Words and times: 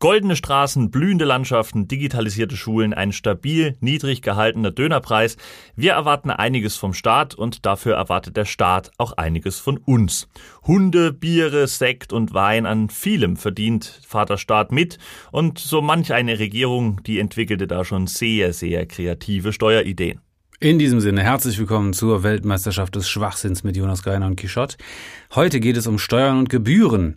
Goldene 0.00 0.34
Straßen, 0.34 0.90
blühende 0.90 1.26
Landschaften, 1.26 1.86
digitalisierte 1.86 2.56
Schulen, 2.56 2.94
ein 2.94 3.12
stabil, 3.12 3.76
niedrig 3.80 4.22
gehaltener 4.22 4.70
Dönerpreis. 4.70 5.36
Wir 5.76 5.92
erwarten 5.92 6.30
einiges 6.30 6.78
vom 6.78 6.94
Staat 6.94 7.34
und 7.34 7.66
dafür 7.66 7.96
erwartet 7.96 8.34
der 8.34 8.46
Staat 8.46 8.92
auch 8.96 9.12
einiges 9.18 9.58
von 9.58 9.76
uns. 9.76 10.26
Hunde, 10.66 11.12
Biere, 11.12 11.66
Sekt 11.66 12.14
und 12.14 12.32
Wein 12.32 12.64
an 12.64 12.88
vielem 12.88 13.36
verdient 13.36 14.00
Vaterstaat 14.08 14.72
mit 14.72 14.96
und 15.32 15.58
so 15.58 15.82
manch 15.82 16.14
eine 16.14 16.38
Regierung, 16.38 17.02
die 17.04 17.18
entwickelte 17.18 17.66
da 17.66 17.84
schon 17.84 18.06
sehr, 18.06 18.54
sehr 18.54 18.86
kreative 18.86 19.52
Steuerideen. 19.52 20.22
In 20.62 20.78
diesem 20.78 21.00
Sinne, 21.00 21.22
herzlich 21.22 21.58
willkommen 21.58 21.94
zur 21.94 22.22
Weltmeisterschaft 22.22 22.94
des 22.94 23.08
Schwachsinns 23.08 23.64
mit 23.64 23.78
Jonas 23.78 24.02
Greiner 24.02 24.26
und 24.26 24.36
Quichotte. 24.36 24.76
Heute 25.34 25.58
geht 25.58 25.78
es 25.78 25.86
um 25.86 25.98
Steuern 25.98 26.38
und 26.38 26.50
Gebühren. 26.50 27.16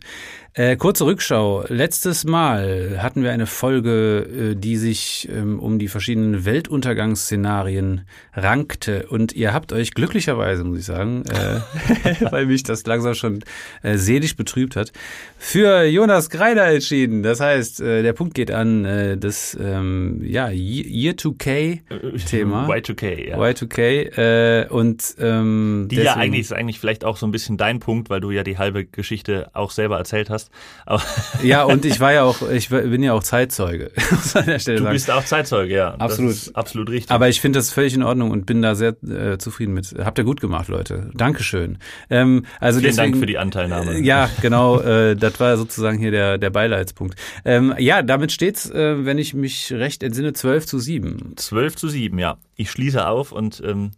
Äh, 0.55 0.75
kurze 0.75 1.05
Rückschau. 1.07 1.63
Letztes 1.67 2.25
Mal 2.25 3.02
hatten 3.02 3.23
wir 3.23 3.31
eine 3.31 3.47
Folge, 3.47 4.52
äh, 4.52 4.55
die 4.55 4.77
sich 4.77 5.27
ähm, 5.31 5.59
um 5.59 5.79
die 5.79 5.88
verschiedenen 5.88 6.45
Weltuntergangsszenarien 6.45 8.02
rankte. 8.34 9.07
Und 9.07 9.34
ihr 9.34 9.52
habt 9.52 9.73
euch 9.73 9.95
glücklicherweise, 9.95 10.63
muss 10.63 10.77
ich 10.79 10.85
sagen, 10.85 11.23
äh, 11.26 12.26
weil 12.31 12.45
mich 12.45 12.62
das 12.62 12.85
langsam 12.85 13.16
schon 13.16 13.43
äh, 13.81 13.98
seelisch 13.98 14.35
betrübt 14.35 14.76
hat, 14.76 14.91
für 15.39 15.85
Jonas 15.85 16.29
Greiner 16.29 16.65
entschieden. 16.65 17.23
Das 17.23 17.40
heißt, 17.40 17.81
äh, 17.81 18.04
der 18.04 18.13
Punkt 18.13 18.35
geht 18.35 18.51
an 18.51 18.85
äh, 18.85 19.17
das 19.17 19.57
ähm, 19.59 20.21
ja, 20.23 20.49
Year 20.49 21.13
2K-Thema. 21.15 22.67
Y2K, 22.67 23.29
ja. 23.29 23.40
Y2K. 23.40 24.17
Äh, 24.17 24.67
und 24.67 25.15
ähm, 25.20 25.88
die 25.90 25.95
ja 25.95 26.15
eigentlich 26.15 26.41
ist 26.41 26.54
eigentlich 26.54 26.79
vielleicht 26.79 27.05
auch 27.05 27.17
so 27.17 27.26
ein 27.26 27.31
bisschen 27.31 27.57
dein 27.57 27.79
Punkt, 27.79 28.12
weil 28.12 28.21
du 28.21 28.29
ja 28.29 28.43
die 28.43 28.59
halbe 28.59 28.85
Geschichte 28.85 29.49
auch 29.54 29.71
selber 29.71 29.98
erzählt 29.98 30.29
hast. 30.29 30.42
Aber 30.85 31.02
ja, 31.43 31.63
und 31.63 31.85
ich 31.85 31.99
war 31.99 32.13
ja 32.13 32.23
auch, 32.23 32.41
ich 32.49 32.70
bin 32.70 33.03
ja 33.03 33.13
auch 33.13 33.23
Zeitzeuge. 33.23 33.91
du 34.09 34.17
sagen. 34.17 34.89
bist 34.91 35.09
auch 35.09 35.23
Zeitzeuge, 35.23 35.73
ja. 35.73 35.95
Absolut. 35.95 36.35
absolut 36.54 36.90
richtig. 36.90 37.12
Aber 37.12 37.29
ich 37.29 37.41
finde 37.41 37.59
das 37.59 37.71
völlig 37.71 37.93
in 37.93 38.04
Ordnung 38.04 38.31
und 38.31 38.45
bin 38.45 38.62
da 38.62 38.76
sehr 38.76 38.95
äh, 39.03 39.37
zufrieden 39.37 39.73
mit. 39.73 39.95
Habt 39.99 40.18
ihr 40.18 40.23
gut 40.23 40.41
gemacht, 40.41 40.68
Leute. 40.68 41.09
Dankeschön. 41.13 41.77
Ähm, 42.09 42.45
also 42.59 42.79
Vielen 42.79 42.91
deswegen, 42.91 43.12
Dank 43.12 43.21
für 43.21 43.26
die 43.26 43.37
Anteilnahme. 43.37 43.95
Äh, 43.95 44.03
ja, 44.03 44.29
genau. 44.41 44.79
Äh, 44.79 45.15
das 45.15 45.40
war 45.40 45.57
sozusagen 45.57 45.98
hier 45.98 46.12
der, 46.12 46.37
der 46.37 46.49
Beileidspunkt. 46.49 47.15
Ähm, 47.46 47.73
ja, 47.77 48.01
damit 48.01 48.31
steht's, 48.31 48.70
äh, 48.70 49.05
wenn 49.05 49.18
ich 49.18 49.34
mich 49.34 49.71
recht 49.71 50.03
entsinne, 50.03 50.34
12 50.34 50.65
zu 50.65 50.79
7. 50.79 51.34
12 51.35 51.75
zu 51.75 51.87
7, 51.87 52.18
ja. 52.20 52.37
Ich 52.55 52.70
schließe 52.71 53.07
auf 53.07 53.31
und 53.31 53.62
ähm, 53.65 53.91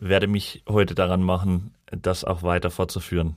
werde 0.00 0.26
mich 0.26 0.62
heute 0.68 0.94
daran 0.94 1.22
machen, 1.22 1.74
das 1.90 2.24
auch 2.24 2.42
weiter 2.42 2.70
fortzuführen. 2.70 3.36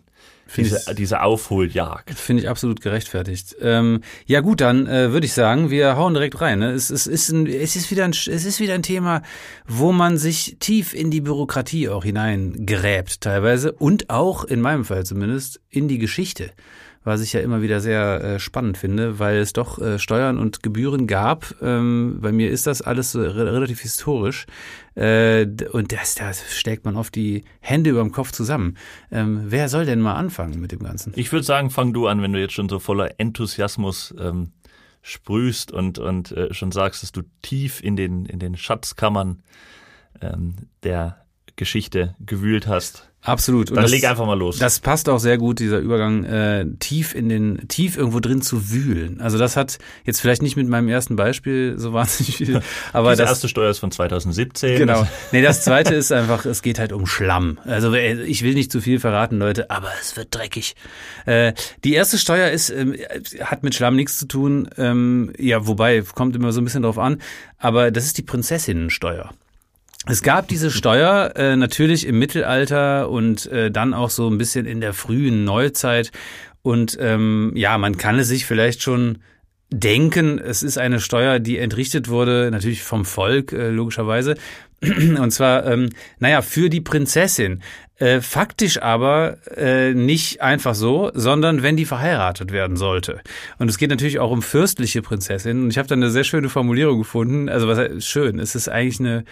Diese, 0.56 0.78
ich, 0.90 0.96
diese 0.96 1.22
Aufholjagd. 1.22 2.14
Finde 2.20 2.44
ich 2.44 2.50
absolut 2.50 2.82
gerechtfertigt. 2.82 3.56
Ähm, 3.62 4.02
ja 4.26 4.42
gut, 4.42 4.62
dann 4.62 4.86
äh, 4.86 5.14
würde 5.14 5.26
ich 5.26 5.34
sagen, 5.34 5.70
wir 5.70 5.96
hauen 5.96 6.14
direkt 6.14 6.42
rein. 6.42 6.60
Ne? 6.60 6.72
Es, 6.72 6.90
es, 6.90 7.08
ist 7.08 7.30
ein, 7.30 7.48
es, 7.48 7.76
ist 7.76 7.90
wieder 7.90 8.04
ein, 8.04 8.12
es 8.12 8.28
ist 8.28 8.60
wieder 8.60 8.74
ein 8.74 8.84
Thema, 8.84 9.22
wo 9.66 9.92
man 9.92 10.18
sich 10.18 10.58
tief 10.60 10.94
in 10.94 11.10
die 11.10 11.22
Bürokratie 11.22 11.90
auch 11.90 12.04
hineingräbt 12.04 13.22
teilweise 13.22 13.72
und 13.72 14.10
auch, 14.10 14.44
in 14.44 14.62
meinem 14.62 14.84
Fall 14.84 15.06
zumindest, 15.06 15.62
in 15.70 15.88
die 15.88 16.00
Geschichte 16.00 16.52
was 17.04 17.22
ich 17.22 17.34
ja 17.34 17.40
immer 17.40 17.62
wieder 17.62 17.82
sehr 17.82 18.24
äh, 18.24 18.40
spannend 18.40 18.78
finde, 18.78 19.18
weil 19.18 19.38
es 19.38 19.54
doch 19.54 19.80
äh, 19.80 19.98
Steuern 19.98 20.38
und 20.38 20.62
Gebühren 20.62 21.08
gab. 21.08 21.56
Ähm, 21.62 22.20
bei 22.22 22.32
mir 22.32 22.52
ist 22.52 22.68
das 22.68 22.82
alles 22.82 23.12
so 23.12 23.22
re 23.22 23.54
relativ 23.54 23.82
historisch. 23.82 24.46
Äh, 24.96 25.48
und 25.72 25.92
das, 25.92 26.16
da 26.16 26.32
steckt 26.34 26.86
man 26.86 26.96
oft 26.98 27.16
die 27.16 27.44
Hände 27.60 27.90
über 27.90 28.02
dem 28.02 28.12
Kopf 28.12 28.32
zusammen. 28.32 28.78
Ähm, 29.12 29.46
wer 29.48 29.68
soll 29.70 29.86
denn 29.86 30.00
mal 30.00 30.16
anfangen 30.16 30.60
mit 30.62 30.72
dem 30.72 30.80
Ganzen? 30.80 31.14
Ich 31.16 31.32
würde 31.32 31.46
sagen, 31.46 31.72
fang 31.72 31.94
du 31.94 32.08
an, 32.08 32.22
wenn 32.22 32.34
du 32.34 32.40
jetzt 32.40 32.54
schon 32.54 32.70
so 32.70 32.80
voller 32.80 33.20
Enthusiasmus 33.20 34.14
ähm, 34.20 34.52
sprühst 35.02 35.72
und, 35.72 35.98
und 35.98 36.32
äh, 36.32 36.54
schon 36.54 36.72
sagst, 36.72 37.02
dass 37.02 37.12
du 37.12 37.24
tief 37.42 37.84
in 37.84 37.96
den, 37.96 38.26
in 38.26 38.38
den 38.38 38.56
Schatzkammern 38.56 39.42
ähm, 40.22 40.56
der 40.84 41.26
Geschichte 41.56 42.16
gewühlt 42.20 42.68
hast. 42.68 43.11
Absolut. 43.24 43.70
Und 43.70 43.76
Dann 43.76 43.84
das, 43.84 43.92
leg 43.92 44.04
einfach 44.06 44.26
mal 44.26 44.38
los. 44.38 44.58
Das 44.58 44.80
passt 44.80 45.08
auch 45.08 45.20
sehr 45.20 45.38
gut, 45.38 45.60
dieser 45.60 45.78
Übergang, 45.78 46.24
äh, 46.24 46.66
tief 46.80 47.14
in 47.14 47.30
den, 47.30 47.68
tief 47.68 47.96
irgendwo 47.96 48.20
drin 48.20 48.42
zu 48.42 48.72
wühlen. 48.72 49.22
Also 49.22 49.38
das 49.38 49.56
hat 49.56 49.78
jetzt 50.06 50.20
vielleicht 50.20 50.42
nicht 50.42 50.56
mit 50.56 50.68
meinem 50.68 50.88
ersten 50.88 51.16
Beispiel 51.16 51.76
so 51.78 51.94
wahnsinnig 51.94 52.38
viel, 52.38 52.62
aber 52.94 53.16
das 53.16 53.30
erste 53.30 53.48
Steuer 53.48 53.70
ist 53.70 53.78
von 53.78 53.92
2017. 53.92 54.78
Genau. 54.78 55.08
Nee, 55.32 55.42
das 55.42 55.64
zweite 55.64 55.94
ist 55.94 56.12
einfach, 56.12 56.46
es 56.46 56.62
geht 56.62 56.80
halt 56.80 56.92
um 56.92 57.06
Schlamm. 57.06 57.58
Also 57.66 57.94
äh, 57.94 58.24
ich 58.24 58.44
will 58.44 58.54
nicht 58.54 58.72
zu 58.72 58.82
viel 58.82 59.00
verraten, 59.00 59.38
Leute, 59.38 59.70
aber 59.70 59.90
es 60.02 60.18
wird 60.18 60.34
dreckig. 60.34 60.76
Äh, 61.26 61.54
die 61.84 61.94
erste 61.94 62.18
Steuer 62.18 62.50
ist, 62.50 62.70
ähm, 62.70 62.96
hat 63.44 63.64
mit 63.64 63.76
Schlamm 63.76 63.96
nichts 63.96 64.18
zu 64.18 64.28
tun, 64.28 64.68
ähm, 64.78 65.32
ja, 65.38 65.68
wobei, 65.68 66.02
kommt 66.02 66.36
immer 66.36 66.52
so 66.52 66.60
ein 66.60 66.64
bisschen 66.64 66.84
drauf 66.84 66.98
an, 66.98 67.22
aber 67.60 67.92
das 67.92 68.06
ist 68.06 68.18
die 68.18 68.24
Prinzessinnensteuer. 68.24 69.32
Es 70.08 70.24
gab 70.24 70.48
diese 70.48 70.72
Steuer 70.72 71.34
äh, 71.36 71.56
natürlich 71.56 72.08
im 72.08 72.18
Mittelalter 72.18 73.10
und 73.10 73.46
äh, 73.48 73.70
dann 73.70 73.94
auch 73.94 74.10
so 74.10 74.28
ein 74.28 74.40
bisschen 74.40 74.66
in 74.66 74.82
der 74.82 74.94
frühen 74.94 75.44
Neuzeit. 75.44 76.12
Und 76.64 76.98
ähm, 77.00 77.52
ja, 77.56 77.78
man 77.78 77.98
kann 77.98 78.18
es 78.18 78.28
sich 78.28 78.46
vielleicht 78.46 78.82
schon 78.82 79.20
denken, 79.72 80.40
es 80.40 80.64
ist 80.64 80.78
eine 80.78 81.00
Steuer, 81.00 81.40
die 81.40 81.58
entrichtet 81.58 82.10
wurde, 82.10 82.50
natürlich 82.52 82.84
vom 82.84 83.06
Volk, 83.06 83.54
äh, 83.54 83.70
logischerweise. 83.70 84.36
Und 84.82 85.32
zwar, 85.32 85.68
ähm, 85.68 85.90
naja, 86.20 86.42
für 86.42 86.70
die 86.70 86.82
Prinzessin. 86.82 87.62
Äh, 87.98 88.22
faktisch 88.22 88.82
aber 88.82 89.38
äh, 89.56 89.94
nicht 89.94 90.42
einfach 90.42 90.74
so, 90.74 91.12
sondern 91.14 91.62
wenn 91.62 91.78
die 91.78 91.86
verheiratet 91.86 92.52
werden 92.52 92.76
sollte. 92.76 93.22
Und 93.60 93.70
es 93.70 93.78
geht 93.78 93.92
natürlich 93.92 94.18
auch 94.18 94.32
um 94.32 94.42
fürstliche 94.42 95.04
Prinzessinnen. 95.04 95.66
Und 95.66 95.70
ich 95.70 95.78
habe 95.78 95.88
da 95.88 95.94
eine 95.94 96.10
sehr 96.10 96.24
schöne 96.24 96.50
Formulierung 96.50 96.98
gefunden. 96.98 97.48
Also 97.48 97.68
was 97.68 98.04
schön? 98.04 98.40
Es 98.40 98.56
ist 98.56 98.70
eigentlich 98.70 99.00
eine 99.00 99.24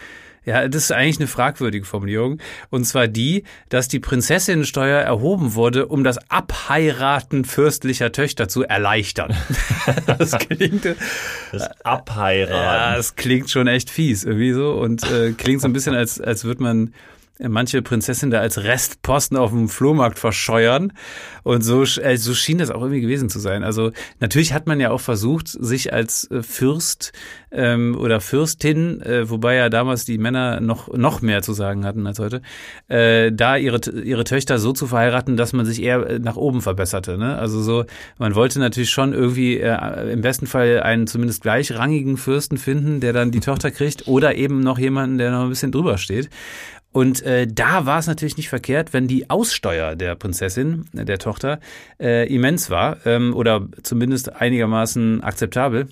ja, 0.50 0.68
das 0.68 0.86
ist 0.86 0.92
eigentlich 0.92 1.20
eine 1.20 1.28
fragwürdige 1.28 1.86
Formulierung. 1.86 2.40
Und 2.72 2.84
zwar 2.86 3.08
die, 3.08 3.44
dass 3.70 3.88
die 3.88 4.00
Prinzessinnensteuer 4.00 5.00
erhoben 5.00 5.54
wurde, 5.54 5.86
um 5.86 6.04
das 6.04 6.18
Abheiraten 6.32 7.46
fürstlicher 7.46 8.12
Töchter 8.12 8.48
zu 8.48 8.64
erleichtern. 8.64 9.36
das 10.18 10.32
klingt. 10.40 10.88
Das 11.52 11.70
Abheiraten. 11.86 12.56
Ja, 12.56 12.96
das 12.96 13.16
klingt 13.16 13.52
schon 13.52 13.68
echt 13.68 13.92
fies 13.92 14.24
irgendwie 14.24 14.54
so 14.54 14.72
und 14.74 15.04
äh, 15.12 15.34
klingt 15.34 15.62
so 15.62 15.68
ein 15.68 15.74
bisschen, 15.74 15.94
als, 15.94 16.20
als 16.20 16.44
würde 16.46 16.64
man 16.64 16.94
manche 17.40 17.82
Prinzessin 17.82 18.32
da 18.32 18.40
als 18.40 18.64
Restposten 18.64 19.38
auf 19.38 19.52
dem 19.52 19.70
Flohmarkt 19.70 20.20
verscheuern. 20.20 20.94
Und 21.44 21.62
so, 21.62 21.84
äh, 21.84 22.18
so 22.18 22.34
schien 22.34 22.58
das 22.58 22.70
auch 22.70 22.82
irgendwie 22.82 23.02
gewesen 23.02 23.30
zu 23.30 23.40
sein. 23.40 23.64
Also 23.64 23.92
natürlich 24.20 24.54
hat 24.54 24.68
man 24.68 24.80
ja 24.80 24.92
auch 24.92 25.00
versucht, 25.00 25.48
sich 25.48 25.94
als 25.94 26.30
äh, 26.30 26.44
Fürst 26.44 27.14
ähm, 27.52 27.96
oder 27.98 28.20
Fürstin, 28.20 29.02
äh, 29.02 29.30
wobei 29.30 29.56
ja 29.56 29.70
damals 29.70 30.06
die 30.06 30.18
Männer 30.18 30.60
noch, 30.60 30.94
noch 30.96 31.22
mehr 31.22 31.42
zu 31.42 31.54
sagen 31.54 31.86
hatten 31.86 32.06
als 32.06 32.20
heute, 32.20 32.42
äh, 32.90 33.32
da 33.32 33.56
ihre, 33.56 33.80
ihre 33.90 34.26
Töchter 34.26 34.60
so 34.60 34.74
zu 34.74 34.88
verheiraten, 34.88 35.38
dass 35.38 35.54
man 35.54 35.66
sich 35.66 35.82
eher 35.82 36.06
äh, 36.08 36.20
nach 36.20 36.36
oben 36.36 36.62
verbesserte. 36.62 37.18
Ne? 37.18 37.38
Also 37.38 37.62
so, 37.62 37.86
man 38.18 38.36
wollte 38.36 38.60
natürlich 38.60 38.90
schon 38.90 39.14
irgendwie 39.14 39.58
äh, 39.58 40.12
im 40.12 40.22
besten 40.22 40.46
Fall 40.46 40.82
einen 40.82 41.08
zumindest 41.08 41.42
gleichrangigen 41.42 42.18
Fürsten 42.18 42.58
finden, 42.58 43.00
der 43.00 43.14
dann 43.14 43.32
die 43.32 43.40
Tochter 43.40 43.72
kriegt, 43.72 44.08
oder 44.08 44.36
eben 44.36 44.60
noch 44.60 44.78
jemanden, 44.78 45.18
der 45.18 45.32
noch 45.32 45.44
ein 45.44 45.50
bisschen 45.50 45.72
drüber 45.72 45.98
steht. 45.98 46.30
Und 46.92 47.22
äh, 47.22 47.46
da 47.48 47.86
war 47.86 48.00
es 48.00 48.08
natürlich 48.08 48.38
nicht 48.38 48.50
verkehrt, 48.50 48.94
wenn 48.94 49.08
die 49.08 49.30
Aussteuer 49.30 49.96
der 49.96 50.16
Prinzessin, 50.16 50.86
äh, 50.98 51.06
der 51.06 51.20
Tochter, 51.20 51.60
äh, 52.00 52.34
immens 52.34 52.70
war 52.70 52.98
ähm, 53.06 53.36
oder 53.36 53.68
zumindest 53.84 54.36
einigermaßen 54.36 55.24
akzeptabel. 55.24 55.88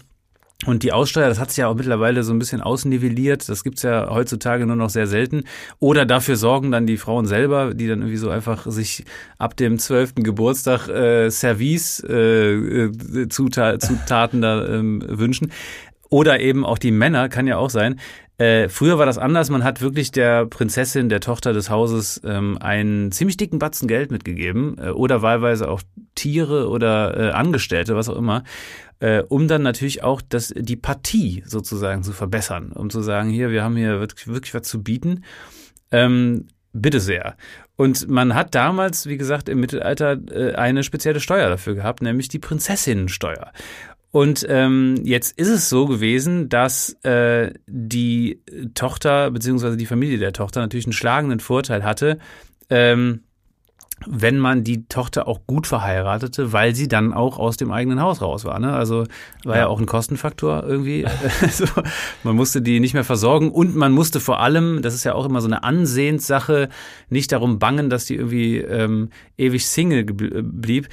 Und 0.66 0.81
die 0.81 0.91
Aussteuer, 0.91 1.30
das 1.30 1.40
hat 1.40 1.50
sich 1.52 1.59
ja 1.59 1.68
auch 1.68 1.75
mittlerweile 1.75 2.24
so 2.24 2.34
ein 2.34 2.40
bisschen 2.40 2.62
ausnivelliert. 2.62 3.47
Das 3.47 3.63
gibt's 3.63 3.84
ja 3.84 4.09
heutzutage 4.09 4.66
nur 4.66 4.75
noch 4.75 4.90
sehr 4.90 5.06
selten. 5.06 5.44
Oder 5.78 6.08
dafür 6.08 6.35
sorgen 6.35 6.72
dann 6.72 6.88
die 6.88 6.97
Frauen 6.97 7.28
selber, 7.28 7.75
die 7.75 7.88
dann 7.88 8.00
irgendwie 8.00 8.18
so 8.18 8.31
einfach 8.31 8.66
sich 8.66 9.06
ab 9.38 9.56
dem 9.56 9.78
zwölften 9.78 10.24
Geburtstag 10.24 10.88
äh, 10.88 11.29
Service 11.29 12.03
äh, 12.09 12.85
äh 12.85 13.29
Zutaten 13.29 14.41
da 14.41 14.67
ähm, 14.67 15.03
wünschen. 15.08 15.52
Oder 16.09 16.40
eben 16.40 16.66
auch 16.66 16.79
die 16.79 16.91
Männer, 16.91 17.29
kann 17.29 17.46
ja 17.46 17.58
auch 17.58 17.70
sein, 17.70 18.00
äh, 18.37 18.69
früher 18.69 18.99
war 18.99 19.07
das 19.07 19.17
anders. 19.17 19.49
Man 19.49 19.63
hat 19.63 19.81
wirklich 19.81 20.11
der 20.11 20.45
Prinzessin, 20.45 21.09
der 21.09 21.22
Tochter 21.22 21.53
des 21.53 21.69
Hauses, 21.69 22.22
ähm, 22.23 22.57
einen 22.59 23.11
ziemlich 23.11 23.37
dicken 23.37 23.57
Batzen 23.57 23.87
Geld 23.87 24.11
mitgegeben 24.11 24.78
äh, 24.79 24.89
oder 24.89 25.22
wahlweise 25.23 25.69
auch 25.69 25.81
Tiere 26.13 26.69
oder 26.69 27.17
äh, 27.17 27.31
Angestellte, 27.31 27.95
was 27.95 28.09
auch 28.09 28.17
immer, 28.17 28.43
äh, 28.99 29.23
um 29.23 29.47
dann 29.47 29.63
natürlich 29.63 30.03
auch 30.03 30.22
das, 30.22 30.53
die 30.55 30.75
Partie 30.75 31.43
sozusagen 31.45 32.03
zu 32.03 32.13
verbessern, 32.13 32.72
um 32.73 32.91
zu 32.91 33.01
sagen, 33.01 33.29
hier, 33.29 33.49
wir 33.49 33.63
haben 33.63 33.75
hier 33.75 33.99
wirklich, 33.99 34.28
wirklich 34.28 34.53
was 34.53 34.63
zu 34.63 34.83
bieten. 34.83 35.23
Ähm, 35.91 36.47
bitte 36.73 36.99
sehr. 36.99 37.35
Und 37.75 38.07
man 38.07 38.35
hat 38.35 38.53
damals, 38.55 39.07
wie 39.07 39.17
gesagt, 39.17 39.49
im 39.49 39.59
Mittelalter 39.59 40.17
äh, 40.31 40.53
eine 40.53 40.83
spezielle 40.83 41.19
Steuer 41.19 41.49
dafür 41.49 41.75
gehabt, 41.75 42.01
nämlich 42.01 42.28
die 42.28 42.40
Prinzessinnensteuer. 42.40 43.51
Und 44.11 44.45
ähm, 44.49 45.01
jetzt 45.03 45.37
ist 45.37 45.49
es 45.49 45.69
so 45.69 45.85
gewesen, 45.85 46.49
dass 46.49 46.93
äh, 47.03 47.53
die 47.67 48.41
Tochter 48.73 49.31
beziehungsweise 49.31 49.77
die 49.77 49.85
Familie 49.85 50.17
der 50.17 50.33
Tochter 50.33 50.61
natürlich 50.61 50.85
einen 50.85 50.93
schlagenden 50.93 51.39
Vorteil 51.39 51.83
hatte. 51.83 52.17
Ähm, 52.69 53.21
wenn 54.05 54.37
man 54.37 54.63
die 54.63 54.85
Tochter 54.87 55.27
auch 55.27 55.41
gut 55.47 55.65
verheiratete, 55.65 56.53
weil 56.53 56.75
sie 56.75 56.87
dann 56.87 57.13
auch 57.13 57.39
aus 57.39 57.57
dem 57.57 57.71
eigenen 57.71 57.99
Haus 57.99 58.21
raus 58.21 58.45
war. 58.45 58.59
Ne? 58.59 58.71
Also 58.71 59.05
war 59.43 59.55
ja. 59.55 59.61
ja 59.61 59.67
auch 59.67 59.79
ein 59.79 59.87
Kostenfaktor 59.87 60.63
irgendwie. 60.63 61.05
also, 61.41 61.65
man 62.23 62.35
musste 62.35 62.61
die 62.61 62.79
nicht 62.79 62.93
mehr 62.93 63.03
versorgen 63.03 63.51
und 63.51 63.75
man 63.75 63.91
musste 63.91 64.19
vor 64.19 64.39
allem, 64.39 64.81
das 64.83 64.93
ist 64.93 65.03
ja 65.03 65.15
auch 65.15 65.25
immer 65.25 65.41
so 65.41 65.47
eine 65.47 65.63
Ansehenssache, 65.63 66.69
nicht 67.09 67.31
darum 67.31 67.57
bangen, 67.57 67.89
dass 67.89 68.05
die 68.05 68.15
irgendwie 68.15 68.57
ähm, 68.57 69.09
ewig 69.37 69.65
Single 69.65 70.03
blieb. 70.05 70.89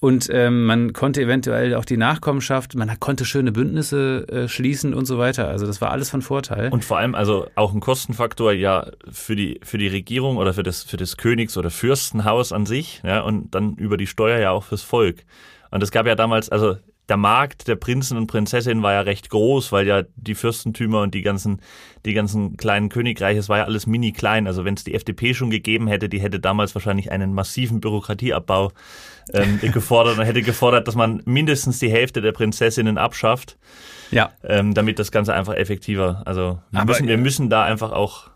Und 0.00 0.28
ähm, 0.30 0.64
man 0.64 0.92
konnte 0.92 1.20
eventuell 1.22 1.74
auch 1.74 1.84
die 1.84 1.96
Nachkommenschaft, 1.96 2.76
man 2.76 3.00
konnte 3.00 3.24
schöne 3.24 3.50
Bündnisse 3.50 4.26
äh, 4.28 4.48
schließen 4.48 4.94
und 4.94 5.06
so 5.06 5.18
weiter. 5.18 5.48
Also 5.48 5.66
das 5.66 5.80
war 5.80 5.90
alles 5.90 6.08
von 6.08 6.22
Vorteil. 6.22 6.70
Und 6.70 6.84
vor 6.84 6.98
allem 6.98 7.16
also 7.16 7.48
auch 7.56 7.74
ein 7.74 7.80
Kostenfaktor 7.80 8.52
ja 8.52 8.86
für 9.10 9.34
die 9.34 9.60
für 9.64 9.76
die 9.76 9.88
Regierung 9.88 10.36
oder 10.36 10.54
für 10.54 10.62
das 10.62 10.84
für 10.84 10.96
das 10.96 11.16
Königs- 11.16 11.56
oder 11.56 11.70
Fürstenhaus 11.70 12.52
an 12.52 12.64
sich, 12.64 13.02
ja, 13.04 13.22
und 13.22 13.54
dann 13.56 13.74
über 13.74 13.96
die 13.96 14.06
Steuer 14.06 14.38
ja 14.38 14.52
auch 14.52 14.62
fürs 14.62 14.82
Volk. 14.82 15.24
Und 15.72 15.82
es 15.82 15.90
gab 15.90 16.06
ja 16.06 16.14
damals, 16.14 16.48
also 16.48 16.76
der 17.08 17.16
Markt 17.16 17.68
der 17.68 17.76
Prinzen 17.76 18.18
und 18.18 18.26
Prinzessinnen 18.26 18.82
war 18.82 18.92
ja 18.92 19.00
recht 19.00 19.30
groß, 19.30 19.72
weil 19.72 19.86
ja 19.86 20.02
die 20.16 20.34
Fürstentümer 20.34 21.00
und 21.02 21.14
die 21.14 21.22
ganzen, 21.22 21.62
die 22.04 22.12
ganzen 22.12 22.56
kleinen 22.56 22.90
Königreiche, 22.90 23.38
es 23.38 23.48
war 23.48 23.58
ja 23.58 23.64
alles 23.64 23.86
mini 23.86 24.12
klein. 24.12 24.46
Also 24.46 24.64
wenn 24.64 24.74
es 24.74 24.84
die 24.84 24.94
FDP 24.94 25.32
schon 25.32 25.50
gegeben 25.50 25.88
hätte, 25.88 26.08
die 26.08 26.20
hätte 26.20 26.38
damals 26.38 26.74
wahrscheinlich 26.74 27.10
einen 27.10 27.32
massiven 27.32 27.80
Bürokratieabbau 27.80 28.72
ähm, 29.32 29.58
gefordert 29.72 30.18
und 30.18 30.24
hätte 30.24 30.42
gefordert, 30.42 30.86
dass 30.86 30.94
man 30.94 31.22
mindestens 31.24 31.78
die 31.78 31.90
Hälfte 31.90 32.20
der 32.20 32.32
Prinzessinnen 32.32 32.98
abschafft. 32.98 33.56
Ja. 34.10 34.32
Ähm, 34.42 34.74
damit 34.74 34.98
das 34.98 35.10
Ganze 35.10 35.34
einfach 35.34 35.54
effektiver. 35.54 36.22
Also 36.26 36.60
wir, 36.70 36.80
Aber, 36.80 36.92
müssen, 36.92 37.08
wir 37.08 37.18
müssen 37.18 37.50
da 37.50 37.64
einfach 37.64 37.92
auch 37.92 38.30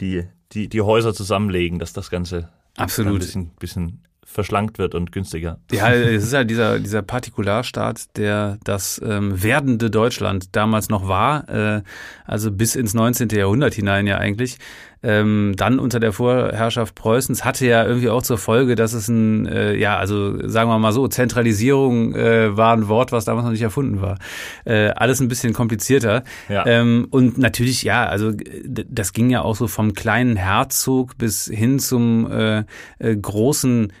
die, 0.00 0.24
die, 0.52 0.68
die 0.68 0.82
Häuser 0.82 1.14
zusammenlegen, 1.14 1.78
dass 1.78 1.92
das 1.92 2.10
Ganze 2.10 2.48
absolut 2.76 3.14
ein 3.14 3.18
bisschen, 3.18 3.50
bisschen 3.58 4.04
verschlankt 4.26 4.78
wird 4.78 4.94
und 4.94 5.12
günstiger. 5.12 5.58
Ja, 5.70 5.92
es 5.92 6.24
ist 6.24 6.34
halt 6.34 6.50
dieser, 6.50 6.78
dieser 6.78 7.02
Partikularstaat, 7.02 8.16
der 8.16 8.58
das 8.64 9.00
ähm, 9.04 9.42
werdende 9.42 9.90
Deutschland 9.90 10.56
damals 10.56 10.88
noch 10.88 11.08
war, 11.08 11.48
äh, 11.48 11.82
also 12.24 12.50
bis 12.50 12.76
ins 12.76 12.94
19. 12.94 13.28
Jahrhundert 13.30 13.74
hinein 13.74 14.06
ja 14.06 14.18
eigentlich. 14.18 14.58
Ähm, 15.04 15.52
dann 15.56 15.78
unter 15.78 16.00
der 16.00 16.12
Vorherrschaft 16.12 16.94
Preußens 16.94 17.44
hatte 17.44 17.66
ja 17.66 17.84
irgendwie 17.84 18.08
auch 18.08 18.22
zur 18.22 18.38
Folge, 18.38 18.74
dass 18.74 18.94
es 18.94 19.08
ein, 19.08 19.46
äh, 19.46 19.76
ja, 19.76 19.98
also 19.98 20.48
sagen 20.48 20.70
wir 20.70 20.78
mal 20.78 20.92
so, 20.92 21.06
Zentralisierung 21.08 22.14
äh, 22.14 22.56
war 22.56 22.74
ein 22.74 22.88
Wort, 22.88 23.12
was 23.12 23.26
damals 23.26 23.44
noch 23.44 23.52
nicht 23.52 23.62
erfunden 23.62 24.00
war. 24.00 24.18
Äh, 24.64 24.88
alles 24.96 25.20
ein 25.20 25.28
bisschen 25.28 25.52
komplizierter. 25.52 26.24
Ja. 26.48 26.64
Ähm, 26.66 27.06
und 27.10 27.36
natürlich, 27.36 27.82
ja, 27.82 28.06
also 28.06 28.32
das 28.64 29.12
ging 29.12 29.28
ja 29.28 29.42
auch 29.42 29.56
so 29.56 29.68
vom 29.68 29.92
kleinen 29.92 30.36
Herzog 30.36 31.18
bis 31.18 31.44
hin 31.44 31.78
zum 31.78 32.30
äh, 32.30 32.64
äh, 32.98 33.14
großen 33.14 33.92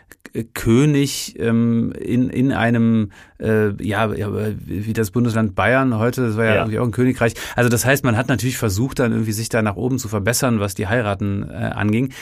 König 0.54 1.36
ähm, 1.38 1.92
in, 1.92 2.28
in 2.28 2.50
einem, 2.50 3.12
äh, 3.40 3.70
ja, 3.82 4.10
wie 4.12 4.92
das 4.92 5.10
Bundesland 5.10 5.54
Bayern 5.54 5.98
heute, 5.98 6.26
das 6.26 6.36
war 6.36 6.44
ja, 6.44 6.54
ja, 6.54 6.60
irgendwie 6.60 6.78
auch 6.78 6.84
ein 6.84 6.92
Königreich. 6.92 7.34
Also 7.56 7.68
das 7.68 7.84
heißt, 7.84 8.04
man 8.04 8.16
hat 8.16 8.28
natürlich 8.28 8.58
versucht, 8.58 8.98
dann 8.98 9.12
irgendwie 9.12 9.32
sich 9.32 9.48
da 9.48 9.62
nach 9.62 9.76
oben 9.76 9.98
zu 9.98 10.08
verbessern, 10.08 10.60
was 10.60 10.74
die 10.74 10.86
Heiraten 10.86 11.48
äh, 11.48 11.54
anging. 11.54 12.12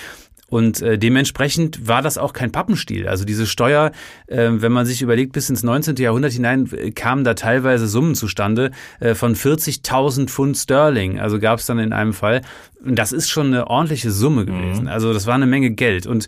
Und 0.52 0.82
äh, 0.82 0.98
dementsprechend 0.98 1.88
war 1.88 2.02
das 2.02 2.18
auch 2.18 2.34
kein 2.34 2.52
Pappenstiel. 2.52 3.08
Also 3.08 3.24
diese 3.24 3.46
Steuer, 3.46 3.90
äh, 4.26 4.50
wenn 4.52 4.70
man 4.70 4.84
sich 4.84 5.00
überlegt, 5.00 5.32
bis 5.32 5.48
ins 5.48 5.62
19. 5.62 5.96
Jahrhundert 5.96 6.32
hinein 6.32 6.68
äh, 6.72 6.90
kamen 6.90 7.24
da 7.24 7.32
teilweise 7.32 7.88
Summen 7.88 8.14
zustande 8.14 8.70
äh, 9.00 9.14
von 9.14 9.34
40.000 9.34 10.28
Pfund 10.28 10.58
Sterling. 10.58 11.18
Also 11.18 11.38
gab 11.38 11.58
es 11.58 11.64
dann 11.64 11.78
in 11.78 11.94
einem 11.94 12.12
Fall. 12.12 12.42
Und 12.84 12.98
das 12.98 13.12
ist 13.12 13.30
schon 13.30 13.46
eine 13.46 13.68
ordentliche 13.68 14.10
Summe 14.10 14.44
gewesen. 14.44 14.82
Mhm. 14.82 14.88
Also 14.88 15.14
das 15.14 15.26
war 15.26 15.36
eine 15.36 15.46
Menge 15.46 15.70
Geld. 15.70 16.06
Und 16.06 16.26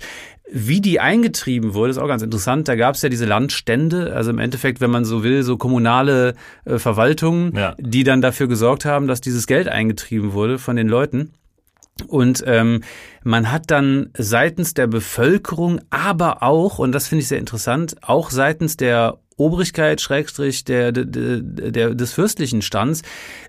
wie 0.56 0.80
die 0.80 1.00
eingetrieben 1.00 1.74
wurde, 1.74 1.90
ist 1.90 1.98
auch 1.98 2.06
ganz 2.06 2.22
interessant. 2.22 2.68
Da 2.68 2.76
gab 2.76 2.94
es 2.94 3.02
ja 3.02 3.08
diese 3.08 3.24
Landstände, 3.24 4.14
also 4.14 4.30
im 4.30 4.38
Endeffekt, 4.38 4.80
wenn 4.80 4.90
man 4.90 5.04
so 5.04 5.24
will, 5.24 5.42
so 5.42 5.56
kommunale 5.56 6.34
äh, 6.64 6.78
Verwaltungen, 6.78 7.56
ja. 7.56 7.74
die 7.80 8.04
dann 8.04 8.22
dafür 8.22 8.46
gesorgt 8.46 8.84
haben, 8.84 9.08
dass 9.08 9.20
dieses 9.20 9.48
Geld 9.48 9.66
eingetrieben 9.66 10.32
wurde 10.32 10.60
von 10.60 10.76
den 10.76 10.86
Leuten. 10.86 11.32
Und 12.06 12.44
ähm, 12.46 12.82
man 13.24 13.50
hat 13.50 13.72
dann 13.72 14.10
seitens 14.16 14.74
der 14.74 14.86
Bevölkerung, 14.86 15.80
aber 15.90 16.44
auch, 16.44 16.78
und 16.78 16.92
das 16.92 17.08
finde 17.08 17.22
ich 17.22 17.28
sehr 17.28 17.38
interessant, 17.38 17.96
auch 18.02 18.30
seitens 18.30 18.76
der 18.76 19.18
Obrigkeit, 19.36 20.00
Schrägstrich 20.00 20.64
der, 20.64 20.92
der, 20.92 21.04
der, 21.04 21.94
des 21.94 22.12
fürstlichen 22.12 22.62
Stands, 22.62 23.02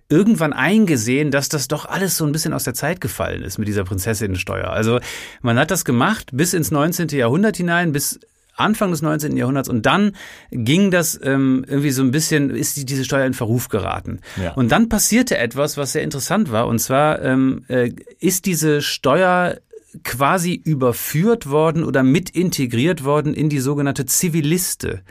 irgendwann 0.09 0.53
eingesehen, 0.53 1.31
dass 1.31 1.49
das 1.49 1.67
doch 1.67 1.85
alles 1.85 2.17
so 2.17 2.25
ein 2.25 2.31
bisschen 2.31 2.53
aus 2.53 2.63
der 2.63 2.73
Zeit 2.73 3.01
gefallen 3.01 3.41
ist 3.41 3.57
mit 3.57 3.67
dieser 3.67 3.83
Prinzessinnensteuer. 3.83 4.69
Also 4.69 4.99
man 5.41 5.59
hat 5.59 5.71
das 5.71 5.85
gemacht 5.85 6.29
bis 6.33 6.53
ins 6.53 6.71
19. 6.71 7.09
Jahrhundert 7.09 7.57
hinein, 7.57 7.91
bis 7.91 8.19
Anfang 8.55 8.91
des 8.91 9.01
19. 9.01 9.35
Jahrhunderts 9.35 9.69
und 9.69 9.85
dann 9.85 10.13
ging 10.51 10.89
das 10.89 11.19
ähm, 11.21 11.65
irgendwie 11.67 11.91
so 11.91 12.01
ein 12.01 12.11
bisschen, 12.11 12.49
ist 12.49 12.77
die, 12.77 12.85
diese 12.85 13.03
Steuer 13.03 13.25
in 13.25 13.33
Verruf 13.33 13.67
geraten. 13.69 14.19
Ja. 14.41 14.53
Und 14.53 14.71
dann 14.71 14.87
passierte 14.87 15.37
etwas, 15.37 15.77
was 15.77 15.91
sehr 15.91 16.03
interessant 16.03 16.51
war 16.51 16.67
und 16.67 16.79
zwar 16.79 17.21
ähm, 17.21 17.65
äh, 17.67 17.91
ist 18.19 18.45
diese 18.45 18.81
Steuer 18.81 19.57
quasi 20.03 20.53
überführt 20.53 21.49
worden 21.49 21.83
oder 21.83 22.03
mit 22.03 22.29
integriert 22.29 23.03
worden 23.03 23.33
in 23.33 23.49
die 23.49 23.59
sogenannte 23.59 24.05
Ziviliste. 24.05 25.01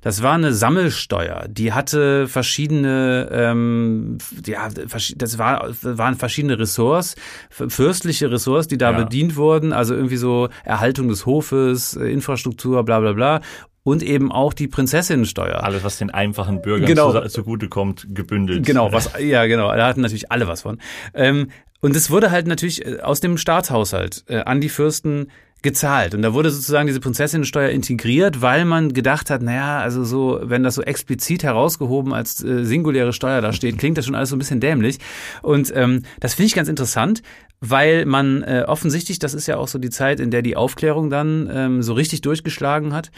Das 0.00 0.22
war 0.22 0.34
eine 0.34 0.52
Sammelsteuer, 0.52 1.46
die 1.48 1.72
hatte 1.72 2.28
verschiedene, 2.28 3.28
ähm, 3.32 4.18
ja, 4.46 4.68
das 4.68 5.38
war, 5.38 5.70
waren 5.82 6.14
verschiedene 6.16 6.58
Ressorts, 6.58 7.16
fürstliche 7.50 8.30
Ressorts, 8.30 8.68
die 8.68 8.78
da 8.78 8.92
ja. 8.92 9.04
bedient 9.04 9.36
wurden, 9.36 9.72
also 9.72 9.94
irgendwie 9.94 10.16
so 10.16 10.48
Erhaltung 10.64 11.08
des 11.08 11.26
Hofes, 11.26 11.94
Infrastruktur, 11.94 12.84
bla 12.84 13.00
bla 13.00 13.12
bla 13.12 13.40
und 13.82 14.02
eben 14.02 14.30
auch 14.30 14.52
die 14.52 14.68
Prinzessinnensteuer. 14.68 15.62
Alles, 15.62 15.84
was 15.84 15.98
den 15.98 16.10
einfachen 16.10 16.62
Bürgern 16.62 16.86
genau. 16.86 17.26
zugutekommt, 17.28 18.06
gebündelt. 18.10 18.66
Genau, 18.66 18.92
was, 18.92 19.10
ja, 19.18 19.46
genau, 19.46 19.74
da 19.74 19.86
hatten 19.86 20.02
natürlich 20.02 20.30
alle 20.30 20.46
was 20.46 20.62
von. 20.62 20.78
Ähm, 21.14 21.48
und 21.80 21.96
es 21.96 22.10
wurde 22.10 22.30
halt 22.30 22.46
natürlich 22.46 22.84
äh, 22.84 23.00
aus 23.00 23.20
dem 23.20 23.38
Staatshaushalt 23.38 24.24
äh, 24.28 24.40
an 24.40 24.60
die 24.60 24.68
Fürsten 24.68 25.30
gezahlt. 25.62 26.14
Und 26.14 26.22
da 26.22 26.32
wurde 26.32 26.50
sozusagen 26.50 26.86
diese 26.86 27.00
Prinzessinnensteuer 27.00 27.70
integriert, 27.70 28.40
weil 28.42 28.64
man 28.64 28.92
gedacht 28.92 29.30
hat, 29.30 29.42
naja, 29.42 29.80
also 29.80 30.04
so, 30.04 30.40
wenn 30.42 30.62
das 30.62 30.74
so 30.74 30.82
explizit 30.82 31.42
herausgehoben 31.42 32.12
als 32.12 32.42
äh, 32.42 32.64
singuläre 32.64 33.12
Steuer 33.12 33.40
da 33.40 33.52
steht, 33.52 33.78
klingt 33.78 33.98
das 33.98 34.06
schon 34.06 34.14
alles 34.14 34.30
so 34.30 34.36
ein 34.36 34.38
bisschen 34.38 34.60
dämlich. 34.60 34.98
Und 35.42 35.72
ähm, 35.74 36.02
das 36.20 36.34
finde 36.34 36.46
ich 36.46 36.54
ganz 36.54 36.68
interessant, 36.68 37.22
weil 37.60 38.06
man 38.06 38.42
äh, 38.42 38.64
offensichtlich, 38.66 39.18
das 39.18 39.34
ist 39.34 39.46
ja 39.46 39.58
auch 39.58 39.68
so 39.68 39.78
die 39.78 39.90
Zeit, 39.90 40.18
in 40.18 40.30
der 40.30 40.40
die 40.40 40.56
Aufklärung 40.56 41.10
dann 41.10 41.48
ähm, 41.52 41.82
so 41.82 41.92
richtig 41.92 42.22
durchgeschlagen 42.22 42.94
hat 42.94 43.10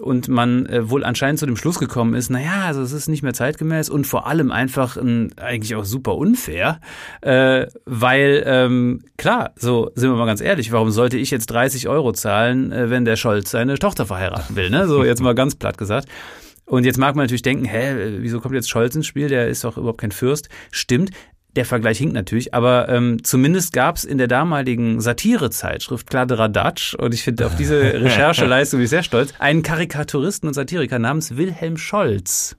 und 0.00 0.28
man 0.28 0.66
äh, 0.66 0.88
wohl 0.88 1.04
anscheinend 1.04 1.40
zu 1.40 1.46
dem 1.46 1.56
Schluss 1.56 1.80
gekommen 1.80 2.14
ist, 2.14 2.30
naja, 2.30 2.62
also 2.66 2.80
es 2.80 2.92
ist 2.92 3.08
nicht 3.08 3.24
mehr 3.24 3.34
zeitgemäß 3.34 3.90
und 3.90 4.06
vor 4.06 4.28
allem 4.28 4.52
einfach 4.52 4.96
ein, 4.96 5.32
eigentlich 5.36 5.74
auch 5.74 5.84
super 5.84 6.14
unfair, 6.14 6.80
äh, 7.22 7.66
weil 7.84 8.44
ähm, 8.46 9.02
klar, 9.16 9.50
so 9.56 9.90
sind 9.96 10.10
wir 10.10 10.16
mal 10.16 10.26
ganz 10.26 10.40
ehrlich, 10.40 10.70
warum 10.70 10.92
sollte 10.92 11.18
ich 11.18 11.32
jetzt 11.32 11.46
30 11.46 11.87
Euro 11.88 12.12
zahlen, 12.12 12.72
äh, 12.72 12.90
wenn 12.90 13.04
der 13.04 13.16
Scholz 13.16 13.50
seine 13.50 13.78
Tochter 13.78 14.06
verheiraten 14.06 14.56
will, 14.56 14.70
ne? 14.70 14.86
So 14.86 15.04
jetzt 15.04 15.20
mal 15.20 15.34
ganz 15.34 15.54
platt 15.54 15.78
gesagt. 15.78 16.08
Und 16.68 16.84
jetzt 16.84 16.98
mag 16.98 17.16
man 17.16 17.24
natürlich 17.24 17.42
denken, 17.42 17.64
hä, 17.64 18.18
wieso 18.18 18.40
kommt 18.40 18.54
jetzt 18.54 18.68
Scholz 18.68 18.94
ins 18.94 19.06
Spiel? 19.06 19.28
Der 19.28 19.48
ist 19.48 19.64
doch 19.64 19.78
überhaupt 19.78 20.00
kein 20.00 20.12
Fürst. 20.12 20.48
Stimmt. 20.70 21.10
Der 21.56 21.64
Vergleich 21.64 21.98
hinkt 21.98 22.14
natürlich, 22.14 22.52
aber 22.52 22.90
ähm, 22.90 23.24
zumindest 23.24 23.72
gab 23.72 23.96
es 23.96 24.04
in 24.04 24.18
der 24.18 24.28
damaligen 24.28 25.00
Satirezeitschrift 25.00 26.08
Kladderadatsch, 26.08 26.94
und 26.94 27.14
ich 27.14 27.22
finde 27.22 27.46
auf 27.46 27.56
diese 27.56 27.80
Rechercheleistung 28.04 28.78
bin 28.78 28.84
ich 28.84 28.90
sehr 28.90 29.02
stolz, 29.02 29.32
einen 29.38 29.62
Karikaturisten 29.62 30.46
und 30.46 30.54
Satiriker 30.54 30.98
namens 30.98 31.36
Wilhelm 31.36 31.78
Scholz. 31.78 32.57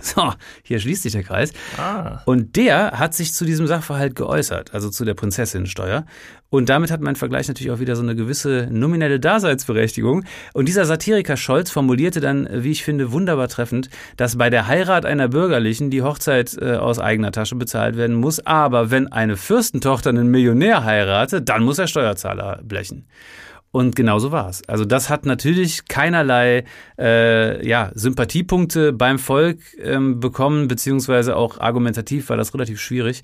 So, 0.00 0.32
hier 0.62 0.78
schließt 0.80 1.02
sich 1.02 1.12
der 1.12 1.22
Kreis. 1.22 1.52
Ah. 1.76 2.20
Und 2.24 2.56
der 2.56 2.98
hat 2.98 3.14
sich 3.14 3.34
zu 3.34 3.44
diesem 3.44 3.66
Sachverhalt 3.66 4.14
geäußert, 4.14 4.72
also 4.74 4.90
zu 4.90 5.04
der 5.04 5.14
Prinzessinnensteuer. 5.14 6.04
Und 6.50 6.70
damit 6.70 6.90
hat 6.90 7.02
mein 7.02 7.16
Vergleich 7.16 7.46
natürlich 7.48 7.70
auch 7.70 7.78
wieder 7.78 7.94
so 7.94 8.02
eine 8.02 8.16
gewisse 8.16 8.68
nominelle 8.70 9.20
Daseinsberechtigung. 9.20 10.24
Und 10.54 10.66
dieser 10.66 10.86
Satiriker 10.86 11.36
Scholz 11.36 11.70
formulierte 11.70 12.20
dann, 12.20 12.48
wie 12.50 12.70
ich 12.70 12.84
finde, 12.84 13.12
wunderbar 13.12 13.48
treffend, 13.48 13.90
dass 14.16 14.38
bei 14.38 14.48
der 14.48 14.66
Heirat 14.66 15.04
einer 15.04 15.28
Bürgerlichen 15.28 15.90
die 15.90 16.02
Hochzeit 16.02 16.56
äh, 16.58 16.76
aus 16.76 16.98
eigener 16.98 17.32
Tasche 17.32 17.56
bezahlt 17.56 17.96
werden 17.96 18.16
muss. 18.16 18.40
Aber 18.46 18.90
wenn 18.90 19.12
eine 19.12 19.36
Fürstentochter 19.36 20.10
einen 20.10 20.28
Millionär 20.28 20.84
heiratet, 20.84 21.48
dann 21.48 21.64
muss 21.64 21.76
der 21.76 21.86
Steuerzahler 21.86 22.60
blechen. 22.62 23.06
Und 23.70 23.94
genau 23.96 24.18
so 24.18 24.32
war 24.32 24.48
es. 24.48 24.66
Also 24.66 24.84
das 24.84 25.10
hat 25.10 25.26
natürlich 25.26 25.86
keinerlei 25.88 26.64
äh, 26.98 27.66
ja, 27.66 27.90
Sympathiepunkte 27.94 28.92
beim 28.94 29.18
Volk 29.18 29.60
ähm, 29.78 30.20
bekommen, 30.20 30.68
beziehungsweise 30.68 31.36
auch 31.36 31.60
argumentativ 31.60 32.30
war 32.30 32.38
das 32.38 32.54
relativ 32.54 32.80
schwierig. 32.80 33.22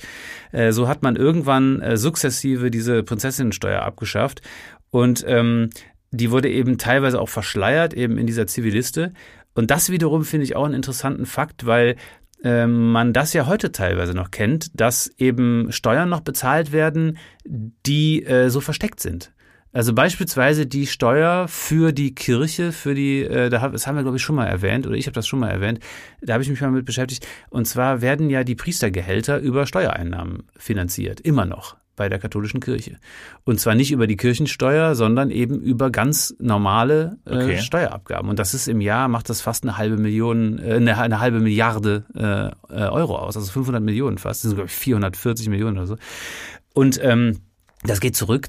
Äh, 0.52 0.72
so 0.72 0.86
hat 0.86 1.02
man 1.02 1.16
irgendwann 1.16 1.80
äh, 1.80 1.96
sukzessive 1.96 2.70
diese 2.70 3.02
Prinzessinnensteuer 3.02 3.82
abgeschafft. 3.82 4.42
Und 4.90 5.24
ähm, 5.26 5.70
die 6.10 6.30
wurde 6.30 6.50
eben 6.50 6.78
teilweise 6.78 7.20
auch 7.20 7.28
verschleiert, 7.28 7.94
eben 7.94 8.18
in 8.18 8.26
dieser 8.26 8.46
Ziviliste. 8.46 9.12
Und 9.54 9.70
das 9.70 9.90
wiederum 9.90 10.24
finde 10.24 10.44
ich 10.44 10.56
auch 10.56 10.64
einen 10.64 10.74
interessanten 10.74 11.26
Fakt, 11.26 11.64
weil 11.64 11.96
ähm, 12.44 12.92
man 12.92 13.12
das 13.12 13.32
ja 13.32 13.46
heute 13.46 13.72
teilweise 13.72 14.12
noch 14.12 14.30
kennt, 14.30 14.78
dass 14.78 15.10
eben 15.16 15.72
Steuern 15.72 16.10
noch 16.10 16.20
bezahlt 16.20 16.70
werden, 16.70 17.16
die 17.44 18.22
äh, 18.24 18.50
so 18.50 18.60
versteckt 18.60 19.00
sind. 19.00 19.32
Also 19.74 19.92
beispielsweise 19.92 20.66
die 20.66 20.86
Steuer 20.86 21.48
für 21.48 21.92
die 21.92 22.14
Kirche, 22.14 22.70
für 22.70 22.94
die, 22.94 23.22
äh, 23.22 23.50
das 23.50 23.86
haben 23.86 23.96
wir 23.96 24.02
glaube 24.02 24.16
ich 24.16 24.22
schon 24.22 24.36
mal 24.36 24.46
erwähnt 24.46 24.86
oder 24.86 24.94
ich 24.94 25.06
habe 25.06 25.14
das 25.14 25.26
schon 25.26 25.40
mal 25.40 25.50
erwähnt, 25.50 25.80
da 26.22 26.34
habe 26.34 26.44
ich 26.44 26.48
mich 26.48 26.60
mal 26.60 26.70
mit 26.70 26.86
beschäftigt. 26.86 27.26
Und 27.50 27.66
zwar 27.66 28.00
werden 28.00 28.30
ja 28.30 28.44
die 28.44 28.54
Priestergehälter 28.54 29.40
über 29.40 29.66
Steuereinnahmen 29.66 30.44
finanziert, 30.56 31.20
immer 31.20 31.44
noch 31.44 31.76
bei 31.96 32.08
der 32.08 32.20
katholischen 32.20 32.60
Kirche. 32.60 32.98
Und 33.44 33.58
zwar 33.58 33.74
nicht 33.74 33.90
über 33.90 34.06
die 34.06 34.16
Kirchensteuer, 34.16 34.94
sondern 34.94 35.30
eben 35.30 35.60
über 35.60 35.90
ganz 35.90 36.34
normale 36.38 37.18
äh, 37.26 37.34
okay. 37.34 37.58
Steuerabgaben. 37.58 38.30
Und 38.30 38.38
das 38.38 38.54
ist 38.54 38.68
im 38.68 38.80
Jahr, 38.80 39.08
macht 39.08 39.28
das 39.28 39.40
fast 39.40 39.64
eine 39.64 39.76
halbe 39.76 39.96
Million, 39.96 40.60
äh, 40.60 40.74
eine, 40.74 40.98
eine 40.98 41.18
halbe 41.18 41.40
Milliarde 41.40 42.04
äh, 42.14 42.74
äh 42.74 42.88
Euro 42.88 43.16
aus, 43.16 43.36
also 43.36 43.50
500 43.50 43.82
Millionen 43.82 44.18
fast, 44.18 44.44
das 44.44 44.50
sind 44.50 44.56
glaube 44.56 44.68
ich 44.68 44.76
440 44.76 45.48
Millionen 45.48 45.78
oder 45.78 45.86
so. 45.86 45.96
Und 46.74 47.00
ähm, 47.02 47.40
das 47.82 48.00
geht 48.00 48.16
zurück 48.16 48.48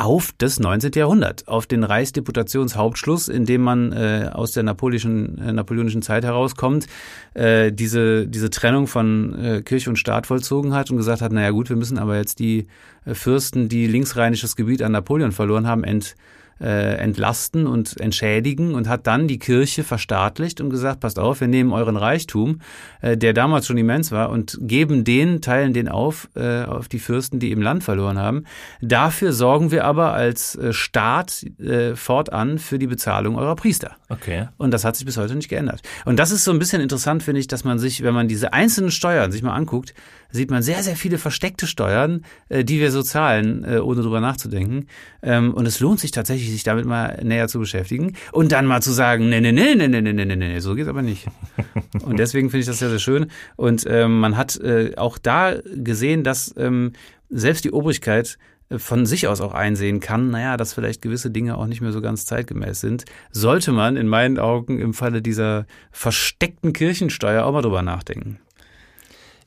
auf 0.00 0.32
das 0.38 0.58
19. 0.58 0.92
Jahrhundert, 0.94 1.46
auf 1.46 1.66
den 1.66 1.84
Reichsdeputationshauptschluss, 1.84 3.28
in 3.28 3.44
dem 3.44 3.60
man 3.60 3.92
äh, 3.92 4.30
aus 4.32 4.52
der 4.52 4.62
napoleonischen, 4.62 5.36
äh, 5.38 5.52
napoleonischen 5.52 6.00
Zeit 6.00 6.24
herauskommt, 6.24 6.86
äh, 7.34 7.70
diese, 7.70 8.26
diese 8.26 8.48
Trennung 8.48 8.86
von 8.86 9.38
äh, 9.38 9.62
Kirche 9.62 9.90
und 9.90 9.96
Staat 9.96 10.26
vollzogen 10.26 10.72
hat 10.72 10.90
und 10.90 10.96
gesagt 10.96 11.20
hat, 11.20 11.32
naja 11.32 11.50
gut, 11.50 11.68
wir 11.68 11.76
müssen 11.76 11.98
aber 11.98 12.16
jetzt 12.16 12.38
die 12.38 12.66
äh, 13.04 13.12
Fürsten, 13.12 13.68
die 13.68 13.86
linksrheinisches 13.86 14.56
Gebiet 14.56 14.82
an 14.82 14.92
Napoleon 14.92 15.32
verloren 15.32 15.66
haben, 15.66 15.84
ent, 15.84 16.14
äh, 16.14 16.39
entlasten 16.66 17.66
und 17.66 17.98
entschädigen 18.00 18.74
und 18.74 18.88
hat 18.88 19.06
dann 19.06 19.28
die 19.28 19.38
Kirche 19.38 19.84
verstaatlicht 19.84 20.60
und 20.60 20.70
gesagt, 20.70 21.00
passt 21.00 21.18
auf, 21.18 21.40
wir 21.40 21.48
nehmen 21.48 21.72
euren 21.72 21.96
Reichtum, 21.96 22.60
äh, 23.00 23.16
der 23.16 23.32
damals 23.32 23.66
schon 23.66 23.78
immens 23.78 24.12
war, 24.12 24.30
und 24.30 24.58
geben 24.60 25.04
den, 25.04 25.40
teilen 25.40 25.72
den 25.72 25.88
auf, 25.88 26.28
äh, 26.36 26.64
auf 26.64 26.88
die 26.88 26.98
Fürsten, 26.98 27.38
die 27.38 27.50
im 27.50 27.62
Land 27.62 27.84
verloren 27.84 28.18
haben. 28.18 28.44
Dafür 28.80 29.32
sorgen 29.32 29.70
wir 29.70 29.84
aber 29.84 30.12
als 30.12 30.56
äh, 30.56 30.72
Staat 30.72 31.44
äh, 31.58 31.96
fortan 31.96 32.58
für 32.58 32.78
die 32.78 32.86
Bezahlung 32.86 33.36
eurer 33.36 33.56
Priester. 33.56 33.96
Okay. 34.08 34.48
Und 34.58 34.72
das 34.72 34.84
hat 34.84 34.96
sich 34.96 35.06
bis 35.06 35.16
heute 35.16 35.34
nicht 35.34 35.48
geändert. 35.48 35.80
Und 36.04 36.18
das 36.18 36.30
ist 36.30 36.44
so 36.44 36.50
ein 36.50 36.58
bisschen 36.58 36.82
interessant, 36.82 37.22
finde 37.22 37.40
ich, 37.40 37.46
dass 37.46 37.64
man 37.64 37.78
sich, 37.78 38.02
wenn 38.02 38.14
man 38.14 38.28
diese 38.28 38.52
einzelnen 38.52 38.90
Steuern 38.90 39.32
sich 39.32 39.42
mal 39.42 39.54
anguckt, 39.54 39.94
sieht 40.32 40.50
man 40.50 40.62
sehr, 40.62 40.82
sehr 40.82 40.96
viele 40.96 41.18
versteckte 41.18 41.66
Steuern, 41.66 42.24
äh, 42.48 42.64
die 42.64 42.80
wir 42.80 42.90
so 42.90 43.02
zahlen, 43.02 43.64
äh, 43.64 43.78
ohne 43.78 44.02
drüber 44.02 44.20
nachzudenken. 44.20 44.86
Ähm, 45.22 45.54
und 45.54 45.66
es 45.66 45.80
lohnt 45.80 46.00
sich 46.00 46.10
tatsächlich, 46.10 46.50
sich 46.50 46.64
damit 46.64 46.84
mal 46.84 47.20
näher 47.22 47.48
zu 47.48 47.58
beschäftigen 47.58 48.14
und 48.32 48.52
dann 48.52 48.66
mal 48.66 48.82
zu 48.82 48.92
sagen, 48.92 49.28
nee, 49.28 49.40
nee, 49.40 49.52
nee, 49.52 49.74
nee, 49.74 49.88
nee, 49.88 50.00
nee, 50.00 50.12
nee, 50.12 50.24
nee, 50.24 50.36
nee, 50.36 50.58
so 50.60 50.74
geht's 50.74 50.88
aber 50.88 51.02
nicht. 51.02 51.26
und 52.02 52.18
deswegen 52.18 52.50
finde 52.50 52.60
ich 52.60 52.66
das 52.66 52.78
sehr, 52.78 52.90
sehr 52.90 52.98
schön. 52.98 53.26
Und 53.56 53.84
ähm, 53.88 54.20
man 54.20 54.36
hat 54.36 54.58
äh, 54.60 54.92
auch 54.96 55.18
da 55.18 55.54
gesehen, 55.74 56.24
dass 56.24 56.54
ähm, 56.56 56.92
selbst 57.28 57.64
die 57.64 57.72
Obrigkeit 57.72 58.38
äh, 58.70 58.78
von 58.78 59.06
sich 59.06 59.28
aus 59.28 59.40
auch 59.40 59.54
einsehen 59.54 60.00
kann, 60.00 60.30
naja, 60.30 60.56
dass 60.56 60.72
vielleicht 60.72 61.02
gewisse 61.02 61.30
Dinge 61.30 61.56
auch 61.56 61.66
nicht 61.66 61.80
mehr 61.80 61.92
so 61.92 62.00
ganz 62.00 62.26
zeitgemäß 62.26 62.80
sind, 62.80 63.04
sollte 63.30 63.72
man 63.72 63.96
in 63.96 64.08
meinen 64.08 64.38
Augen 64.38 64.78
im 64.78 64.94
Falle 64.94 65.22
dieser 65.22 65.66
versteckten 65.90 66.72
Kirchensteuer 66.72 67.44
auch 67.44 67.52
mal 67.52 67.62
drüber 67.62 67.82
nachdenken. 67.82 68.38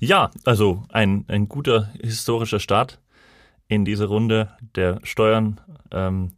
Ja, 0.04 0.32
also 0.44 0.84
ein, 0.90 1.24
ein 1.30 1.48
guter 1.48 1.90
historischer 2.02 2.60
Start 2.60 3.00
in 3.70 3.86
diese 3.86 4.06
Runde 4.06 4.50
der 4.76 5.00
Steuern 5.04 5.62
ähm, 5.92 6.34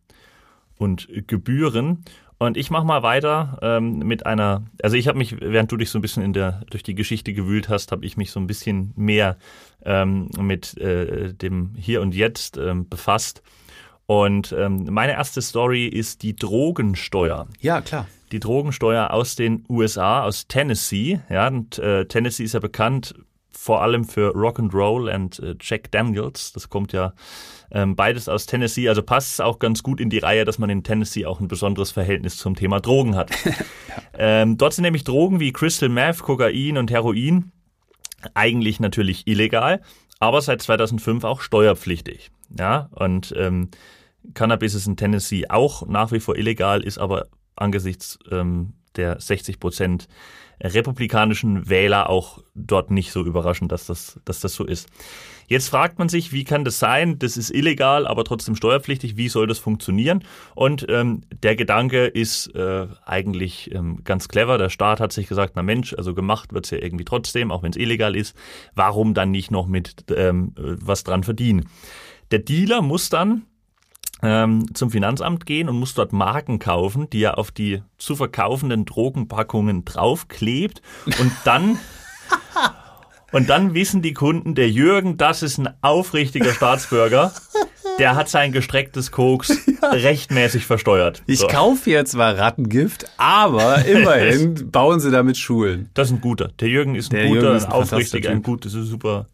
und 0.77 1.07
Gebühren. 1.27 2.05
Und 2.37 2.57
ich 2.57 2.69
mache 2.69 2.85
mal 2.85 3.01
weiter 3.01 3.57
ähm, 3.63 3.99
mit 3.99 4.25
einer, 4.25 4.65
also 4.83 4.97
ich 4.97 5.07
habe 5.07 5.17
mich, 5.17 5.39
während 5.41 5.71
du 5.71 5.77
dich 5.77 5.89
so 5.89 5.97
ein 5.97 6.01
bisschen 6.03 6.21
in 6.21 6.33
der 6.33 6.61
durch 6.69 6.83
die 6.83 6.93
Geschichte 6.93 7.33
gewühlt 7.33 7.67
hast, 7.67 7.91
habe 7.91 8.05
ich 8.05 8.17
mich 8.17 8.29
so 8.29 8.39
ein 8.39 8.45
bisschen 8.45 8.93
mehr 8.95 9.37
ähm, 9.83 10.29
mit 10.37 10.77
äh, 10.77 11.33
dem 11.33 11.73
Hier 11.75 12.01
und 12.01 12.13
Jetzt 12.13 12.57
ähm, 12.57 12.87
befasst. 12.87 13.41
Und 14.05 14.53
ähm, 14.55 14.85
meine 14.91 15.13
erste 15.13 15.41
Story 15.41 15.87
ist 15.87 16.21
die 16.21 16.35
Drogensteuer. 16.35 17.47
Ja, 17.61 17.81
klar. 17.81 18.05
Die 18.31 18.39
Drogensteuer 18.39 19.11
aus 19.11 19.35
den 19.35 19.63
USA, 19.69 20.23
aus 20.23 20.47
Tennessee. 20.47 21.21
Ja, 21.29 21.47
und 21.47 21.79
äh, 21.79 22.05
Tennessee 22.05 22.43
ist 22.43 22.53
ja 22.53 22.59
bekannt 22.59 23.15
vor 23.57 23.81
allem 23.81 24.03
für 24.03 24.33
Rock 24.33 24.59
and 24.59 24.73
Roll 24.73 25.09
und 25.09 25.39
äh, 25.39 25.55
Jack 25.59 25.91
Daniels. 25.91 26.51
Das 26.51 26.69
kommt 26.69 26.93
ja 26.93 27.13
ähm, 27.71 27.95
beides 27.95 28.29
aus 28.29 28.45
Tennessee. 28.45 28.89
Also 28.89 29.01
passt 29.01 29.33
es 29.33 29.39
auch 29.39 29.59
ganz 29.59 29.81
gut 29.81 29.99
in 29.99 30.09
die 30.09 30.19
Reihe, 30.19 30.45
dass 30.45 30.59
man 30.59 30.69
in 30.69 30.83
Tennessee 30.83 31.25
auch 31.25 31.39
ein 31.39 31.47
besonderes 31.47 31.91
Verhältnis 31.91 32.37
zum 32.37 32.55
Thema 32.55 32.79
Drogen 32.79 33.15
hat. 33.15 33.31
ja. 33.45 33.53
ähm, 34.17 34.57
dort 34.57 34.73
sind 34.73 34.83
nämlich 34.83 35.03
Drogen 35.03 35.39
wie 35.39 35.53
Crystal 35.53 35.89
Meth, 35.89 36.19
Kokain 36.19 36.77
und 36.77 36.91
Heroin 36.91 37.51
eigentlich 38.33 38.79
natürlich 38.79 39.27
illegal, 39.27 39.81
aber 40.19 40.41
seit 40.41 40.61
2005 40.61 41.23
auch 41.23 41.41
steuerpflichtig. 41.41 42.31
Ja, 42.57 42.89
und 42.91 43.33
ähm, 43.37 43.69
Cannabis 44.33 44.73
ist 44.73 44.87
in 44.87 44.97
Tennessee 44.97 45.45
auch 45.49 45.87
nach 45.87 46.11
wie 46.11 46.19
vor 46.19 46.35
illegal, 46.35 46.83
ist 46.83 46.97
aber 46.97 47.27
angesichts 47.55 48.19
ähm, 48.31 48.73
der 48.97 49.19
60 49.19 49.59
Prozent 49.59 50.07
republikanischen 50.61 51.69
Wähler 51.69 52.09
auch 52.09 52.41
dort 52.53 52.91
nicht 52.91 53.11
so 53.11 53.23
überraschend, 53.25 53.71
dass 53.71 53.87
das, 53.87 54.19
dass 54.25 54.39
das 54.39 54.55
so 54.55 54.65
ist. 54.65 54.87
Jetzt 55.47 55.69
fragt 55.69 55.99
man 55.99 56.09
sich, 56.09 56.31
wie 56.31 56.43
kann 56.43 56.65
das 56.65 56.79
sein? 56.79 57.19
Das 57.19 57.37
ist 57.37 57.51
illegal, 57.51 58.07
aber 58.07 58.23
trotzdem 58.23 58.55
steuerpflichtig. 58.55 59.15
Wie 59.15 59.29
soll 59.29 59.45
das 59.45 59.59
funktionieren? 59.59 60.23
Und 60.55 60.87
ähm, 60.89 61.21
der 61.43 61.55
Gedanke 61.55 62.05
ist 62.05 62.47
äh, 62.55 62.87
eigentlich 63.05 63.73
ähm, 63.73 64.03
ganz 64.03 64.27
clever. 64.27 64.57
Der 64.57 64.69
Staat 64.69 64.99
hat 64.99 65.13
sich 65.13 65.27
gesagt, 65.27 65.53
na 65.55 65.61
Mensch, 65.61 65.93
also 65.93 66.15
gemacht 66.15 66.51
wird's 66.53 66.71
ja 66.71 66.79
irgendwie 66.79 67.05
trotzdem, 67.05 67.51
auch 67.51 67.61
wenn 67.61 67.71
es 67.71 67.77
illegal 67.77 68.15
ist. 68.15 68.35
Warum 68.73 69.13
dann 69.13 69.29
nicht 69.29 69.51
noch 69.51 69.67
mit 69.67 70.05
ähm, 70.15 70.53
was 70.55 71.03
dran 71.03 71.23
verdienen? 71.23 71.69
Der 72.31 72.39
Dealer 72.39 72.81
muss 72.81 73.09
dann 73.09 73.43
ähm, 74.21 74.73
zum 74.73 74.91
Finanzamt 74.91 75.45
gehen 75.45 75.69
und 75.69 75.77
muss 75.77 75.93
dort 75.93 76.13
Marken 76.13 76.59
kaufen, 76.59 77.09
die 77.09 77.23
er 77.23 77.37
auf 77.37 77.51
die 77.51 77.81
zu 77.97 78.15
verkaufenden 78.15 78.85
Drogenpackungen 78.85 79.85
draufklebt 79.85 80.81
und 81.19 81.31
dann 81.43 81.77
und 83.31 83.49
dann 83.49 83.73
wissen 83.73 84.01
die 84.01 84.13
Kunden, 84.13 84.55
der 84.55 84.69
Jürgen, 84.69 85.17
das 85.17 85.43
ist 85.43 85.57
ein 85.57 85.69
aufrichtiger 85.81 86.53
Staatsbürger. 86.53 87.33
Der 87.97 88.15
hat 88.15 88.27
sein 88.27 88.51
gestrecktes 88.51 89.11
Koks 89.11 89.57
ja. 89.81 89.89
rechtmäßig 89.89 90.65
versteuert. 90.65 91.23
Ich 91.27 91.39
so. 91.39 91.47
kaufe 91.47 91.89
jetzt 91.89 92.11
zwar 92.11 92.37
Rattengift, 92.37 93.05
aber 93.15 93.85
immerhin 93.85 94.69
bauen 94.69 94.99
sie 94.99 95.11
damit 95.11 95.37
Schulen. 95.37 95.89
Das 95.93 96.09
ist 96.09 96.15
ein 96.15 96.21
guter. 96.21 96.49
Der 96.59 96.67
Jürgen 96.67 96.95
ist 96.95 97.13
ein 97.13 97.19
der 97.19 97.27
guter, 97.27 97.55
ist 97.55 97.65
ein 97.65 97.71
aufrichtiger, 97.71 98.31
ein 98.31 98.43
gut, 98.43 98.65
das 98.65 98.73
ist 98.73 98.87
super 98.87 99.27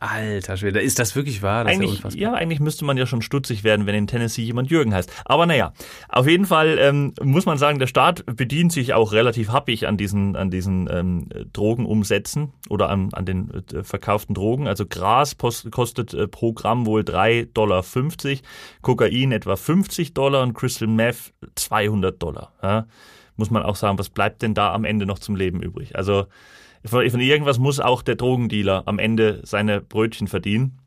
Alter 0.00 0.56
Schwede, 0.56 0.80
ist 0.80 1.00
das 1.00 1.16
wirklich 1.16 1.42
wahr? 1.42 1.64
Das 1.64 1.72
eigentlich, 1.72 2.00
ja, 2.14 2.30
ja, 2.30 2.34
eigentlich 2.34 2.60
müsste 2.60 2.84
man 2.84 2.96
ja 2.96 3.04
schon 3.04 3.20
stutzig 3.20 3.64
werden, 3.64 3.84
wenn 3.86 3.96
in 3.96 4.06
Tennessee 4.06 4.42
jemand 4.42 4.70
Jürgen 4.70 4.94
heißt. 4.94 5.10
Aber 5.24 5.44
naja, 5.44 5.72
auf 6.08 6.28
jeden 6.28 6.44
Fall 6.44 6.78
ähm, 6.78 7.14
muss 7.20 7.46
man 7.46 7.58
sagen, 7.58 7.80
der 7.80 7.88
Staat 7.88 8.24
bedient 8.24 8.70
sich 8.70 8.94
auch 8.94 9.10
relativ 9.10 9.50
happig 9.50 9.88
an 9.88 9.96
diesen, 9.96 10.36
an 10.36 10.50
diesen 10.50 10.88
ähm, 10.88 11.28
Drogenumsätzen 11.52 12.52
oder 12.68 12.90
an, 12.90 13.08
an 13.12 13.26
den 13.26 13.50
äh, 13.72 13.82
verkauften 13.82 14.36
Drogen. 14.36 14.68
Also 14.68 14.86
Gras 14.86 15.36
kostet 15.36 16.14
äh, 16.14 16.28
pro 16.28 16.52
Gramm 16.52 16.86
wohl 16.86 17.00
3,50 17.00 17.52
Dollar, 17.52 17.84
Kokain 18.82 19.32
etwa 19.32 19.56
50 19.56 20.14
Dollar 20.14 20.44
und 20.44 20.54
Crystal 20.54 20.86
Meth 20.86 21.32
200 21.56 22.22
Dollar. 22.22 22.52
Ja? 22.62 22.86
Muss 23.36 23.50
man 23.50 23.64
auch 23.64 23.76
sagen, 23.76 23.98
was 23.98 24.10
bleibt 24.10 24.42
denn 24.42 24.54
da 24.54 24.72
am 24.72 24.84
Ende 24.84 25.06
noch 25.06 25.18
zum 25.18 25.34
Leben 25.34 25.60
übrig? 25.60 25.96
Also 25.96 26.26
von, 26.84 27.08
von 27.08 27.20
irgendwas 27.20 27.58
muss 27.58 27.80
auch 27.80 28.02
der 28.02 28.16
Drogendealer 28.16 28.82
am 28.86 28.98
Ende 28.98 29.40
seine 29.44 29.80
Brötchen 29.80 30.28
verdienen. 30.28 30.78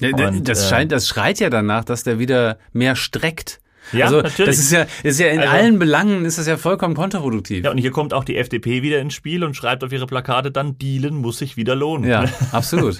Und, 0.00 0.48
das, 0.48 0.68
scheint, 0.68 0.90
das 0.90 1.06
schreit 1.06 1.38
ja 1.38 1.50
danach, 1.50 1.84
dass 1.84 2.02
der 2.02 2.18
wieder 2.18 2.58
mehr 2.72 2.96
streckt. 2.96 3.60
Ja, 3.92 4.06
also, 4.06 4.20
natürlich. 4.20 4.56
Das 4.56 4.58
ist 4.58 4.72
ja, 4.72 4.86
ist 5.02 5.20
ja 5.20 5.28
in 5.28 5.40
also, 5.40 5.52
allen 5.52 5.78
Belangen 5.78 6.24
ist 6.24 6.38
das 6.38 6.46
ja 6.46 6.56
vollkommen 6.56 6.94
kontraproduktiv. 6.94 7.64
Ja, 7.64 7.70
und 7.70 7.78
hier 7.78 7.90
kommt 7.90 8.14
auch 8.14 8.24
die 8.24 8.36
FDP 8.36 8.82
wieder 8.82 9.00
ins 9.00 9.14
Spiel 9.14 9.44
und 9.44 9.54
schreibt 9.54 9.84
auf 9.84 9.92
ihre 9.92 10.06
Plakate 10.06 10.50
dann, 10.50 10.78
Dealen 10.78 11.16
muss 11.16 11.38
sich 11.38 11.56
wieder 11.56 11.74
lohnen. 11.74 12.08
Ja, 12.08 12.24
absolut. 12.52 12.98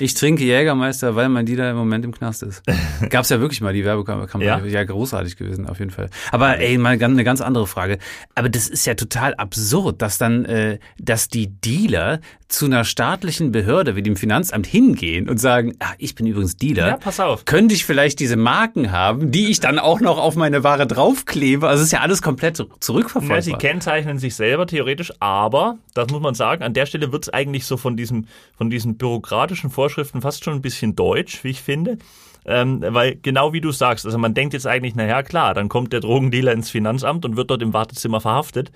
Ich 0.00 0.14
trinke 0.14 0.44
Jägermeister, 0.44 1.14
weil 1.14 1.28
mein 1.28 1.46
Dealer 1.46 1.70
im 1.70 1.76
Moment 1.76 2.04
im 2.04 2.12
Knast 2.12 2.42
ist. 2.42 2.62
Gab's 3.10 3.28
ja 3.28 3.40
wirklich 3.40 3.60
mal, 3.60 3.72
die 3.72 3.84
Werbekampagne. 3.84 4.46
Ja. 4.46 4.64
ja, 4.64 4.84
großartig 4.84 5.36
gewesen, 5.36 5.66
auf 5.66 5.78
jeden 5.78 5.90
Fall. 5.90 6.08
Aber 6.30 6.58
ey, 6.58 6.78
mal 6.78 7.00
eine 7.00 7.24
ganz 7.24 7.40
andere 7.40 7.66
Frage. 7.66 7.98
Aber 8.34 8.48
das 8.48 8.68
ist 8.68 8.86
ja 8.86 8.94
total 8.94 9.34
absurd, 9.34 10.02
dass 10.02 10.18
dann, 10.18 10.44
äh, 10.44 10.78
dass 10.98 11.28
die 11.28 11.48
Dealer 11.48 12.20
zu 12.52 12.66
einer 12.66 12.84
staatlichen 12.84 13.50
Behörde 13.50 13.96
wie 13.96 14.02
dem 14.02 14.16
Finanzamt 14.16 14.66
hingehen 14.66 15.28
und 15.28 15.38
sagen, 15.38 15.74
ah, 15.80 15.92
ich 15.98 16.14
bin 16.14 16.26
übrigens 16.26 16.56
Dealer. 16.56 16.88
Ja, 16.88 16.96
pass 16.96 17.18
auf. 17.18 17.44
Könnte 17.44 17.74
ich 17.74 17.84
vielleicht 17.84 18.20
diese 18.20 18.36
Marken 18.36 18.92
haben, 18.92 19.30
die 19.30 19.50
ich 19.50 19.60
dann 19.60 19.78
auch 19.78 20.00
noch 20.00 20.18
auf 20.22 20.36
meine 20.36 20.64
Ware 20.64 20.86
draufklebe? 20.86 21.68
Also 21.68 21.80
es 21.80 21.88
ist 21.88 21.92
ja 21.92 22.00
alles 22.00 22.22
komplett 22.22 22.64
zurückverfolgbar. 22.80 23.36
Ja, 23.36 23.42
sie 23.42 23.52
kennzeichnen 23.52 24.18
sich 24.18 24.34
selber 24.34 24.66
theoretisch, 24.66 25.12
aber, 25.20 25.78
das 25.94 26.10
muss 26.10 26.20
man 26.20 26.34
sagen, 26.34 26.62
an 26.62 26.74
der 26.74 26.86
Stelle 26.86 27.12
wird 27.12 27.24
es 27.24 27.28
eigentlich 27.30 27.66
so 27.66 27.76
von 27.76 27.96
diesem, 27.96 28.26
von 28.56 28.70
diesen 28.70 28.96
bürokratischen 28.96 29.70
Vorschriften 29.70 30.22
fast 30.22 30.44
schon 30.44 30.54
ein 30.54 30.62
bisschen 30.62 30.96
deutsch, 30.96 31.44
wie 31.44 31.50
ich 31.50 31.60
finde. 31.60 31.98
Ähm, 32.44 32.82
weil 32.84 33.16
genau 33.22 33.52
wie 33.52 33.60
du 33.60 33.70
sagst, 33.70 34.04
also 34.04 34.18
man 34.18 34.34
denkt 34.34 34.52
jetzt 34.52 34.66
eigentlich, 34.66 34.96
naja 34.96 35.22
klar, 35.22 35.54
dann 35.54 35.68
kommt 35.68 35.92
der 35.92 36.00
Drogendealer 36.00 36.52
ins 36.52 36.70
Finanzamt 36.70 37.24
und 37.24 37.36
wird 37.36 37.50
dort 37.50 37.62
im 37.62 37.72
Wartezimmer 37.72 38.20
verhaftet. 38.20 38.72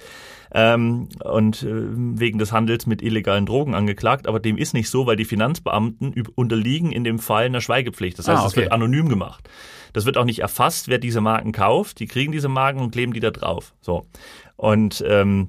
Ähm, 0.53 1.09
und 1.23 1.62
äh, 1.62 1.69
wegen 1.71 2.38
des 2.38 2.53
Handels 2.53 2.87
mit 2.87 3.03
illegalen 3.03 3.47
Drogen 3.47 3.75
angeklagt. 3.75 4.26
Aber 4.26 4.41
dem 4.41 4.57
ist 4.57 4.75
nicht 4.75 4.88
so, 4.88 5.07
weil 5.07 5.17
die 5.17 5.25
Finanzbeamten 5.25 6.15
unterliegen 6.35 6.93
in 6.93 7.05
dem 7.05 7.19
Fall 7.19 7.47
einer 7.47 7.61
Schweigepflicht. 7.61 8.19
Das 8.19 8.29
heißt, 8.29 8.38
ah, 8.38 8.43
okay. 8.43 8.50
es 8.50 8.57
wird 8.57 8.73
anonym 8.73 9.09
gemacht. 9.09 9.49
Das 9.93 10.05
wird 10.05 10.19
auch 10.19 10.25
nicht 10.25 10.41
erfasst, 10.41 10.88
wer 10.88 10.99
diese 10.99 11.21
Marken 11.21 11.53
kauft. 11.53 12.00
Die 12.00 12.07
kriegen 12.07 12.33
diese 12.33 12.49
Marken 12.49 12.81
und 12.81 12.91
kleben 12.91 13.12
die 13.12 13.21
da 13.21 13.31
drauf. 13.31 13.75
So. 13.81 14.07
Und 14.57 15.03
ähm, 15.07 15.49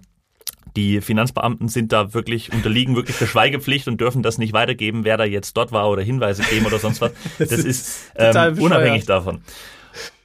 die 0.75 1.01
Finanzbeamten 1.01 1.69
sind 1.69 1.91
da 1.91 2.13
wirklich, 2.13 2.53
unterliegen 2.53 2.95
wirklich 2.95 3.17
der 3.17 3.25
Schweigepflicht 3.25 3.87
und 3.87 3.99
dürfen 3.99 4.21
das 4.21 4.37
nicht 4.37 4.53
weitergeben, 4.53 5.03
wer 5.03 5.17
da 5.17 5.25
jetzt 5.25 5.57
dort 5.57 5.71
war 5.71 5.89
oder 5.89 6.01
Hinweise 6.01 6.43
geben 6.43 6.65
oder 6.65 6.79
sonst 6.79 7.01
was. 7.01 7.11
Das, 7.39 7.49
das 7.49 7.59
ist 7.59 8.11
ähm, 8.15 8.59
unabhängig 8.59 9.05
davon. 9.05 9.41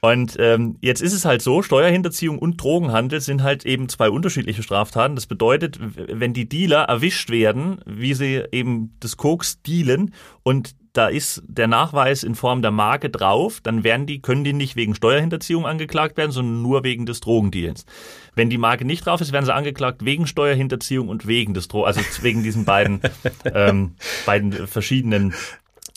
Und 0.04 0.36
ähm, 0.40 0.78
jetzt 0.80 1.00
ist 1.00 1.12
es 1.12 1.24
halt 1.24 1.42
so, 1.42 1.62
Steuerhinterziehung 1.62 2.40
und 2.40 2.60
Drogenhandel 2.60 3.20
sind 3.20 3.44
halt 3.44 3.64
eben 3.64 3.88
zwei 3.88 4.10
unterschiedliche 4.10 4.64
Straftaten. 4.64 5.14
Das 5.14 5.26
bedeutet, 5.26 5.78
wenn 5.80 6.34
die 6.34 6.48
Dealer 6.48 6.82
erwischt 6.82 7.30
werden, 7.30 7.80
wie 7.86 8.14
sie 8.14 8.42
eben 8.50 8.96
das 8.98 9.16
Koks 9.16 9.62
dealen 9.62 10.12
und 10.42 10.74
da 10.92 11.06
ist 11.06 11.42
der 11.46 11.68
Nachweis 11.68 12.22
in 12.22 12.34
Form 12.34 12.62
der 12.62 12.70
Marke 12.70 13.08
drauf, 13.10 13.60
dann 13.62 13.84
werden 13.84 14.06
die, 14.06 14.20
können 14.20 14.44
die 14.44 14.52
nicht 14.52 14.76
wegen 14.76 14.94
Steuerhinterziehung 14.94 15.64
angeklagt 15.66 16.16
werden, 16.16 16.32
sondern 16.32 16.60
nur 16.60 16.84
wegen 16.84 17.06
des 17.06 17.20
Drogendeals. 17.20 17.86
Wenn 18.34 18.50
die 18.50 18.58
Marke 18.58 18.84
nicht 18.84 19.06
drauf 19.06 19.20
ist, 19.20 19.32
werden 19.32 19.46
sie 19.46 19.54
angeklagt 19.54 20.04
wegen 20.04 20.26
Steuerhinterziehung 20.26 21.08
und 21.08 21.26
wegen 21.26 21.54
des 21.54 21.68
Dro 21.68 21.84
also 21.84 22.00
wegen 22.22 22.42
diesen 22.42 22.64
beiden, 22.64 23.00
ähm, 23.54 23.92
beiden 24.26 24.52
verschiedenen 24.66 25.32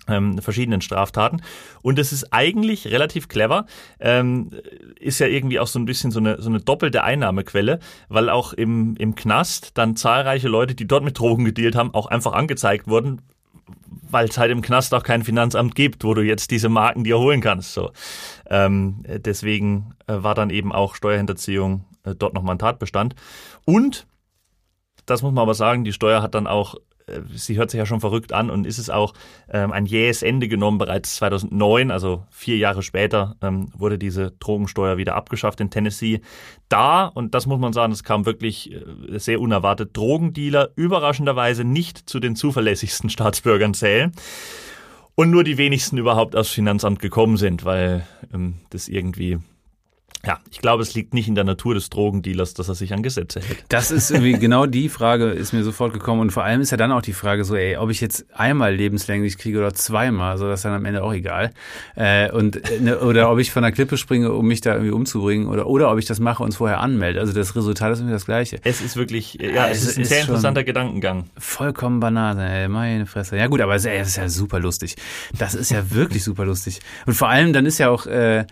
ähm, 0.08 0.38
verschiedenen 0.40 0.82
Straftaten. 0.82 1.42
Und 1.82 2.00
es 2.00 2.12
ist 2.12 2.32
eigentlich 2.32 2.88
relativ 2.88 3.28
clever, 3.28 3.66
ähm, 4.00 4.52
ist 5.00 5.20
ja 5.20 5.28
irgendwie 5.28 5.60
auch 5.60 5.68
so 5.68 5.80
ein 5.80 5.86
bisschen 5.86 6.12
so 6.12 6.20
eine, 6.20 6.42
so 6.42 6.50
eine 6.50 6.60
doppelte 6.60 7.04
Einnahmequelle, 7.04 7.80
weil 8.10 8.30
auch 8.30 8.54
im, 8.54 8.96
im 8.98 9.16
Knast 9.16 9.78
dann 9.78 9.96
zahlreiche 9.96 10.48
Leute, 10.48 10.76
die 10.76 10.88
dort 10.88 11.04
mit 11.04 11.18
Drogen 11.18 11.46
gedealt 11.46 11.76
haben, 11.76 11.94
auch 11.94 12.08
einfach 12.08 12.34
angezeigt 12.34 12.88
wurden, 12.88 13.22
weil 14.10 14.28
es 14.28 14.38
halt 14.38 14.52
im 14.52 14.62
Knast 14.62 14.94
auch 14.94 15.04
kein 15.04 15.24
Finanzamt 15.24 15.76
gibt, 15.76 16.04
wo 16.04 16.14
du 16.14 16.22
jetzt 16.22 16.52
diese 16.52 16.70
Marken 16.70 17.04
dir 17.04 17.18
holen 17.18 17.42
kannst. 17.42 17.74
So. 17.74 17.92
Ähm, 18.50 19.04
deswegen 19.08 19.94
äh, 20.08 20.16
war 20.18 20.36
dann 20.36 20.50
eben 20.50 20.72
auch 20.72 20.96
Steuerhinterziehung 20.96 21.86
äh, 22.04 22.16
dort 22.16 22.34
nochmal 22.34 22.56
ein 22.56 22.60
Tatbestand. 22.60 23.16
Und, 23.66 24.08
das 25.06 25.22
muss 25.22 25.34
man 25.34 25.42
aber 25.42 25.54
sagen, 25.54 25.84
die 25.84 25.94
Steuer 25.94 26.22
hat 26.22 26.36
dann 26.36 26.48
auch 26.48 26.76
sie 27.34 27.58
hört 27.58 27.70
sich 27.72 27.78
ja 27.78 27.86
schon 27.86 28.00
verrückt 28.00 28.34
an 28.34 28.50
und 28.50 28.66
ist 28.66 28.78
es 28.78 28.90
auch 28.90 29.14
ähm, 29.50 29.72
ein 29.72 29.86
jähes 29.86 30.24
Ende 30.24 30.48
genommen. 30.48 30.78
Bereits 30.78 31.16
2009, 31.16 31.92
also 31.92 32.24
vier 32.30 32.58
Jahre 32.58 32.82
später, 32.82 33.36
ähm, 33.42 33.70
wurde 33.78 33.98
diese 33.98 34.32
Drogensteuer 34.40 34.98
wieder 34.98 35.16
abgeschafft 35.16 35.62
in 35.62 35.70
Tennessee. 35.70 36.22
Da, 36.68 37.06
und 37.06 37.36
das 37.36 37.46
muss 37.46 37.60
man 37.60 37.74
sagen, 37.74 37.94
es 37.94 38.04
kam 38.04 38.26
wirklich 38.26 38.72
äh, 38.72 39.20
sehr 39.20 39.40
unerwartet, 39.40 39.96
Drogendealer 39.96 40.70
überraschenderweise 40.76 41.64
nicht 41.64 42.10
zu 42.10 42.20
den 42.20 42.36
zuverlässigsten 42.36 43.10
Staatsbürgern 43.12 43.74
zählen. 43.74 44.12
Und 45.14 45.30
nur 45.30 45.44
die 45.46 45.58
wenigsten 45.58 45.98
überhaupt 45.98 46.36
aufs 46.36 46.52
Finanzamt 46.52 47.00
gekommen 47.00 47.38
sind, 47.38 47.64
weil 47.64 48.06
ähm, 48.34 48.56
das 48.72 48.88
irgendwie 48.90 49.40
ja, 50.26 50.40
ich 50.52 50.60
glaube, 50.60 50.82
es 50.82 50.94
liegt 50.94 51.14
nicht 51.14 51.28
in 51.28 51.36
der 51.36 51.44
Natur 51.44 51.74
des 51.74 51.90
Drogendealers, 51.90 52.54
dass 52.54 52.68
er 52.68 52.76
sich 52.76 52.94
an 52.94 53.04
Gesetze 53.04 53.42
hält. 53.42 53.66
Das 53.70 53.92
ist 53.92 54.10
irgendwie 54.12 54.34
genau 54.40 54.66
die 54.66 54.90
Frage, 54.90 55.30
ist 55.30 55.54
mir 55.54 55.64
sofort 55.64 55.94
gekommen. 55.94 56.22
Und 56.22 56.32
vor 56.32 56.44
allem 56.44 56.62
ist 56.62 56.72
ja 56.72 56.78
dann 56.78 56.92
auch 56.92 57.02
die 57.02 57.14
Frage 57.14 57.44
so, 57.46 57.56
ey, 57.56 57.78
ob 57.78 57.90
ich 57.90 58.02
jetzt 58.02 58.26
einmal 58.34 58.74
lebenslänglich 58.74 59.38
kriege 59.38 59.60
oder 59.60 59.74
zweimal, 59.74 60.38
so 60.38 60.48
das 60.48 60.60
ist 60.60 60.66
dann 60.66 60.74
am 60.74 60.86
Ende 60.86 61.04
auch 61.04 61.14
egal. 61.14 61.52
Äh, 61.96 62.32
und 62.32 62.60
ne, 62.82 63.00
oder 63.00 63.32
ob 63.32 63.40
ich 63.40 63.52
von 63.52 63.64
der 63.64 63.72
Klippe 63.72 63.98
springe, 63.98 64.32
um 64.32 64.48
mich 64.48 64.62
da 64.62 64.74
irgendwie 64.74 64.92
umzubringen, 64.92 65.48
oder 65.48 65.68
oder 65.68 65.92
ob 65.92 66.00
ich 66.00 66.06
das 66.06 66.20
mache 66.20 66.44
und 66.44 66.50
es 66.50 66.56
vorher 66.56 66.80
anmelde. 66.80 67.20
Also 67.20 67.34
das 67.34 67.56
Resultat 67.56 67.94
ist 67.94 68.00
irgendwie 68.00 68.14
das 68.14 68.26
gleiche. 68.26 68.60
Es 68.64 68.82
ist 68.82 68.96
wirklich, 68.96 69.36
ja, 69.36 69.68
es, 69.68 69.84
es 69.84 69.90
ist 69.90 69.98
ein 69.98 70.02
ist 70.02 70.10
sehr 70.10 70.22
interessanter 70.22 70.64
Gedankengang. 70.64 71.26
Vollkommen 71.38 72.00
Banane, 72.00 72.64
ey, 72.64 72.68
meine 72.68 73.06
Fresse. 73.06 73.38
Ja 73.38 73.48
gut, 73.48 73.62
aber 73.62 73.76
es, 73.76 73.86
ey, 73.86 73.98
es 73.98 74.10
ist 74.10 74.18
ja 74.18 74.30
super 74.30 74.60
lustig. 74.60 74.96
Das 75.38 75.54
ist 75.54 75.72
ja 75.72 75.92
wirklich 75.92 76.24
super 76.24 76.46
lustig. 76.46 76.80
Und 77.06 77.14
vor 77.14 77.30
allem 77.30 77.54
dann 77.54 77.66
ist 77.66 77.78
ja 77.78 77.90
auch 77.90 78.06
äh, 78.08 78.46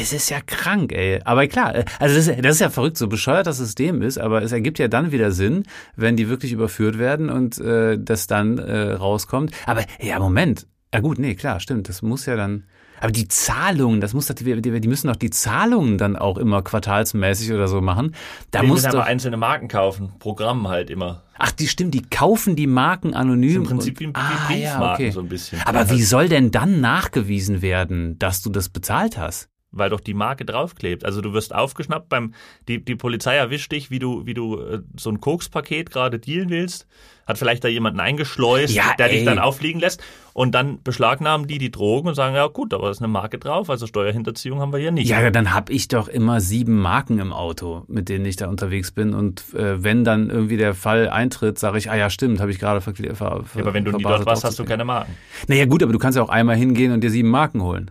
es 0.00 0.12
ist 0.12 0.30
ja 0.30 0.40
krank, 0.40 0.92
ey. 0.92 1.20
Aber 1.24 1.46
klar, 1.46 1.74
äh, 1.74 1.84
also 1.98 2.14
das, 2.16 2.26
das, 2.26 2.54
ist 2.56 2.60
ja 2.60 2.70
verrückt, 2.70 2.96
so 2.96 3.08
bescheuert 3.08 3.46
das 3.46 3.58
System 3.58 4.02
ist, 4.02 4.18
aber 4.18 4.42
es 4.42 4.52
ergibt 4.52 4.78
ja 4.78 4.88
dann 4.88 5.12
wieder 5.12 5.32
Sinn, 5.32 5.64
wenn 5.94 6.16
die 6.16 6.28
wirklich 6.28 6.52
überführt 6.52 6.98
werden 6.98 7.30
und 7.30 7.58
äh, 7.58 7.98
das 7.98 8.26
dann 8.26 8.58
äh, 8.58 8.92
rauskommt. 8.92 9.52
Aber 9.66 9.84
ja, 10.00 10.18
Moment. 10.18 10.66
Ja 10.94 11.00
gut, 11.00 11.18
nee, 11.18 11.34
klar, 11.34 11.60
stimmt. 11.60 11.88
Das 11.88 12.02
muss 12.02 12.26
ja 12.26 12.36
dann. 12.36 12.64
Aber 13.00 13.12
die 13.12 13.28
Zahlungen, 13.28 14.00
das 14.00 14.14
muss 14.14 14.26
die, 14.26 14.60
die 14.62 14.88
müssen 14.88 15.08
doch 15.08 15.16
die 15.16 15.30
Zahlungen 15.30 15.98
dann 15.98 16.16
auch 16.16 16.38
immer 16.38 16.62
quartalsmäßig 16.62 17.52
oder 17.52 17.68
so 17.68 17.80
machen. 17.80 18.14
Da 18.50 18.60
die 18.60 18.66
muss 18.66 18.84
aber 18.84 19.04
einzelne 19.04 19.36
Marken 19.36 19.68
kaufen, 19.68 20.12
Programm 20.18 20.68
halt 20.68 20.90
immer. 20.90 21.22
Ach, 21.38 21.50
die 21.52 21.68
stimmt, 21.68 21.94
die 21.94 22.02
kaufen 22.02 22.56
die 22.56 22.66
Marken 22.66 23.14
anonym. 23.14 23.56
Im 23.56 23.64
Prinzip 23.64 24.00
wie, 24.00 24.08
wie 24.08 24.12
ah, 24.14 24.46
Briefmarken 24.46 24.60
ja, 24.62 24.92
okay. 24.94 25.10
so 25.10 25.20
ein 25.20 25.28
bisschen. 25.28 25.60
Aber 25.64 25.90
wie 25.90 26.02
soll 26.02 26.28
denn 26.28 26.50
dann 26.50 26.80
nachgewiesen 26.80 27.60
werden, 27.62 28.18
dass 28.18 28.42
du 28.42 28.50
das 28.50 28.68
bezahlt 28.68 29.18
hast? 29.18 29.48
Weil 29.72 29.90
doch 29.90 30.00
die 30.00 30.14
Marke 30.14 30.44
draufklebt. 30.44 31.04
Also 31.04 31.20
du 31.20 31.32
wirst 31.32 31.54
aufgeschnappt 31.54 32.08
beim, 32.08 32.34
die, 32.68 32.84
die 32.84 32.96
Polizei 32.96 33.36
erwischt 33.36 33.72
dich, 33.72 33.90
wie 33.90 33.98
du, 33.98 34.26
wie 34.26 34.34
du 34.34 34.60
äh, 34.60 34.80
so 34.98 35.10
ein 35.10 35.20
Kokspaket 35.20 35.90
gerade 35.90 36.18
dealen 36.18 36.50
willst, 36.50 36.86
hat 37.26 37.38
vielleicht 37.38 37.64
da 37.64 37.68
jemanden 37.68 38.00
eingeschleust, 38.00 38.72
ja, 38.72 38.94
der 38.98 39.10
ey. 39.10 39.16
dich 39.16 39.24
dann 39.24 39.38
auffliegen 39.38 39.80
lässt 39.80 40.02
und 40.32 40.54
dann 40.54 40.82
beschlagnahmen 40.82 41.46
die 41.46 41.58
die 41.58 41.70
Drogen 41.70 42.08
und 42.08 42.14
sagen, 42.14 42.36
ja 42.36 42.46
gut, 42.46 42.72
aber 42.72 42.90
ist 42.90 43.00
eine 43.00 43.08
Marke 43.08 43.38
drauf, 43.38 43.68
also 43.68 43.86
Steuerhinterziehung 43.86 44.60
haben 44.60 44.72
wir 44.72 44.78
hier 44.78 44.92
nicht. 44.92 45.08
Ja, 45.08 45.30
dann 45.30 45.52
habe 45.52 45.72
ich 45.72 45.88
doch 45.88 46.08
immer 46.08 46.40
sieben 46.40 46.78
Marken 46.78 47.18
im 47.18 47.32
Auto, 47.32 47.84
mit 47.88 48.08
denen 48.08 48.24
ich 48.24 48.36
da 48.36 48.48
unterwegs 48.48 48.92
bin 48.92 49.12
und 49.12 49.54
äh, 49.54 49.82
wenn 49.82 50.04
dann 50.04 50.30
irgendwie 50.30 50.56
der 50.56 50.74
Fall 50.74 51.08
eintritt, 51.08 51.58
sage 51.58 51.78
ich, 51.78 51.90
ah 51.90 51.96
ja 51.96 52.10
stimmt, 52.10 52.40
habe 52.40 52.50
ich 52.50 52.58
gerade. 52.58 52.80
Ver, 52.80 52.94
ver, 52.94 53.44
ja, 53.54 53.62
aber 53.62 53.74
wenn 53.74 53.84
du 53.84 53.92
nie 53.92 54.02
dort 54.02 54.24
warst, 54.26 54.44
hast 54.44 54.58
du 54.58 54.64
keine 54.64 54.84
Marken. 54.84 55.16
Naja 55.48 55.64
gut, 55.66 55.82
aber 55.82 55.92
du 55.92 55.98
kannst 55.98 56.16
ja 56.16 56.22
auch 56.22 56.28
einmal 56.28 56.56
hingehen 56.56 56.92
und 56.92 57.02
dir 57.02 57.10
sieben 57.10 57.30
Marken 57.30 57.62
holen. 57.62 57.90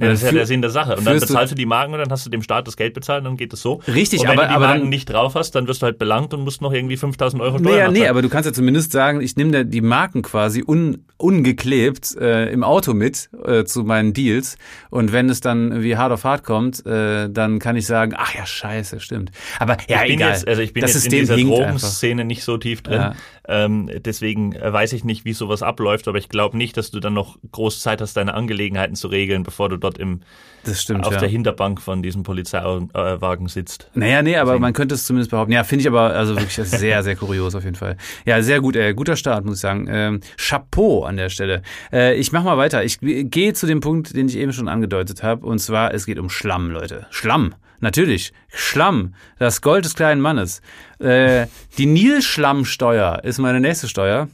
Ja, 0.00 0.08
das 0.10 0.20
ist 0.22 0.26
ja 0.26 0.32
der 0.32 0.46
Sinn 0.46 0.62
der 0.62 0.70
Sache. 0.70 0.96
Und 0.96 1.04
dann 1.04 1.18
bezahlst 1.18 1.50
du 1.50 1.56
die 1.56 1.66
Marken 1.66 1.92
und 1.92 1.98
dann 1.98 2.10
hast 2.10 2.24
du 2.24 2.30
dem 2.30 2.42
Staat 2.42 2.68
das 2.68 2.76
Geld 2.76 2.94
bezahlt 2.94 3.20
und 3.20 3.24
dann 3.24 3.36
geht 3.36 3.52
es 3.52 3.60
so. 3.60 3.80
Richtig, 3.88 4.20
und 4.20 4.28
wenn 4.28 4.38
aber, 4.38 4.42
du 4.42 4.48
die 4.48 4.54
aber 4.54 4.66
Marken 4.66 4.80
dann, 4.82 4.88
nicht 4.90 5.10
drauf 5.10 5.34
hast, 5.34 5.52
dann 5.56 5.66
wirst 5.66 5.82
du 5.82 5.86
halt 5.86 5.98
belangt 5.98 6.32
und 6.34 6.42
musst 6.42 6.62
noch 6.62 6.72
irgendwie 6.72 6.96
5000 6.96 7.42
Euro 7.42 7.58
Steuern 7.58 7.72
Naja, 7.72 7.90
nee, 7.90 8.06
aber 8.06 8.22
du 8.22 8.28
kannst 8.28 8.46
ja 8.46 8.52
zumindest 8.52 8.92
sagen, 8.92 9.20
ich 9.20 9.34
nehme 9.36 9.64
die 9.64 9.80
Marken 9.80 10.22
quasi 10.22 10.62
un, 10.64 11.04
ungeklebt 11.16 12.16
äh, 12.16 12.50
im 12.52 12.62
Auto 12.62 12.94
mit 12.94 13.28
äh, 13.44 13.64
zu 13.64 13.82
meinen 13.82 14.12
Deals 14.12 14.56
und 14.90 15.12
wenn 15.12 15.28
es 15.28 15.40
dann 15.40 15.82
wie 15.82 15.96
hart 15.96 16.12
auf 16.12 16.22
hart 16.22 16.44
kommt, 16.44 16.86
äh, 16.86 17.28
dann 17.28 17.58
kann 17.58 17.74
ich 17.74 17.86
sagen, 17.86 18.14
ach 18.16 18.34
ja, 18.34 18.46
scheiße, 18.46 19.00
stimmt. 19.00 19.32
Aber 19.58 19.76
ja, 19.88 20.02
ich 20.02 20.02
bin 20.02 20.12
egal. 20.12 20.30
Jetzt, 20.30 20.46
also 20.46 20.62
ich 20.62 20.72
bin 20.72 20.82
das 20.82 20.94
jetzt 20.94 21.02
System 21.02 21.20
in 21.20 21.26
dieser 21.26 21.36
Drogenszene 21.36 22.24
nicht 22.24 22.44
so 22.44 22.56
tief 22.56 22.82
drin. 22.82 23.00
Ja. 23.00 23.14
Ähm, 23.48 23.90
deswegen 24.04 24.52
äh, 24.52 24.72
weiß 24.72 24.92
ich 24.92 25.04
nicht, 25.04 25.24
wie 25.24 25.32
sowas 25.32 25.62
abläuft, 25.62 26.06
aber 26.06 26.18
ich 26.18 26.28
glaube 26.28 26.56
nicht, 26.56 26.76
dass 26.76 26.90
du 26.90 27.00
dann 27.00 27.14
noch 27.14 27.38
groß 27.50 27.80
Zeit 27.80 28.02
hast, 28.02 28.14
deine 28.16 28.34
Angelegenheiten 28.34 28.94
zu 28.94 29.08
regeln, 29.08 29.42
bevor 29.42 29.70
du 29.70 29.78
dort 29.78 29.87
im 29.96 30.20
das 30.64 30.82
stimmt, 30.82 31.06
auf 31.06 31.14
ja. 31.14 31.20
der 31.20 31.28
Hinterbank 31.28 31.80
von 31.80 32.02
diesem 32.02 32.22
Polizeiwagen 32.22 33.48
sitzt. 33.48 33.90
Naja, 33.94 34.22
nee, 34.22 34.36
aber 34.36 34.50
Deswegen. 34.50 34.62
man 34.62 34.72
könnte 34.72 34.94
es 34.94 35.04
zumindest 35.04 35.30
behaupten. 35.30 35.52
Ja, 35.52 35.64
finde 35.64 35.82
ich 35.82 35.88
aber 35.88 36.14
also 36.14 36.36
wirklich 36.36 36.54
sehr, 36.68 37.02
sehr 37.02 37.16
kurios 37.16 37.54
auf 37.54 37.64
jeden 37.64 37.76
Fall. 37.76 37.96
Ja, 38.26 38.42
sehr 38.42 38.60
gut, 38.60 38.76
äh, 38.76 38.92
guter 38.92 39.16
Start, 39.16 39.44
muss 39.44 39.56
ich 39.56 39.60
sagen. 39.60 39.88
Ähm, 39.90 40.20
Chapeau 40.36 41.04
an 41.04 41.16
der 41.16 41.30
Stelle. 41.30 41.62
Äh, 41.92 42.16
ich 42.16 42.32
mach 42.32 42.42
mal 42.42 42.58
weiter. 42.58 42.84
Ich 42.84 42.98
gehe 43.00 43.54
zu 43.54 43.66
dem 43.66 43.80
Punkt, 43.80 44.14
den 44.14 44.28
ich 44.28 44.36
eben 44.36 44.52
schon 44.52 44.68
angedeutet 44.68 45.22
habe. 45.22 45.46
Und 45.46 45.58
zwar, 45.58 45.94
es 45.94 46.06
geht 46.06 46.18
um 46.18 46.28
Schlamm, 46.28 46.70
Leute. 46.70 47.06
Schlamm. 47.10 47.54
Natürlich, 47.80 48.32
Schlamm, 48.48 49.14
das 49.38 49.62
Gold 49.62 49.84
des 49.84 49.94
kleinen 49.94 50.20
Mannes. 50.20 50.62
Äh, 50.98 51.46
die 51.78 51.86
Nilschlammsteuer 51.86 53.22
ist 53.22 53.38
meine 53.38 53.60
nächste 53.60 53.86
Steuer. 53.86 54.28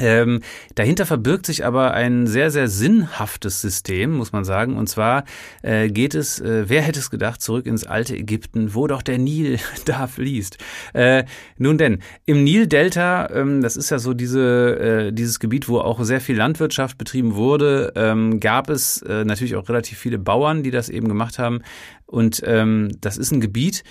Ähm, 0.00 0.40
dahinter 0.74 1.06
verbirgt 1.06 1.46
sich 1.46 1.64
aber 1.64 1.94
ein 1.94 2.26
sehr, 2.26 2.50
sehr 2.50 2.66
sinnhaftes 2.66 3.60
System, 3.60 4.12
muss 4.16 4.32
man 4.32 4.44
sagen. 4.44 4.76
Und 4.76 4.88
zwar 4.88 5.24
äh, 5.62 5.88
geht 5.88 6.14
es, 6.14 6.40
äh, 6.40 6.68
wer 6.68 6.82
hätte 6.82 6.98
es 6.98 7.10
gedacht, 7.10 7.40
zurück 7.40 7.66
ins 7.66 7.86
alte 7.86 8.16
Ägypten, 8.16 8.74
wo 8.74 8.88
doch 8.88 9.02
der 9.02 9.18
Nil 9.18 9.58
da 9.84 10.08
fließt. 10.08 10.58
Äh, 10.94 11.24
nun 11.58 11.78
denn, 11.78 12.00
im 12.26 12.42
Nildelta, 12.42 13.30
ähm, 13.30 13.62
das 13.62 13.76
ist 13.76 13.90
ja 13.90 14.00
so 14.00 14.14
diese, 14.14 15.08
äh, 15.08 15.12
dieses 15.12 15.38
Gebiet, 15.38 15.68
wo 15.68 15.78
auch 15.78 16.02
sehr 16.02 16.20
viel 16.20 16.36
Landwirtschaft 16.36 16.98
betrieben 16.98 17.36
wurde, 17.36 17.92
ähm, 17.94 18.40
gab 18.40 18.70
es 18.70 19.00
äh, 19.02 19.24
natürlich 19.24 19.54
auch 19.54 19.68
relativ 19.68 19.98
viele 19.98 20.18
Bauern, 20.18 20.64
die 20.64 20.72
das 20.72 20.88
eben 20.88 21.06
gemacht 21.06 21.38
haben. 21.38 21.60
Und 22.06 22.42
ähm, 22.44 22.90
das 23.00 23.16
ist 23.16 23.30
ein 23.30 23.40
Gebiet, 23.40 23.84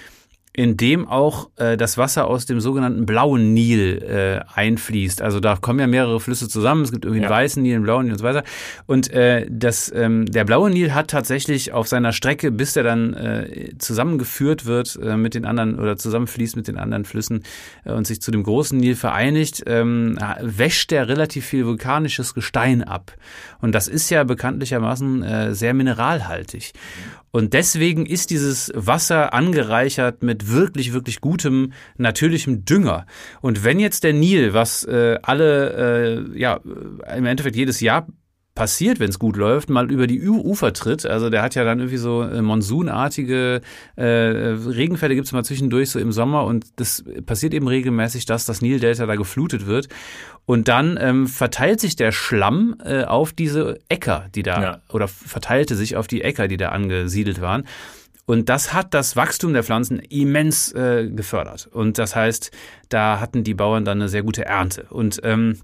in 0.55 0.77
dem 0.77 1.07
auch 1.07 1.49
äh, 1.55 1.77
das 1.77 1.97
Wasser 1.97 2.27
aus 2.27 2.45
dem 2.45 2.61
sogenannten 2.61 3.07
blauen 3.07 3.55
Nil 3.55 4.03
äh, 4.03 4.41
einfließt. 4.53 5.21
Also 5.23 5.39
da 5.39 5.55
kommen 5.55 5.79
ja 5.79 5.87
mehrere 5.87 6.19
Flüsse 6.19 6.47
zusammen. 6.47 6.83
Es 6.83 6.91
gibt 6.91 7.05
irgendwie 7.05 7.23
ja. 7.23 7.27
einen 7.27 7.35
weißen 7.35 7.63
Nil, 7.63 7.75
einen 7.75 7.83
blauen 7.83 8.05
Nil 8.05 8.13
und 8.13 8.19
so 8.19 8.23
weiter. 8.23 8.43
Und 8.85 9.11
äh, 9.11 9.47
das, 9.49 9.91
ähm, 9.95 10.27
der 10.27 10.45
blaue 10.45 10.69
Nil 10.69 10.93
hat 10.93 11.09
tatsächlich 11.09 11.73
auf 11.73 11.87
seiner 11.87 12.13
Strecke, 12.13 12.51
bis 12.51 12.73
der 12.73 12.83
dann 12.83 13.15
äh, 13.15 13.71
zusammengeführt 13.79 14.67
wird 14.67 14.99
äh, 15.01 15.17
mit 15.17 15.33
den 15.33 15.45
anderen 15.45 15.79
oder 15.79 15.97
zusammenfließt 15.97 16.55
mit 16.55 16.67
den 16.67 16.77
anderen 16.77 17.05
Flüssen 17.05 17.43
äh, 17.83 17.91
und 17.91 18.05
sich 18.05 18.21
zu 18.21 18.29
dem 18.29 18.43
großen 18.43 18.77
Nil 18.77 18.95
vereinigt, 18.95 19.63
ähm, 19.65 20.19
wäscht 20.39 20.91
der 20.91 21.07
relativ 21.07 21.47
viel 21.47 21.65
vulkanisches 21.65 22.35
Gestein 22.35 22.83
ab. 22.83 23.13
Und 23.59 23.73
das 23.73 23.87
ist 23.87 24.11
ja 24.11 24.23
bekanntlichermaßen 24.23 25.23
äh, 25.23 25.55
sehr 25.55 25.73
mineralhaltig. 25.73 26.73
Und 27.35 27.53
deswegen 27.53 28.05
ist 28.05 28.29
dieses 28.29 28.71
Wasser 28.75 29.33
angereichert 29.33 30.21
mit 30.21 30.51
wirklich, 30.51 30.93
wirklich 30.93 31.19
gutem 31.19 31.73
natürlichem 31.97 32.63
Dünger. 32.63 33.07
Und 33.41 33.63
wenn 33.63 33.79
jetzt 33.79 34.03
der 34.03 34.13
Nil, 34.13 34.53
was 34.53 34.83
äh, 34.83 35.17
alle, 35.23 36.29
äh, 36.35 36.39
ja, 36.39 36.59
im 37.17 37.25
Endeffekt 37.25 37.55
jedes 37.55 37.79
Jahr 37.81 38.05
passiert, 38.55 38.99
wenn 38.99 39.09
es 39.09 39.17
gut 39.17 39.35
läuft, 39.35 39.69
mal 39.69 39.91
über 39.91 40.05
die 40.05 40.21
Ufer 40.21 40.73
tritt. 40.73 41.05
Also 41.05 41.29
der 41.29 41.41
hat 41.41 41.55
ja 41.55 41.63
dann 41.63 41.79
irgendwie 41.79 41.97
so 41.97 42.21
äh, 42.21 42.41
monsunartige 42.41 43.61
äh, 43.95 44.03
Regenfälle 44.03 45.15
gibt's 45.15 45.31
mal 45.31 45.43
zwischendurch 45.43 45.89
so 45.89 45.99
im 45.99 46.11
Sommer 46.11 46.45
und 46.45 46.67
das 46.75 47.03
passiert 47.25 47.53
eben 47.55 47.67
regelmäßig, 47.67 48.25
dass 48.25 48.45
das 48.45 48.61
Nildelta 48.61 49.07
da 49.07 49.15
geflutet 49.15 49.65
wird. 49.65 49.87
Und 50.45 50.67
dann 50.67 50.97
ähm, 50.99 51.27
verteilt 51.27 51.79
sich 51.79 51.95
der 51.95 52.11
Schlamm 52.11 52.75
äh, 52.83 53.03
auf 53.03 53.31
diese 53.31 53.79
Äcker, 53.87 54.27
die 54.35 54.43
da, 54.43 54.61
ja. 54.61 54.81
oder 54.89 55.07
verteilte 55.07 55.75
sich 55.75 55.95
auf 55.95 56.07
die 56.07 56.21
Äcker, 56.21 56.47
die 56.47 56.57
da 56.57 56.69
angesiedelt 56.69 57.39
waren. 57.39 57.65
Und 58.25 58.49
das 58.49 58.73
hat 58.73 58.93
das 58.93 59.15
Wachstum 59.15 59.53
der 59.53 59.63
Pflanzen 59.63 59.99
immens 59.99 60.71
äh, 60.73 61.09
gefördert. 61.09 61.67
Und 61.71 61.97
das 61.97 62.15
heißt, 62.15 62.51
da 62.89 63.19
hatten 63.19 63.43
die 63.43 63.53
Bauern 63.53 63.85
dann 63.85 63.99
eine 63.99 64.09
sehr 64.09 64.23
gute 64.23 64.45
Ernte. 64.45 64.87
Und 64.89 65.19
ähm, 65.23 65.59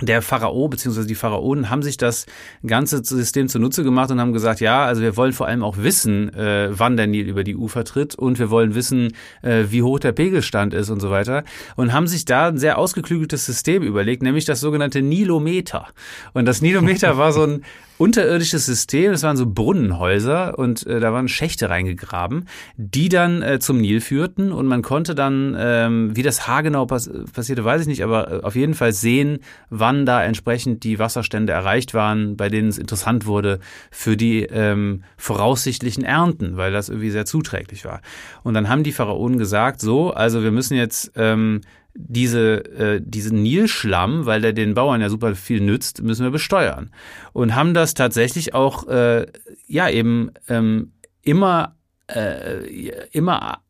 der 0.00 0.22
Pharao 0.22 0.68
bzw. 0.68 1.06
die 1.06 1.14
Pharaonen 1.14 1.70
haben 1.70 1.82
sich 1.82 1.96
das 1.96 2.26
ganze 2.66 3.04
System 3.04 3.48
zunutze 3.48 3.84
gemacht 3.84 4.10
und 4.10 4.20
haben 4.20 4.32
gesagt, 4.32 4.60
ja, 4.60 4.84
also 4.84 5.02
wir 5.02 5.16
wollen 5.16 5.32
vor 5.32 5.46
allem 5.46 5.62
auch 5.62 5.76
wissen, 5.76 6.34
äh, 6.34 6.68
wann 6.72 6.96
der 6.96 7.06
Nil 7.06 7.28
über 7.28 7.44
die 7.44 7.54
Ufer 7.54 7.84
tritt 7.84 8.16
und 8.16 8.40
wir 8.40 8.50
wollen 8.50 8.74
wissen, 8.74 9.12
äh, 9.42 9.64
wie 9.68 9.82
hoch 9.82 10.00
der 10.00 10.12
Pegelstand 10.12 10.74
ist 10.74 10.90
und 10.90 10.98
so 10.98 11.10
weiter 11.10 11.44
und 11.76 11.92
haben 11.92 12.08
sich 12.08 12.24
da 12.24 12.48
ein 12.48 12.58
sehr 12.58 12.78
ausgeklügeltes 12.78 13.46
System 13.46 13.82
überlegt, 13.84 14.22
nämlich 14.22 14.44
das 14.44 14.60
sogenannte 14.60 15.00
Nilometer. 15.00 15.88
Und 16.32 16.46
das 16.46 16.60
Nilometer 16.60 17.16
war 17.16 17.32
so 17.32 17.44
ein 17.44 17.64
unterirdisches 17.98 18.66
System. 18.66 19.12
Das 19.12 19.22
waren 19.22 19.36
so 19.36 19.46
Brunnenhäuser 19.46 20.58
und 20.58 20.86
äh, 20.86 21.00
da 21.00 21.12
waren 21.12 21.28
Schächte 21.28 21.70
reingegraben, 21.70 22.48
die 22.76 23.08
dann 23.08 23.42
äh, 23.42 23.58
zum 23.58 23.80
Nil 23.80 24.00
führten 24.00 24.52
und 24.52 24.66
man 24.66 24.82
konnte 24.82 25.14
dann, 25.14 25.56
ähm, 25.58 26.16
wie 26.16 26.22
das 26.22 26.46
haargenau 26.46 26.86
pass 26.86 27.10
passierte, 27.32 27.64
weiß 27.64 27.82
ich 27.82 27.86
nicht, 27.86 28.02
aber 28.02 28.30
äh, 28.30 28.40
auf 28.42 28.56
jeden 28.56 28.74
Fall 28.74 28.92
sehen, 28.92 29.38
wann 29.70 30.06
da 30.06 30.22
entsprechend 30.24 30.84
die 30.84 30.98
Wasserstände 30.98 31.52
erreicht 31.52 31.94
waren, 31.94 32.36
bei 32.36 32.48
denen 32.48 32.68
es 32.68 32.78
interessant 32.78 33.26
wurde 33.26 33.60
für 33.90 34.16
die 34.16 34.42
ähm, 34.42 35.04
voraussichtlichen 35.16 36.04
Ernten, 36.04 36.56
weil 36.56 36.72
das 36.72 36.88
irgendwie 36.88 37.10
sehr 37.10 37.26
zuträglich 37.26 37.84
war. 37.84 38.00
Und 38.42 38.54
dann 38.54 38.68
haben 38.68 38.82
die 38.82 38.92
Pharaonen 38.92 39.38
gesagt, 39.38 39.80
so, 39.80 40.12
also 40.12 40.42
wir 40.42 40.50
müssen 40.50 40.76
jetzt 40.76 41.12
ähm, 41.16 41.60
diese, 41.94 42.64
äh, 42.76 43.00
diesen 43.02 43.42
Nilschlamm, 43.42 44.26
weil 44.26 44.40
der 44.40 44.52
den 44.52 44.74
Bauern 44.74 45.00
ja 45.00 45.08
super 45.08 45.34
viel 45.34 45.60
nützt, 45.60 46.02
müssen 46.02 46.24
wir 46.24 46.30
besteuern. 46.30 46.90
Und 47.32 47.54
haben 47.54 47.74
das 47.74 47.94
tatsächlich 47.94 48.54
auch, 48.54 48.88
äh, 48.88 49.26
ja, 49.66 49.88
eben 49.88 50.30
ähm, 50.48 50.92
immer, 51.22 51.76
äh, 52.08 52.88
immer 53.12 53.60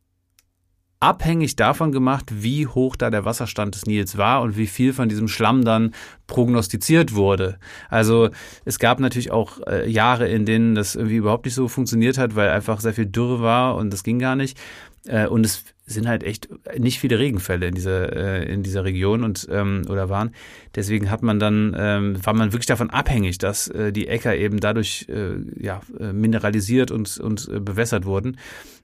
abhängig 1.04 1.56
davon 1.56 1.92
gemacht, 1.92 2.30
wie 2.32 2.66
hoch 2.66 2.96
da 2.96 3.10
der 3.10 3.26
Wasserstand 3.26 3.74
des 3.74 3.84
Nils 3.84 4.16
war 4.16 4.40
und 4.40 4.56
wie 4.56 4.66
viel 4.66 4.94
von 4.94 5.10
diesem 5.10 5.28
Schlamm 5.28 5.62
dann 5.62 5.92
prognostiziert 6.26 7.14
wurde. 7.14 7.58
Also 7.90 8.30
es 8.64 8.78
gab 8.78 9.00
natürlich 9.00 9.30
auch 9.30 9.60
äh, 9.66 9.88
Jahre, 9.88 10.28
in 10.28 10.46
denen 10.46 10.74
das 10.74 10.94
irgendwie 10.94 11.16
überhaupt 11.16 11.44
nicht 11.44 11.54
so 11.54 11.68
funktioniert 11.68 12.16
hat, 12.16 12.36
weil 12.36 12.48
einfach 12.48 12.80
sehr 12.80 12.94
viel 12.94 13.04
Dürre 13.04 13.42
war 13.42 13.76
und 13.76 13.92
das 13.92 14.02
ging 14.02 14.18
gar 14.18 14.34
nicht. 14.34 14.58
Äh, 15.06 15.26
und 15.26 15.44
es 15.44 15.64
sind 15.86 16.08
halt 16.08 16.22
echt 16.22 16.48
nicht 16.78 16.98
viele 16.98 17.18
Regenfälle 17.18 17.66
in 17.66 17.74
dieser, 17.74 18.16
äh, 18.16 18.50
in 18.50 18.62
dieser 18.62 18.84
Region 18.84 19.22
und 19.22 19.46
ähm, 19.50 19.82
oder 19.88 20.08
waren. 20.08 20.30
Deswegen 20.74 21.10
hat 21.10 21.22
man 21.22 21.38
dann, 21.38 21.76
ähm, 21.78 22.24
war 22.24 22.32
man 22.32 22.52
wirklich 22.52 22.66
davon 22.66 22.90
abhängig, 22.90 23.38
dass 23.38 23.68
äh, 23.68 23.92
die 23.92 24.08
Äcker 24.08 24.34
eben 24.34 24.60
dadurch 24.60 25.06
äh, 25.08 25.34
ja, 25.62 25.82
äh, 25.98 26.12
mineralisiert 26.12 26.90
und, 26.90 27.18
und 27.18 27.48
äh, 27.48 27.60
bewässert 27.60 28.06
wurden. 28.06 28.38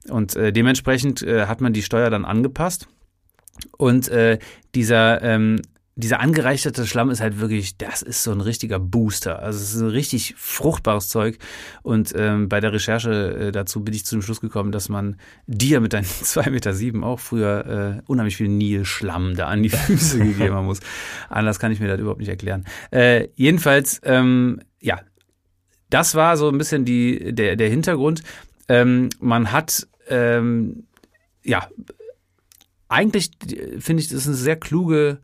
Und 0.09 0.37
äh, 0.37 0.53
dementsprechend 0.53 1.23
äh, 1.23 1.47
hat 1.47 1.61
man 1.61 1.73
die 1.73 1.83
Steuer 1.83 2.11
dann 2.11 2.25
angepasst. 2.25 2.87
Und 3.77 4.09
äh, 4.09 4.39
dieser 4.75 5.23
ähm, 5.23 5.61
dieser 6.01 6.21
angereicherte 6.21 6.87
Schlamm 6.87 7.11
ist 7.11 7.21
halt 7.21 7.39
wirklich, 7.39 7.77
das 7.77 8.03
ist 8.03 8.23
so 8.23 8.33
ein 8.33 8.41
richtiger 8.41 8.79
Booster. 8.79 9.41
Also 9.41 9.61
es 9.61 9.75
ist 9.75 9.81
ein 9.81 9.89
richtig 9.89 10.35
fruchtbares 10.37 11.09
Zeug. 11.09 11.39
Und 11.83 12.13
ähm, 12.17 12.49
bei 12.49 12.61
der 12.61 12.73
Recherche 12.73 13.37
äh, 13.49 13.53
dazu 13.53 13.85
bin 13.85 13.95
ich 13.95 14.05
zu 14.05 14.17
dem 14.17 14.23
Schluss 14.23 14.41
gekommen, 14.41 14.73
dass 14.73 14.89
man 14.89 15.17
dir 15.47 15.81
mit 15.81 15.93
deinen 15.93 16.05
zwei 16.05 16.51
Meter 16.51 16.73
sieben 16.75 17.05
auch 17.05 17.21
früher 17.21 18.01
äh, 18.01 18.03
unheimlich 18.07 18.37
viel 18.37 18.49
Nilschlamm 18.49 19.37
da 19.37 19.47
an 19.47 19.63
die 19.63 19.69
Füße 19.69 20.19
gegeben 20.25 20.55
haben 20.55 20.67
muss. 20.67 20.81
Anders 21.29 21.59
kann 21.59 21.71
ich 21.71 21.81
mir 21.81 21.89
das 21.89 22.01
überhaupt 22.01 22.21
nicht 22.21 22.29
erklären. 22.29 22.65
Äh, 22.91 23.29
jedenfalls, 23.37 24.01
ähm, 24.05 24.61
ja, 24.81 25.01
das 25.91 26.15
war 26.15 26.37
so 26.37 26.49
ein 26.49 26.59
bisschen 26.59 26.85
die, 26.85 27.35
der, 27.35 27.57
der 27.57 27.69
Hintergrund. 27.69 28.23
Ähm, 28.69 29.11
man 29.21 29.53
hat, 29.53 29.87
ähm, 30.09 30.85
ja, 31.45 31.69
eigentlich 32.89 33.31
finde 33.79 34.03
ich, 34.03 34.09
das 34.09 34.21
ist 34.21 34.27
eine 34.27 34.37
sehr 34.37 34.57
kluge 34.57 35.21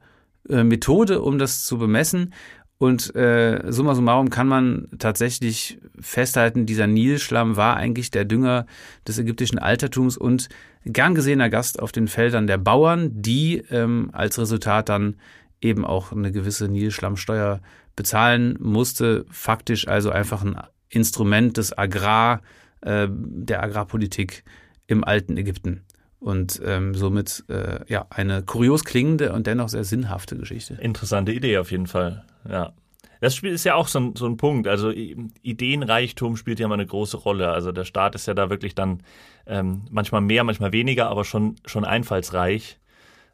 äh, 0.48 0.64
Methode, 0.64 1.22
um 1.22 1.38
das 1.38 1.64
zu 1.64 1.78
bemessen. 1.78 2.32
Und 2.78 3.14
äh, 3.16 3.72
summa 3.72 3.94
summarum 3.94 4.28
kann 4.28 4.48
man 4.48 4.88
tatsächlich 4.98 5.78
festhalten, 5.98 6.66
dieser 6.66 6.86
Nilschlamm 6.86 7.56
war 7.56 7.76
eigentlich 7.76 8.10
der 8.10 8.26
Dünger 8.26 8.66
des 9.08 9.18
ägyptischen 9.18 9.58
Altertums 9.58 10.18
und 10.18 10.48
gern 10.84 11.14
gesehener 11.14 11.48
Gast 11.48 11.80
auf 11.80 11.90
den 11.90 12.06
Feldern 12.06 12.46
der 12.46 12.58
Bauern, 12.58 13.10
die 13.14 13.62
ähm, 13.70 14.10
als 14.12 14.38
Resultat 14.38 14.90
dann 14.90 15.16
eben 15.62 15.86
auch 15.86 16.12
eine 16.12 16.32
gewisse 16.32 16.68
Nilschlammsteuer 16.68 17.60
bezahlen 17.96 18.58
musste. 18.60 19.24
Faktisch 19.30 19.88
also 19.88 20.10
einfach 20.10 20.44
ein 20.44 20.60
Instrument 20.90 21.56
des 21.56 21.76
Agrar, 21.76 22.42
äh, 22.82 23.08
der 23.10 23.62
Agrarpolitik 23.62 24.44
im 24.86 25.02
alten 25.02 25.38
Ägypten 25.38 25.82
und 26.20 26.60
ähm, 26.64 26.94
somit 26.94 27.44
äh, 27.48 27.80
ja 27.88 28.06
eine 28.10 28.42
kurios 28.42 28.84
klingende 28.84 29.32
und 29.32 29.46
dennoch 29.46 29.68
sehr 29.68 29.84
sinnhafte 29.84 30.36
Geschichte. 30.36 30.74
Interessante 30.74 31.32
Idee 31.32 31.58
auf 31.58 31.70
jeden 31.70 31.86
Fall. 31.86 32.24
Ja. 32.48 32.72
Das 33.20 33.34
Spiel 33.34 33.52
ist 33.52 33.64
ja 33.64 33.74
auch 33.74 33.88
so 33.88 33.98
ein, 33.98 34.16
so 34.16 34.26
ein 34.26 34.36
Punkt. 34.36 34.68
Also 34.68 34.90
Ideenreichtum 34.90 36.36
spielt 36.36 36.60
ja 36.60 36.68
mal 36.68 36.74
eine 36.74 36.86
große 36.86 37.16
Rolle. 37.16 37.50
Also 37.50 37.72
der 37.72 37.84
Staat 37.84 38.14
ist 38.14 38.26
ja 38.26 38.34
da 38.34 38.50
wirklich 38.50 38.74
dann 38.74 39.02
ähm, 39.46 39.82
manchmal 39.90 40.20
mehr, 40.20 40.44
manchmal 40.44 40.72
weniger, 40.72 41.08
aber 41.08 41.24
schon, 41.24 41.56
schon 41.64 41.84
einfallsreich, 41.84 42.78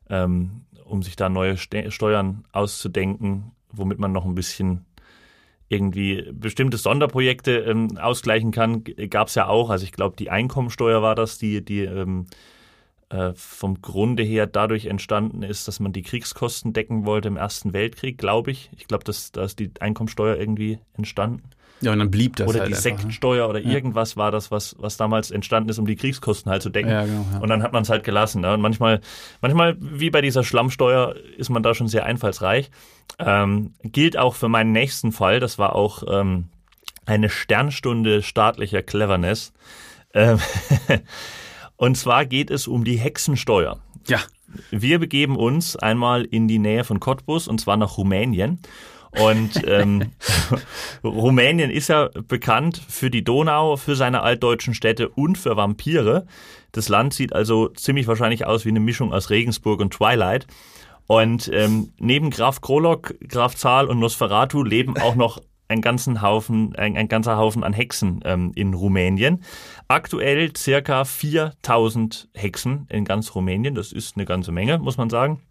ähm, 0.08 0.62
um 0.84 1.02
sich 1.02 1.16
da 1.16 1.28
neue 1.28 1.56
Ste 1.56 1.90
Steuern 1.90 2.44
auszudenken, 2.52 3.52
womit 3.72 3.98
man 3.98 4.12
noch 4.12 4.24
ein 4.24 4.34
bisschen 4.34 4.84
irgendwie 5.68 6.30
bestimmte 6.32 6.76
Sonderprojekte 6.76 7.58
ähm, 7.58 7.96
ausgleichen 7.98 8.52
kann. 8.52 8.84
Gab 8.84 9.28
es 9.28 9.34
ja 9.34 9.46
auch. 9.46 9.70
Also 9.70 9.84
ich 9.84 9.92
glaube, 9.92 10.16
die 10.16 10.30
Einkommensteuer 10.30 11.02
war 11.02 11.14
das, 11.14 11.38
die, 11.38 11.64
die 11.64 11.80
ähm, 11.80 12.26
äh, 13.12 13.32
vom 13.34 13.82
Grunde 13.82 14.22
her 14.22 14.46
dadurch 14.46 14.86
entstanden 14.86 15.42
ist, 15.42 15.68
dass 15.68 15.80
man 15.80 15.92
die 15.92 16.02
Kriegskosten 16.02 16.72
decken 16.72 17.04
wollte 17.04 17.28
im 17.28 17.36
Ersten 17.36 17.72
Weltkrieg, 17.72 18.16
glaube 18.16 18.50
ich. 18.50 18.70
Ich 18.76 18.88
glaube, 18.88 19.04
da 19.04 19.42
ist 19.44 19.58
die 19.58 19.70
Einkommensteuer 19.80 20.36
irgendwie 20.36 20.78
entstanden. 20.94 21.42
Ja, 21.82 21.92
und 21.92 21.98
dann 21.98 22.10
blieb 22.10 22.36
das. 22.36 22.48
Oder 22.48 22.60
halt 22.60 22.70
die 22.70 22.74
einfach, 22.76 22.90
ne? 22.90 22.96
Sektsteuer 22.98 23.48
oder 23.48 23.58
ja. 23.58 23.70
irgendwas 23.70 24.16
war 24.16 24.30
das, 24.30 24.50
was, 24.50 24.76
was 24.78 24.96
damals 24.96 25.30
entstanden 25.30 25.68
ist, 25.68 25.78
um 25.78 25.86
die 25.86 25.96
Kriegskosten 25.96 26.50
halt 26.50 26.62
zu 26.62 26.70
decken. 26.70 26.90
Ja, 26.90 27.04
genau, 27.04 27.26
ja. 27.32 27.38
Und 27.40 27.48
dann 27.48 27.62
hat 27.62 27.72
man 27.72 27.82
es 27.82 27.90
halt 27.90 28.04
gelassen. 28.04 28.40
Ne? 28.40 28.54
Und 28.54 28.60
manchmal, 28.60 29.00
manchmal, 29.40 29.76
wie 29.78 30.10
bei 30.10 30.20
dieser 30.20 30.44
Schlammsteuer, 30.44 31.14
ist 31.36 31.50
man 31.50 31.62
da 31.62 31.74
schon 31.74 31.88
sehr 31.88 32.06
einfallsreich. 32.06 32.70
Ähm, 33.18 33.74
gilt 33.82 34.16
auch 34.16 34.36
für 34.36 34.48
meinen 34.48 34.72
nächsten 34.72 35.10
Fall. 35.10 35.40
Das 35.40 35.58
war 35.58 35.74
auch 35.74 36.04
ähm, 36.08 36.48
eine 37.04 37.28
Sternstunde 37.28 38.22
staatlicher 38.22 38.82
Cleverness. 38.82 39.52
Ähm, 40.14 40.38
Und 41.82 41.96
zwar 41.96 42.26
geht 42.26 42.52
es 42.52 42.68
um 42.68 42.84
die 42.84 42.96
Hexensteuer. 42.96 43.80
Ja. 44.06 44.20
Wir 44.70 45.00
begeben 45.00 45.34
uns 45.34 45.74
einmal 45.74 46.22
in 46.22 46.46
die 46.46 46.60
Nähe 46.60 46.84
von 46.84 47.00
Cottbus 47.00 47.48
und 47.48 47.60
zwar 47.60 47.76
nach 47.76 47.98
Rumänien. 47.98 48.60
Und 49.20 49.50
ähm, 49.66 50.12
Rumänien 51.02 51.72
ist 51.72 51.88
ja 51.88 52.08
bekannt 52.28 52.80
für 52.88 53.10
die 53.10 53.24
Donau, 53.24 53.76
für 53.76 53.96
seine 53.96 54.22
altdeutschen 54.22 54.74
Städte 54.74 55.08
und 55.08 55.38
für 55.38 55.56
Vampire. 55.56 56.28
Das 56.70 56.88
Land 56.88 57.14
sieht 57.14 57.32
also 57.32 57.66
ziemlich 57.66 58.06
wahrscheinlich 58.06 58.46
aus 58.46 58.64
wie 58.64 58.68
eine 58.68 58.78
Mischung 58.78 59.12
aus 59.12 59.30
Regensburg 59.30 59.80
und 59.80 59.92
Twilight. 59.92 60.46
Und 61.08 61.50
ähm, 61.52 61.92
neben 61.98 62.30
Graf 62.30 62.60
Krolok, 62.60 63.16
Graf 63.26 63.56
Zahl 63.56 63.88
und 63.88 63.98
Nosferatu 63.98 64.62
leben 64.62 64.96
auch 64.98 65.16
noch 65.16 65.40
ein, 65.66 65.80
ganzen 65.80 66.22
Haufen, 66.22 66.76
ein, 66.76 66.96
ein 66.96 67.08
ganzer 67.08 67.36
Haufen 67.36 67.64
an 67.64 67.72
Hexen 67.72 68.20
ähm, 68.24 68.52
in 68.54 68.72
Rumänien. 68.72 69.42
Aktuell 69.92 70.56
circa 70.56 71.04
4000 71.04 72.30
Hexen 72.32 72.86
in 72.88 73.04
ganz 73.04 73.34
Rumänien. 73.34 73.74
Das 73.74 73.92
ist 73.92 74.16
eine 74.16 74.24
ganze 74.24 74.50
Menge, 74.50 74.78
muss 74.78 74.96
man 74.96 75.10
sagen. 75.10 75.42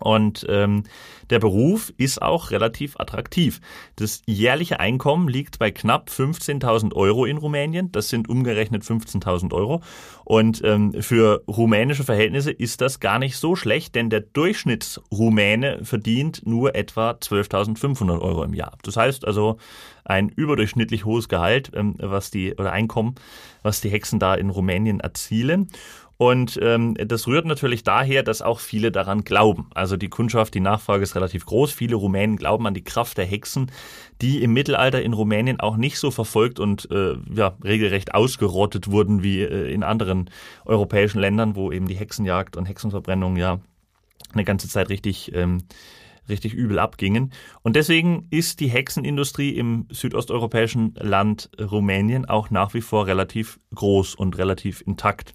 Und 0.00 0.46
ähm, 0.48 0.84
der 1.30 1.38
Beruf 1.38 1.92
ist 1.96 2.22
auch 2.22 2.50
relativ 2.50 2.98
attraktiv. 2.98 3.60
Das 3.96 4.22
jährliche 4.26 4.78
Einkommen 4.80 5.28
liegt 5.28 5.58
bei 5.58 5.70
knapp 5.70 6.10
15.000 6.10 6.94
Euro 6.94 7.24
in 7.24 7.36
Rumänien. 7.36 7.90
Das 7.92 8.08
sind 8.08 8.28
umgerechnet 8.28 8.82
15.000 8.82 9.52
Euro. 9.52 9.82
Und 10.24 10.62
ähm, 10.64 10.92
für 11.02 11.42
rumänische 11.48 12.04
Verhältnisse 12.04 12.50
ist 12.50 12.80
das 12.80 13.00
gar 13.00 13.18
nicht 13.18 13.36
so 13.36 13.56
schlecht, 13.56 13.94
denn 13.94 14.10
der 14.10 14.20
Durchschnittsrumäne 14.20 15.84
verdient 15.84 16.42
nur 16.44 16.74
etwa 16.74 17.12
12.500 17.12 18.20
Euro 18.20 18.44
im 18.44 18.54
Jahr. 18.54 18.76
Das 18.82 18.96
heißt 18.96 19.26
also 19.26 19.58
ein 20.04 20.28
überdurchschnittlich 20.28 21.04
hohes 21.04 21.28
Gehalt, 21.28 21.72
ähm, 21.74 21.94
was 21.98 22.30
die 22.30 22.54
oder 22.54 22.72
Einkommen, 22.72 23.16
was 23.62 23.80
die 23.80 23.90
Hexen 23.90 24.18
da 24.18 24.34
in 24.34 24.50
Rumänien 24.50 25.00
erzielen. 25.00 25.68
Und 26.18 26.58
ähm, 26.62 26.94
das 26.94 27.26
rührt 27.26 27.44
natürlich 27.44 27.84
daher, 27.84 28.22
dass 28.22 28.40
auch 28.40 28.60
viele 28.60 28.90
daran 28.90 29.24
glauben. 29.24 29.68
Also 29.74 29.96
die 29.96 30.08
Kundschaft, 30.08 30.54
die 30.54 30.60
Nachfrage 30.60 31.02
ist 31.02 31.14
relativ 31.14 31.44
groß. 31.44 31.72
Viele 31.72 31.96
Rumänen 31.96 32.36
glauben 32.36 32.66
an 32.66 32.74
die 32.74 32.84
Kraft 32.84 33.18
der 33.18 33.26
Hexen, 33.26 33.70
die 34.22 34.42
im 34.42 34.54
Mittelalter 34.54 35.02
in 35.02 35.12
Rumänien 35.12 35.60
auch 35.60 35.76
nicht 35.76 35.98
so 35.98 36.10
verfolgt 36.10 36.58
und 36.58 36.90
äh, 36.90 37.16
ja, 37.34 37.56
regelrecht 37.62 38.14
ausgerottet 38.14 38.90
wurden 38.90 39.22
wie 39.22 39.42
äh, 39.42 39.70
in 39.72 39.82
anderen 39.82 40.30
europäischen 40.64 41.20
Ländern, 41.20 41.54
wo 41.54 41.70
eben 41.70 41.86
die 41.86 41.96
Hexenjagd 41.96 42.56
und 42.56 42.64
Hexenverbrennung 42.64 43.36
ja 43.36 43.60
eine 44.32 44.44
ganze 44.44 44.68
Zeit 44.68 44.88
richtig 44.88 45.32
ähm, 45.34 45.64
richtig 46.28 46.54
übel 46.54 46.78
abgingen. 46.78 47.32
Und 47.62 47.76
deswegen 47.76 48.26
ist 48.30 48.60
die 48.60 48.68
Hexenindustrie 48.68 49.50
im 49.50 49.86
südosteuropäischen 49.90 50.94
Land 50.98 51.50
Rumänien 51.60 52.24
auch 52.24 52.50
nach 52.50 52.74
wie 52.74 52.80
vor 52.80 53.06
relativ 53.06 53.60
groß 53.74 54.14
und 54.14 54.36
relativ 54.38 54.82
intakt. 54.84 55.34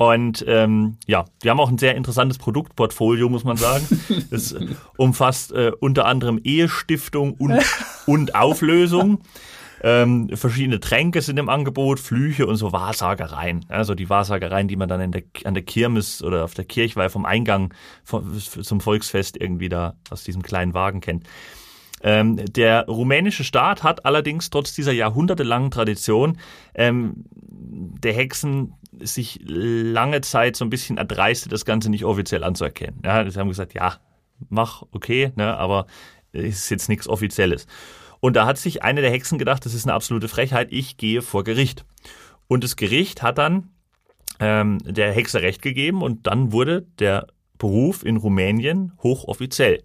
Und 0.00 0.42
ähm, 0.48 0.96
ja, 1.06 1.26
wir 1.42 1.50
haben 1.50 1.60
auch 1.60 1.68
ein 1.68 1.76
sehr 1.76 1.94
interessantes 1.94 2.38
Produktportfolio, 2.38 3.28
muss 3.28 3.44
man 3.44 3.58
sagen. 3.58 3.86
Es 4.30 4.56
umfasst 4.96 5.52
äh, 5.52 5.72
unter 5.78 6.06
anderem 6.06 6.40
Ehestiftung 6.42 7.34
und, 7.34 7.60
und 8.06 8.34
Auflösung. 8.34 9.20
Ähm, 9.82 10.30
verschiedene 10.32 10.80
Tränke 10.80 11.20
sind 11.20 11.38
im 11.38 11.50
Angebot, 11.50 12.00
Flüche 12.00 12.46
und 12.46 12.56
so 12.56 12.72
Wahrsagereien. 12.72 13.66
Also 13.68 13.94
die 13.94 14.08
Wahrsagereien, 14.08 14.68
die 14.68 14.76
man 14.76 14.88
dann 14.88 15.02
in 15.02 15.12
der, 15.12 15.24
an 15.44 15.52
der 15.52 15.64
Kirmes 15.64 16.22
oder 16.22 16.44
auf 16.44 16.54
der 16.54 16.64
Kirchweih 16.64 17.10
vom 17.10 17.26
Eingang 17.26 17.74
vom, 18.02 18.38
zum 18.38 18.80
Volksfest 18.80 19.36
irgendwie 19.38 19.68
da 19.68 19.96
aus 20.08 20.24
diesem 20.24 20.42
kleinen 20.42 20.72
Wagen 20.72 21.02
kennt. 21.02 21.26
Ähm, 22.02 22.36
der 22.36 22.86
rumänische 22.86 23.44
Staat 23.44 23.82
hat 23.82 24.06
allerdings 24.06 24.50
trotz 24.50 24.74
dieser 24.74 24.92
jahrhundertelangen 24.92 25.70
Tradition 25.70 26.38
ähm, 26.74 27.24
der 27.32 28.14
Hexen 28.14 28.74
sich 28.98 29.40
lange 29.44 30.20
Zeit 30.22 30.56
so 30.56 30.64
ein 30.64 30.70
bisschen 30.70 30.96
erdreistet, 30.96 31.52
das 31.52 31.64
Ganze 31.64 31.90
nicht 31.90 32.04
offiziell 32.04 32.44
anzuerkennen. 32.44 33.00
Ja, 33.04 33.28
sie 33.30 33.38
haben 33.38 33.48
gesagt, 33.48 33.74
ja, 33.74 33.96
mach, 34.48 34.82
okay, 34.92 35.32
ne, 35.36 35.56
aber 35.56 35.86
ist 36.32 36.70
jetzt 36.70 36.88
nichts 36.88 37.08
Offizielles. 37.08 37.66
Und 38.20 38.36
da 38.36 38.46
hat 38.46 38.58
sich 38.58 38.82
eine 38.82 39.00
der 39.00 39.10
Hexen 39.10 39.38
gedacht, 39.38 39.64
das 39.64 39.74
ist 39.74 39.86
eine 39.86 39.94
absolute 39.94 40.28
Frechheit, 40.28 40.68
ich 40.70 40.96
gehe 40.96 41.22
vor 41.22 41.44
Gericht. 41.44 41.84
Und 42.48 42.64
das 42.64 42.76
Gericht 42.76 43.22
hat 43.22 43.38
dann 43.38 43.70
ähm, 44.38 44.78
der 44.84 45.12
Hexe 45.12 45.42
Recht 45.42 45.62
gegeben 45.62 46.02
und 46.02 46.26
dann 46.26 46.52
wurde 46.52 46.86
der 46.98 47.28
Beruf 47.58 48.04
in 48.04 48.16
Rumänien 48.16 48.92
hochoffiziell. 49.02 49.82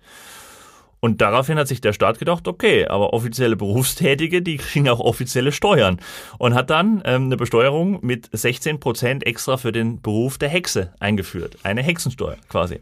Und 1.06 1.22
daraufhin 1.22 1.60
hat 1.60 1.68
sich 1.68 1.82
der 1.82 1.94
Staat 1.94 2.18
gedacht, 2.18 2.48
okay, 2.48 2.88
aber 2.88 3.14
offizielle 3.14 3.56
Berufstätige, 3.56 4.42
die 4.42 4.58
kriegen 4.58 4.90
auch 4.90 5.00
offizielle 5.00 5.52
Steuern. 5.52 6.00
Und 6.40 6.56
hat 6.56 6.72
dann 6.72 7.04
ähm, 7.06 7.26
eine 7.26 7.38
Besteuerung 7.38 8.04
mit 8.04 8.28
16 8.32 8.80
Prozent 8.80 9.24
extra 9.24 9.58
für 9.58 9.72
den 9.72 10.02
Beruf 10.02 10.40
der 10.40 10.50
Hexe 10.50 10.96
eingeführt. 11.00 11.60
Eine 11.62 11.84
Hexensteuer 11.84 12.38
quasi. 12.50 12.80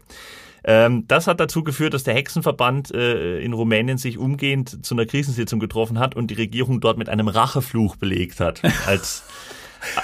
Ähm, 0.64 1.04
das 1.06 1.26
hat 1.26 1.38
dazu 1.38 1.64
geführt, 1.64 1.92
dass 1.92 2.04
der 2.04 2.14
Hexenverband 2.14 2.94
äh, 2.94 3.40
in 3.40 3.52
Rumänien 3.52 3.98
sich 3.98 4.16
umgehend 4.16 4.86
zu 4.86 4.94
einer 4.94 5.04
Krisensitzung 5.04 5.60
getroffen 5.60 5.98
hat 5.98 6.16
und 6.16 6.30
die 6.30 6.34
Regierung 6.34 6.80
dort 6.80 6.96
mit 6.96 7.10
einem 7.10 7.28
Rachefluch 7.28 7.96
belegt 7.96 8.40
hat. 8.40 8.62
Als 8.86 9.24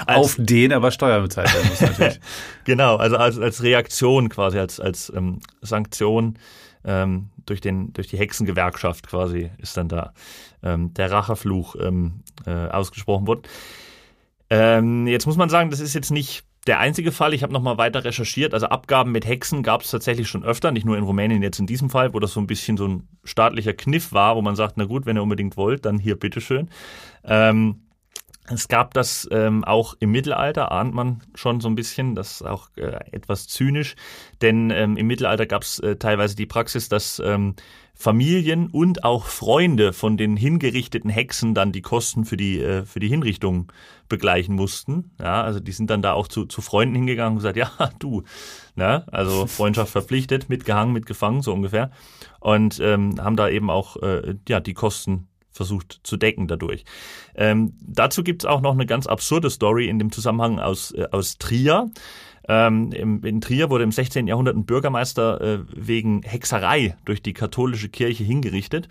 als, 0.05 0.19
auf 0.19 0.35
den 0.37 0.73
aber 0.73 0.91
Steuern 0.91 1.23
bezahlt 1.23 1.51
werden 1.55 1.69
muss 1.69 1.81
natürlich. 1.81 2.19
genau, 2.65 2.97
also 2.97 3.17
als, 3.17 3.39
als 3.39 3.63
Reaktion 3.63 4.29
quasi, 4.29 4.59
als, 4.59 4.79
als 4.79 5.11
ähm, 5.15 5.39
Sanktion 5.63 6.37
ähm, 6.85 7.29
durch, 7.45 7.61
den, 7.61 7.93
durch 7.93 8.07
die 8.07 8.17
Hexengewerkschaft 8.17 9.07
quasi 9.07 9.49
ist 9.57 9.77
dann 9.77 9.87
da 9.87 10.13
ähm, 10.63 10.93
der 10.93 11.11
Rachefluch 11.11 11.75
ähm, 11.79 12.21
äh, 12.45 12.51
ausgesprochen 12.51 13.27
worden. 13.27 13.43
Ähm, 14.49 15.07
jetzt 15.07 15.25
muss 15.25 15.37
man 15.37 15.49
sagen, 15.49 15.69
das 15.69 15.79
ist 15.79 15.93
jetzt 15.93 16.11
nicht 16.11 16.43
der 16.67 16.79
einzige 16.79 17.11
Fall. 17.11 17.33
Ich 17.33 17.43
habe 17.43 17.53
nochmal 17.53 17.77
weiter 17.77 18.03
recherchiert. 18.03 18.53
Also 18.53 18.67
Abgaben 18.67 19.11
mit 19.11 19.25
Hexen 19.25 19.63
gab 19.63 19.81
es 19.81 19.91
tatsächlich 19.91 20.27
schon 20.27 20.43
öfter, 20.43 20.71
nicht 20.71 20.85
nur 20.85 20.97
in 20.97 21.03
Rumänien 21.03 21.41
jetzt 21.41 21.59
in 21.59 21.65
diesem 21.65 21.89
Fall, 21.89 22.13
wo 22.13 22.19
das 22.19 22.33
so 22.33 22.39
ein 22.39 22.47
bisschen 22.47 22.77
so 22.77 22.87
ein 22.87 23.07
staatlicher 23.23 23.73
Kniff 23.73 24.11
war, 24.11 24.35
wo 24.35 24.41
man 24.41 24.55
sagt, 24.55 24.77
na 24.77 24.85
gut, 24.85 25.05
wenn 25.05 25.17
ihr 25.17 25.23
unbedingt 25.23 25.57
wollt, 25.57 25.85
dann 25.85 25.97
hier 25.97 26.17
bitteschön. 26.17 26.69
Ähm, 27.23 27.81
es 28.47 28.67
gab 28.67 28.93
das 28.93 29.27
ähm, 29.31 29.63
auch 29.63 29.95
im 29.99 30.11
Mittelalter, 30.11 30.71
ahnt 30.71 30.93
man 30.93 31.21
schon 31.35 31.61
so 31.61 31.69
ein 31.69 31.75
bisschen, 31.75 32.15
das 32.15 32.31
ist 32.31 32.41
auch 32.43 32.69
äh, 32.75 32.99
etwas 33.11 33.47
zynisch, 33.47 33.95
denn 34.41 34.71
ähm, 34.71 34.97
im 34.97 35.07
Mittelalter 35.07 35.45
gab 35.45 35.61
es 35.61 35.79
äh, 35.79 35.95
teilweise 35.97 36.35
die 36.35 36.47
Praxis, 36.47 36.89
dass 36.89 37.21
ähm, 37.23 37.55
Familien 37.93 38.67
und 38.67 39.03
auch 39.03 39.25
Freunde 39.25 39.93
von 39.93 40.17
den 40.17 40.35
hingerichteten 40.35 41.09
Hexen 41.09 41.53
dann 41.53 41.71
die 41.71 41.83
Kosten 41.83 42.25
für 42.25 42.35
die, 42.35 42.59
äh, 42.59 42.83
für 42.83 42.99
die 42.99 43.09
Hinrichtung 43.09 43.71
begleichen 44.09 44.55
mussten. 44.55 45.11
Ja, 45.19 45.43
also 45.43 45.59
die 45.59 45.71
sind 45.71 45.91
dann 45.91 46.01
da 46.01 46.13
auch 46.13 46.27
zu, 46.27 46.45
zu 46.45 46.61
Freunden 46.61 46.95
hingegangen 46.95 47.33
und 47.33 47.43
gesagt, 47.43 47.57
ja, 47.57 47.71
du, 47.99 48.23
ne, 48.75 49.05
also 49.11 49.45
Freundschaft 49.45 49.91
verpflichtet, 49.91 50.49
mitgehangen, 50.49 50.93
mitgefangen, 50.93 51.43
so 51.43 51.53
ungefähr. 51.53 51.91
Und 52.39 52.79
ähm, 52.79 53.21
haben 53.21 53.35
da 53.35 53.49
eben 53.49 53.69
auch 53.69 53.97
äh, 53.97 54.35
ja, 54.47 54.59
die 54.59 54.73
Kosten 54.73 55.27
versucht 55.51 55.99
zu 56.03 56.17
decken 56.17 56.47
dadurch. 56.47 56.85
Ähm, 57.35 57.73
dazu 57.81 58.23
gibt 58.23 58.43
es 58.43 58.45
auch 58.49 58.61
noch 58.61 58.73
eine 58.73 58.85
ganz 58.85 59.07
absurde 59.07 59.49
Story 59.49 59.87
in 59.87 59.99
dem 59.99 60.11
Zusammenhang 60.11 60.59
aus, 60.59 60.91
äh, 60.91 61.07
aus 61.11 61.37
Trier. 61.37 61.91
Ähm, 62.47 62.91
im, 62.91 63.23
in 63.23 63.41
Trier 63.41 63.69
wurde 63.69 63.83
im 63.83 63.91
16. 63.91 64.27
Jahrhundert 64.27 64.55
ein 64.55 64.65
Bürgermeister 64.65 65.41
äh, 65.41 65.59
wegen 65.73 66.23
Hexerei 66.23 66.95
durch 67.05 67.21
die 67.21 67.33
katholische 67.33 67.89
Kirche 67.89 68.23
hingerichtet. 68.23 68.87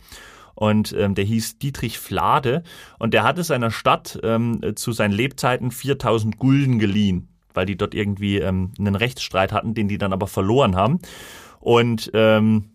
Und 0.54 0.92
ähm, 0.92 1.14
der 1.14 1.24
hieß 1.24 1.58
Dietrich 1.58 1.98
Flade 1.98 2.62
und 2.98 3.14
der 3.14 3.22
hatte 3.22 3.44
seiner 3.44 3.70
Stadt 3.70 4.18
ähm, 4.22 4.60
zu 4.74 4.92
seinen 4.92 5.12
Lebzeiten 5.12 5.70
4000 5.70 6.38
Gulden 6.38 6.78
geliehen, 6.78 7.28
weil 7.54 7.64
die 7.66 7.76
dort 7.76 7.94
irgendwie 7.94 8.38
ähm, 8.38 8.72
einen 8.78 8.94
Rechtsstreit 8.94 9.52
hatten, 9.52 9.74
den 9.74 9.88
die 9.88 9.96
dann 9.96 10.12
aber 10.12 10.26
verloren 10.26 10.76
haben. 10.76 10.98
Und 11.60 12.10
ähm, 12.12 12.70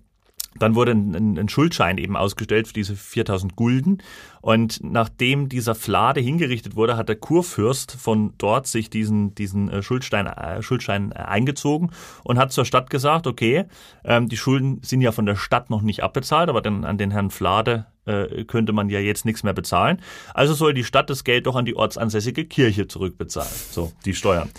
dann 0.58 0.76
wurde 0.76 0.92
ein, 0.92 1.38
ein, 1.38 1.50
Schuldschein 1.50 1.98
eben 1.98 2.16
ausgestellt 2.16 2.68
für 2.68 2.74
diese 2.74 2.96
4000 2.96 3.56
Gulden. 3.56 4.02
Und 4.42 4.80
nachdem 4.84 5.50
dieser 5.50 5.76
Flade 5.76 6.22
hingerichtet 6.22 6.76
wurde, 6.76 6.96
hat 6.96 7.10
der 7.10 7.18
Kurfürst 7.18 7.92
von 7.92 8.34
dort 8.38 8.68
sich 8.68 8.90
diesen, 8.90 9.36
diesen 9.36 9.70
äh, 9.70 9.84
Schuldschein, 9.84 10.28
äh, 10.28 10.62
Schuldschein 10.62 11.12
eingezogen 11.14 11.92
und 12.24 12.38
hat 12.38 12.54
zur 12.54 12.64
Stadt 12.64 12.90
gesagt, 12.90 13.28
okay, 13.28 13.66
ähm, 14.06 14.30
die 14.30 14.38
Schulden 14.38 14.80
sind 14.82 15.02
ja 15.02 15.12
von 15.12 15.26
der 15.26 15.36
Stadt 15.36 15.70
noch 15.70 15.82
nicht 15.82 16.04
abbezahlt, 16.04 16.50
aber 16.50 16.62
dann 16.62 16.86
an 16.86 16.98
den 16.98 17.12
Herrn 17.12 17.32
Flade 17.32 17.88
äh, 18.06 18.46
könnte 18.46 18.72
man 18.72 18.90
ja 18.90 19.00
jetzt 19.00 19.26
nichts 19.26 19.44
mehr 19.44 19.54
bezahlen. 19.54 20.02
Also 20.34 20.54
soll 20.54 20.74
die 20.74 20.84
Stadt 20.84 21.10
das 21.10 21.24
Geld 21.24 21.48
doch 21.48 21.56
an 21.56 21.66
die 21.66 21.76
ortsansässige 21.76 22.46
Kirche 22.46 22.88
zurückbezahlen. 22.88 23.52
So, 23.72 23.92
die 24.06 24.14
Steuern. 24.14 24.50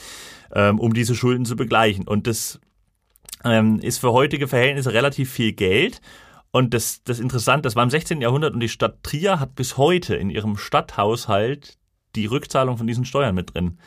Ähm, 0.54 0.78
um 0.78 0.94
diese 0.94 1.14
Schulden 1.14 1.44
zu 1.44 1.56
begleichen. 1.56 2.06
Und 2.06 2.26
das 2.26 2.60
ähm, 3.46 3.78
ist 3.78 3.98
für 3.98 4.12
heutige 4.12 4.48
Verhältnisse 4.48 4.92
relativ 4.92 5.30
viel 5.30 5.52
Geld. 5.52 6.00
Und 6.50 6.74
das, 6.74 7.02
das 7.04 7.20
Interessante, 7.20 7.62
das 7.62 7.76
war 7.76 7.82
im 7.82 7.90
16. 7.90 8.20
Jahrhundert 8.20 8.54
und 8.54 8.60
die 8.60 8.68
Stadt 8.68 9.02
Trier 9.02 9.40
hat 9.40 9.54
bis 9.54 9.76
heute 9.76 10.16
in 10.16 10.30
ihrem 10.30 10.56
Stadthaushalt 10.56 11.78
die 12.14 12.26
Rückzahlung 12.26 12.78
von 12.78 12.86
diesen 12.86 13.04
Steuern 13.04 13.34
mit 13.34 13.54
drin. 13.54 13.78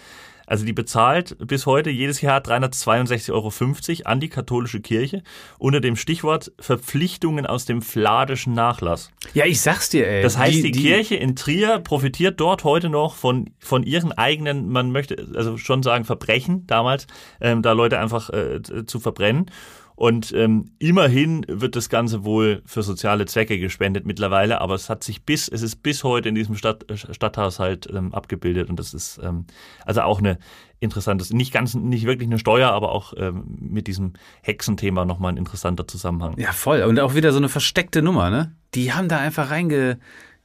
Also 0.50 0.66
die 0.66 0.74
bezahlt 0.74 1.38
bis 1.38 1.68
heute 1.68 1.92
jedes 1.92 2.22
Jahr 2.22 2.42
362,50 2.42 3.32
Euro 3.34 4.10
an 4.10 4.20
die 4.20 4.30
katholische 4.30 4.82
Kirche 4.82 5.22
unter 5.60 5.80
dem 5.80 5.96
Stichwort 5.96 6.52
Verpflichtungen 6.60 7.46
aus 7.46 7.66
dem 7.66 7.84
fladischen 7.84 8.54
Nachlass. 8.54 9.12
Ja, 9.36 9.46
ich 9.46 9.62
sag's 9.62 9.90
dir, 9.90 10.08
ey. 10.08 10.24
Das 10.24 10.40
heißt, 10.40 10.56
die, 10.56 10.64
die, 10.64 10.72
die 10.72 10.82
Kirche 10.82 11.16
in 11.18 11.36
Trier 11.36 11.78
profitiert 11.78 12.40
dort 12.40 12.64
heute 12.64 12.90
noch 12.90 13.14
von, 13.14 13.52
von 13.60 13.84
ihren 13.84 14.12
eigenen, 14.12 14.70
man 14.70 14.92
möchte 14.92 15.28
also 15.36 15.58
schon 15.58 15.84
sagen, 15.84 16.04
Verbrechen 16.04 16.66
damals, 16.66 17.06
ähm, 17.40 17.62
da 17.62 17.74
Leute 17.74 18.00
einfach 18.00 18.32
äh, 18.32 18.62
zu 18.88 19.00
verbrennen. 19.00 19.52
Und 20.00 20.32
ähm, 20.32 20.72
immerhin 20.80 21.46
wird 21.50 21.76
das 21.76 21.90
Ganze 21.90 22.24
wohl 22.24 22.62
für 22.66 22.84
soziale 22.84 23.26
Zwecke 23.26 23.60
gespendet 23.60 24.06
mittlerweile, 24.06 24.62
aber 24.62 24.76
es 24.76 24.90
hat 24.90 25.04
sich 25.04 25.26
bis, 25.26 25.50
es 25.50 25.62
ist 25.62 25.84
bis 25.84 26.06
heute 26.06 26.30
in 26.30 26.36
diesem 26.36 26.56
Stadt, 26.56 26.90
äh, 26.90 26.96
Stadthaushalt 26.96 27.86
ähm, 27.94 28.14
abgebildet 28.14 28.70
und 28.70 28.80
das 28.80 28.94
ist 28.94 29.20
ähm, 29.22 29.44
also 29.86 30.04
auch 30.04 30.20
eine 30.20 30.40
interessantes, 30.80 31.34
nicht 31.34 31.52
ganz, 31.52 31.74
nicht 31.76 32.06
wirklich 32.06 32.30
eine 32.30 32.40
Steuer, 32.40 32.72
aber 32.72 32.94
auch 32.94 33.14
ähm, 33.18 33.44
mit 33.60 33.88
diesem 33.88 34.14
Hexenthema 34.42 35.04
nochmal 35.04 35.34
ein 35.34 35.38
interessanter 35.38 35.86
Zusammenhang. 35.86 36.36
Ja, 36.38 36.54
voll. 36.54 36.84
Und 36.84 36.98
auch 37.02 37.14
wieder 37.14 37.34
so 37.34 37.38
eine 37.38 37.50
versteckte 37.50 38.02
Nummer, 38.02 38.30
ne? 38.30 38.56
Die 38.76 38.94
haben 38.94 39.10
da 39.10 39.18
einfach 39.18 39.52
reinge 39.52 40.00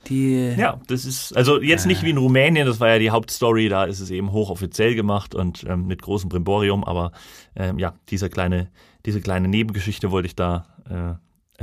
Die, 0.09 0.55
Ja, 0.57 0.81
das 0.87 1.05
ist, 1.05 1.37
also 1.37 1.61
jetzt 1.61 1.87
nicht 1.87 2.03
wie 2.03 2.11
in 2.11 2.19
Rumänien, 2.19 2.67
das 2.67 2.81
war 2.81 2.89
ja 2.89 2.99
die 2.99 3.11
Hauptstory, 3.11 3.69
da 3.69 3.85
ist 3.85 4.01
es 4.01 4.11
eben 4.11 4.33
hochoffiziell 4.33 4.95
gemacht 4.95 5.35
und 5.35 5.65
ähm, 5.69 5.87
mit 5.87 6.03
großem 6.03 6.29
Brimborium, 6.29 6.85
aber 6.85 7.13
ähm, 7.57 7.79
ja, 7.79 7.95
dieser 8.11 8.29
kleine, 8.29 8.69
diese 9.07 9.21
kleine 9.21 9.49
Nebengeschichte 9.49 10.11
wollte 10.11 10.27
ich 10.27 10.37
da 10.37 10.67
äh, 10.91 10.95
äh, 10.95 11.15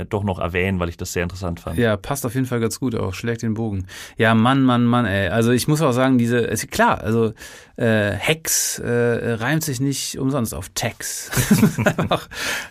doch 0.08 0.24
noch 0.24 0.38
erwähnen, 0.38 0.80
weil 0.80 0.88
ich 0.88 0.96
das 0.96 1.12
sehr 1.12 1.22
interessant 1.22 1.60
fand. 1.60 1.78
Ja, 1.78 1.96
passt 1.96 2.24
auf 2.24 2.34
jeden 2.34 2.46
Fall 2.46 2.60
ganz 2.60 2.80
gut 2.80 2.94
auch, 2.94 3.12
schlägt 3.12 3.42
den 3.42 3.54
Bogen. 3.54 3.86
Ja, 4.16 4.34
Mann, 4.34 4.62
Mann, 4.62 4.84
Mann, 4.84 5.04
ey. 5.04 5.28
Also 5.28 5.52
ich 5.52 5.68
muss 5.68 5.82
auch 5.82 5.92
sagen, 5.92 6.16
diese, 6.16 6.38
ist 6.38 6.70
klar, 6.70 7.02
also 7.02 7.34
äh, 7.76 8.10
Hex 8.12 8.78
äh, 8.78 9.32
reimt 9.34 9.64
sich 9.64 9.80
nicht 9.80 10.18
umsonst 10.18 10.54
auf 10.54 10.70
Tex. 10.70 11.30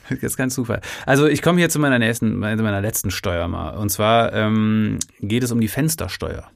Das 0.09 0.23
ist 0.23 0.37
kein 0.37 0.49
Zufall. 0.49 0.81
Also 1.05 1.27
ich 1.27 1.41
komme 1.41 1.59
hier 1.59 1.69
zu 1.69 1.79
meiner 1.79 1.99
nächsten, 1.99 2.37
meiner 2.39 2.81
letzten 2.81 3.11
Steuer 3.11 3.47
mal. 3.47 3.71
Und 3.77 3.89
zwar 3.89 4.33
ähm, 4.33 4.99
geht 5.19 5.43
es 5.43 5.51
um 5.51 5.61
die 5.61 5.67
Fenstersteuer. 5.67 6.49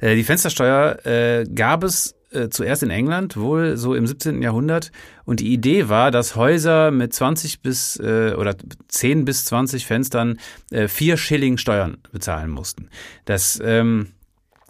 Äh, 0.00 0.16
die 0.16 0.24
Fenstersteuer 0.24 1.06
äh, 1.06 1.44
gab 1.44 1.84
es 1.84 2.14
äh, 2.32 2.48
zuerst 2.48 2.82
in 2.82 2.90
England, 2.90 3.36
wohl 3.36 3.76
so 3.76 3.94
im 3.94 4.06
17. 4.06 4.42
Jahrhundert. 4.42 4.92
Und 5.24 5.40
die 5.40 5.52
Idee 5.52 5.88
war, 5.88 6.10
dass 6.10 6.36
Häuser 6.36 6.90
mit 6.90 7.12
20 7.12 7.60
bis 7.60 7.96
äh, 7.98 8.34
oder 8.36 8.54
10 8.88 9.24
bis 9.24 9.44
20 9.46 9.86
Fenstern 9.86 10.38
äh, 10.70 10.88
vier 10.88 11.16
Schilling 11.16 11.58
Steuern 11.58 11.98
bezahlen 12.12 12.50
mussten. 12.50 12.88
Das 13.24 13.60
ähm, 13.64 14.08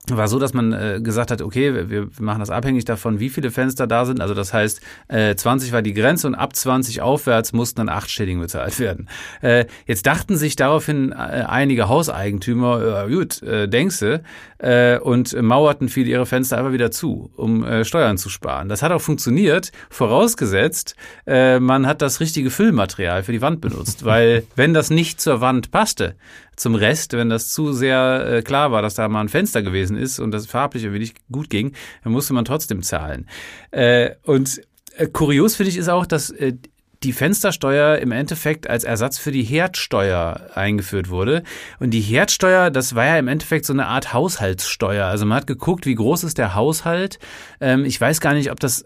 war 0.08 0.28
so, 0.28 0.38
dass 0.38 0.54
man 0.54 0.72
äh, 0.72 1.00
gesagt 1.02 1.30
hat, 1.30 1.42
okay, 1.42 1.88
wir 1.88 2.08
machen 2.18 2.40
das 2.40 2.50
abhängig 2.50 2.84
davon, 2.84 3.20
wie 3.20 3.28
viele 3.28 3.50
Fenster 3.50 3.86
da 3.86 4.04
sind. 4.04 4.20
Also 4.20 4.34
das 4.34 4.52
heißt, 4.52 4.80
äh, 5.08 5.34
20 5.34 5.72
war 5.72 5.82
die 5.82 5.94
Grenze 5.94 6.26
und 6.26 6.34
ab 6.34 6.56
20 6.56 7.02
aufwärts 7.02 7.52
mussten 7.52 7.76
dann 7.76 7.88
8 7.88 8.10
Schilling 8.10 8.40
bezahlt 8.40 8.78
werden. 8.78 9.08
Äh, 9.42 9.66
jetzt 9.86 10.06
dachten 10.06 10.36
sich 10.36 10.56
daraufhin 10.56 11.12
äh, 11.12 11.14
einige 11.14 11.88
Hauseigentümer, 11.88 13.04
äh, 13.04 13.10
gut, 13.10 13.42
äh, 13.42 13.68
denkste, 13.68 14.22
äh, 14.60 14.98
und 14.98 15.40
mauerten 15.40 15.88
viele 15.88 16.10
ihre 16.10 16.26
Fenster 16.26 16.58
einfach 16.58 16.72
wieder 16.72 16.90
zu, 16.90 17.30
um 17.36 17.64
äh, 17.64 17.84
Steuern 17.84 18.18
zu 18.18 18.28
sparen. 18.28 18.68
Das 18.68 18.82
hat 18.82 18.92
auch 18.92 19.00
funktioniert, 19.00 19.72
vorausgesetzt, 19.88 20.94
äh, 21.26 21.58
man 21.58 21.86
hat 21.86 22.02
das 22.02 22.20
richtige 22.20 22.50
Füllmaterial 22.50 23.22
für 23.22 23.32
die 23.32 23.42
Wand 23.42 23.60
benutzt, 23.60 24.04
weil 24.04 24.44
wenn 24.56 24.74
das 24.74 24.90
nicht 24.90 25.20
zur 25.20 25.40
Wand 25.40 25.70
passte, 25.70 26.16
zum 26.56 26.74
Rest, 26.74 27.14
wenn 27.14 27.30
das 27.30 27.50
zu 27.50 27.72
sehr 27.72 28.26
äh, 28.26 28.42
klar 28.42 28.70
war, 28.70 28.82
dass 28.82 28.94
da 28.94 29.08
mal 29.08 29.22
ein 29.22 29.28
Fenster 29.28 29.62
gewesen 29.62 29.96
ist 29.96 30.18
und 30.18 30.30
das 30.30 30.46
farblich 30.46 30.84
irgendwie 30.84 31.00
nicht 31.00 31.16
gut 31.32 31.48
ging, 31.48 31.72
dann 32.04 32.12
musste 32.12 32.34
man 32.34 32.44
trotzdem 32.44 32.82
zahlen. 32.82 33.26
Äh, 33.70 34.10
und 34.24 34.60
äh, 34.96 35.06
kurios 35.06 35.56
finde 35.56 35.70
ich 35.70 35.78
ist 35.78 35.88
auch, 35.88 36.04
dass 36.04 36.30
äh, 36.30 36.54
die 37.02 37.12
Fenstersteuer 37.12 37.98
im 37.98 38.12
Endeffekt 38.12 38.68
als 38.68 38.84
Ersatz 38.84 39.18
für 39.18 39.32
die 39.32 39.42
Herdsteuer 39.42 40.50
eingeführt 40.54 41.08
wurde. 41.08 41.42
Und 41.78 41.90
die 41.90 42.00
Herdsteuer, 42.00 42.70
das 42.70 42.94
war 42.94 43.06
ja 43.06 43.18
im 43.18 43.28
Endeffekt 43.28 43.64
so 43.64 43.72
eine 43.72 43.86
Art 43.86 44.12
Haushaltssteuer. 44.12 45.06
Also 45.06 45.24
man 45.24 45.38
hat 45.38 45.46
geguckt, 45.46 45.86
wie 45.86 45.94
groß 45.94 46.24
ist 46.24 46.36
der 46.38 46.54
Haushalt. 46.54 47.18
Ähm, 47.60 47.84
ich 47.84 47.98
weiß 48.00 48.20
gar 48.20 48.34
nicht, 48.34 48.50
ob 48.50 48.60
das 48.60 48.84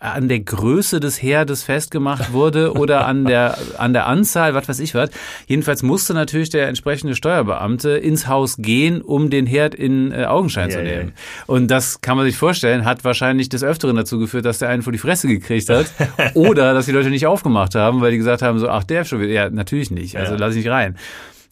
an 0.00 0.28
der 0.28 0.40
Größe 0.40 1.00
des 1.00 1.22
Herdes 1.22 1.62
festgemacht 1.62 2.32
wurde 2.32 2.72
oder 2.76 3.06
an 3.06 3.24
der, 3.24 3.56
an 3.78 3.92
der 3.92 4.06
Anzahl, 4.06 4.54
was 4.54 4.68
weiß 4.68 4.80
ich 4.80 4.94
was. 4.94 5.10
Jedenfalls 5.46 5.82
musste 5.82 6.14
natürlich 6.14 6.50
der 6.50 6.68
entsprechende 6.68 7.14
Steuerbeamte 7.14 7.90
ins 7.90 8.28
Haus 8.28 8.56
gehen, 8.58 9.00
um 9.00 9.30
den 9.30 9.46
Herd 9.46 9.74
in 9.74 10.12
äh, 10.12 10.24
Augenschein 10.24 10.70
ja, 10.70 10.76
zu 10.76 10.82
nehmen. 10.82 11.08
Ja. 11.08 11.44
Und 11.46 11.70
das 11.70 12.00
kann 12.00 12.16
man 12.16 12.26
sich 12.26 12.36
vorstellen, 12.36 12.84
hat 12.84 13.04
wahrscheinlich 13.04 13.48
des 13.48 13.62
Öfteren 13.62 13.96
dazu 13.96 14.18
geführt, 14.18 14.44
dass 14.44 14.58
der 14.58 14.68
einen 14.68 14.82
vor 14.82 14.92
die 14.92 14.98
Fresse 14.98 15.28
gekriegt 15.28 15.68
hat 15.68 15.86
oder 16.34 16.74
dass 16.74 16.86
die 16.86 16.92
Leute 16.92 17.10
nicht 17.10 17.26
aufgemacht 17.26 17.74
haben, 17.74 18.00
weil 18.00 18.10
die 18.10 18.18
gesagt 18.18 18.42
haben, 18.42 18.58
so, 18.58 18.68
ach, 18.68 18.84
der 18.84 19.04
schon 19.04 19.20
wieder. 19.20 19.32
Ja, 19.32 19.50
natürlich 19.50 19.90
nicht. 19.90 20.16
Also 20.16 20.32
ja. 20.32 20.38
lass 20.38 20.54
ich 20.54 20.64
nicht 20.64 20.70
rein. 20.70 20.96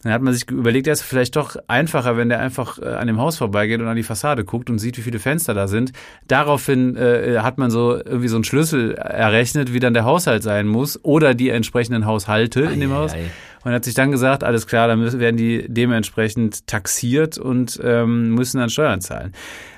Dann 0.05 0.13
hat 0.13 0.21
man 0.21 0.35
sich 0.35 0.47
überlegt, 0.51 0.85
er 0.85 0.93
ist 0.93 1.01
vielleicht 1.01 1.35
doch 1.35 1.55
einfacher, 1.67 2.15
wenn 2.15 2.29
der 2.29 2.39
einfach 2.39 2.77
äh, 2.77 2.85
an 2.85 3.07
dem 3.07 3.17
Haus 3.17 3.37
vorbeigeht 3.37 3.81
und 3.81 3.87
an 3.87 3.95
die 3.95 4.03
Fassade 4.03 4.45
guckt 4.45 4.69
und 4.69 4.77
sieht, 4.77 4.99
wie 4.99 5.01
viele 5.01 5.17
Fenster 5.17 5.55
da 5.55 5.67
sind. 5.67 5.93
Daraufhin 6.27 6.95
äh, 6.95 7.39
hat 7.39 7.57
man 7.57 7.71
so 7.71 7.95
irgendwie 7.95 8.27
so 8.27 8.35
einen 8.35 8.43
Schlüssel 8.43 8.93
errechnet, 8.93 9.73
wie 9.73 9.79
dann 9.79 9.95
der 9.95 10.05
Haushalt 10.05 10.43
sein 10.43 10.67
muss 10.67 11.03
oder 11.03 11.33
die 11.33 11.49
entsprechenden 11.49 12.05
Haushalte 12.05 12.67
ei, 12.67 12.73
in 12.73 12.81
dem 12.81 12.91
ei, 12.91 12.95
Haus. 12.95 13.13
Ei. 13.13 13.31
Und 13.63 13.71
hat 13.71 13.83
sich 13.83 13.95
dann 13.95 14.11
gesagt, 14.11 14.43
alles 14.43 14.67
klar, 14.67 14.87
dann 14.87 14.99
müssen, 14.99 15.19
werden 15.19 15.37
die 15.37 15.65
dementsprechend 15.67 16.67
taxiert 16.67 17.39
und 17.39 17.81
ähm, 17.83 18.35
müssen 18.35 18.59
dann 18.59 18.69
Steuern 18.69 19.01
zahlen. 19.01 19.33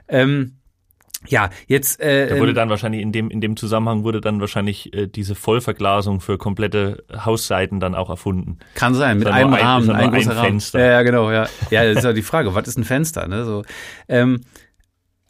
Ähm, 0.10 0.58
ja, 1.26 1.50
jetzt. 1.66 2.00
Äh, 2.00 2.30
da 2.30 2.38
wurde 2.38 2.50
ähm, 2.50 2.56
dann 2.56 2.70
wahrscheinlich 2.70 3.02
in 3.02 3.12
dem 3.12 3.30
in 3.30 3.42
dem 3.42 3.58
Zusammenhang 3.58 4.04
wurde 4.04 4.22
dann 4.22 4.40
wahrscheinlich 4.40 4.94
äh, 4.94 5.08
diese 5.08 5.36
Vollverglasung 5.36 6.22
für 6.22 6.38
komplette 6.38 7.04
Hausseiten 7.14 7.80
dann 7.80 7.96
auch 7.96 8.10
erfunden. 8.10 8.60
Kann 8.76 8.94
sein, 8.94 9.18
mit 9.18 9.28
einem 9.28 9.54
Rahmen, 9.54 9.90
ein, 9.90 10.14
ein 10.14 10.30
ein 10.30 10.38
Fenster. 10.38 10.80
Ja, 10.80 10.86
ja, 10.86 11.02
genau, 11.02 11.32
ja. 11.32 11.48
Ja, 11.72 11.86
das 11.86 11.98
ist 11.98 12.04
ja 12.04 12.14
die 12.14 12.22
Frage, 12.22 12.54
was 12.54 12.68
ist 12.68 12.78
ein 12.78 12.84
Fenster? 12.84 13.28
Ne? 13.28 13.46
So, 13.46 13.64
ähm, 14.08 14.42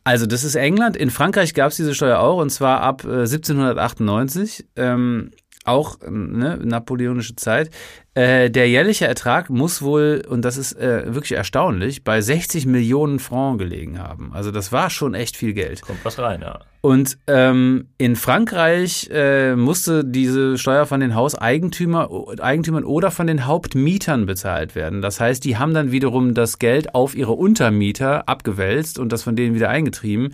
also 0.04 0.26
das 0.26 0.44
ist 0.44 0.56
England. 0.56 0.98
In 0.98 1.10
Frankreich 1.10 1.54
gab 1.54 1.72
es 1.72 1.78
diese 1.78 1.96
Steuer 1.96 2.20
auch 2.20 2.38
und 2.38 2.50
zwar 2.50 2.82
ab 2.82 3.04
äh, 3.06 3.22
1798. 3.22 4.66
Ähm, 4.76 5.32
auch 5.68 5.98
ne, 6.10 6.58
napoleonische 6.64 7.36
Zeit. 7.36 7.70
Äh, 8.18 8.50
der 8.50 8.68
jährliche 8.68 9.06
Ertrag 9.06 9.52
muss 9.52 9.84
wohl, 9.84 10.24
und 10.28 10.42
das 10.44 10.58
ist 10.58 10.74
äh, 10.74 11.14
wirklich 11.14 11.34
erstaunlich, 11.34 12.04
bei 12.04 12.20
60 12.20 12.66
Millionen 12.66 13.20
Francs 13.20 13.60
gelegen 13.60 14.00
haben. 14.00 14.32
Also 14.34 14.50
das 14.50 14.72
war 14.72 14.90
schon 14.90 15.14
echt 15.14 15.38
viel 15.38 15.54
Geld. 15.54 15.84
Kommt 15.84 16.04
was 16.04 16.18
rein, 16.18 16.42
ja. 16.42 16.62
Und 16.82 17.18
ähm, 17.28 17.90
in 17.98 18.16
Frankreich 18.16 19.10
äh, 19.12 19.56
musste 19.56 20.06
diese 20.06 20.58
Steuer 20.58 20.86
von 20.86 21.00
den 21.00 21.16
Hauseigentümern 21.16 22.08
Eigentümern 22.40 22.86
oder 22.86 23.12
von 23.12 23.28
den 23.28 23.46
Hauptmietern 23.46 24.26
bezahlt 24.26 24.74
werden. 24.74 25.02
Das 25.02 25.20
heißt, 25.20 25.44
die 25.44 25.58
haben 25.58 25.74
dann 25.74 25.92
wiederum 25.92 26.34
das 26.34 26.60
Geld 26.60 26.96
auf 26.96 27.16
ihre 27.16 27.34
Untermieter 27.34 28.30
abgewälzt 28.30 29.00
und 29.00 29.12
das 29.12 29.24
von 29.24 29.36
denen 29.36 29.54
wieder 29.54 29.70
eingetrieben. 29.70 30.34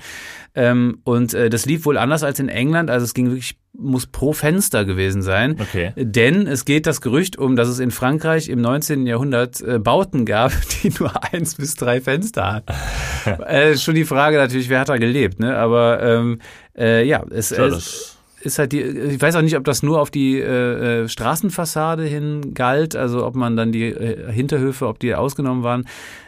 Ähm, 0.56 1.00
und 1.04 1.34
äh, 1.34 1.50
das 1.50 1.66
lief 1.66 1.86
wohl 1.86 1.98
anders 1.98 2.24
als 2.24 2.40
in 2.40 2.50
England. 2.50 2.92
Also 2.92 3.06
es 3.06 3.14
ging 3.14 3.28
wirklich, 3.28 3.58
muss 3.74 4.06
pro 4.06 4.34
Fenster 4.34 4.86
gewesen 4.86 5.24
sein. 5.24 5.58
Okay. 5.60 5.94
Denn 5.96 6.46
es 6.46 6.66
geht 6.66 6.86
das 6.86 7.02
Gerücht 7.02 7.38
um, 7.38 7.56
dass 7.56 7.68
es 7.68 7.73
in 7.80 7.92
Frankreich 7.92 8.50
im 8.50 8.62
19. 8.62 9.08
Jahrhundert 9.08 9.62
äh, 9.62 9.80
Bauten 9.80 10.26
gab, 10.26 10.52
die 10.84 10.92
nur 11.00 11.12
eins 11.34 11.56
bis 11.56 11.76
drei 11.76 12.02
Fenster 12.02 12.54
hatten. 12.54 13.42
äh, 13.44 13.78
schon 13.78 13.96
die 13.96 14.06
Frage 14.06 14.38
natürlich, 14.38 14.70
wer 14.70 14.80
hat 14.80 14.90
da 14.90 14.98
gelebt, 14.98 15.40
ne? 15.40 15.58
Aber 15.58 16.02
ähm, 16.02 16.40
äh, 16.78 17.06
ja, 17.06 17.24
es, 17.30 17.52
es 17.52 18.14
ist 18.44 18.60
halt 18.60 18.72
die, 18.72 18.82
ich 18.82 19.22
weiß 19.22 19.36
auch 19.36 19.42
nicht, 19.42 19.58
ob 19.58 19.64
das 19.64 19.84
nur 19.84 20.02
auf 20.02 20.12
die 20.12 20.40
äh, 20.40 21.04
äh, 21.04 21.08
Straßenfassade 21.08 22.04
hin 22.04 22.54
galt, 22.54 22.96
also 22.96 23.26
ob 23.26 23.36
man 23.36 23.56
dann 23.56 23.72
die 23.72 23.88
äh, 23.88 24.32
Hinterhöfe, 24.32 24.88
ob 24.88 25.00
die 25.00 25.16
ausgenommen 25.16 25.64
waren, 25.64 25.86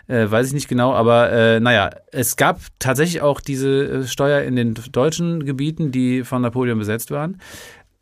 äh, 0.08 0.29
weiß 0.29 0.47
ich 0.47 0.53
nicht 0.53 0.67
genau, 0.67 0.93
aber 0.93 1.31
äh, 1.31 1.60
naja, 1.60 1.89
es 2.12 2.38
gab 2.38 2.60
tatsächlich 2.79 3.21
auch 3.21 3.41
diese 3.41 3.86
äh, 3.86 4.08
Steuer 4.08 4.41
in 4.41 4.55
den 4.55 4.75
deutschen 4.91 5.45
Gebieten, 5.45 5.91
die 5.91 6.23
von 6.23 6.41
Napoleon 6.41 6.79
besetzt 6.79 7.12
waren. 7.12 7.39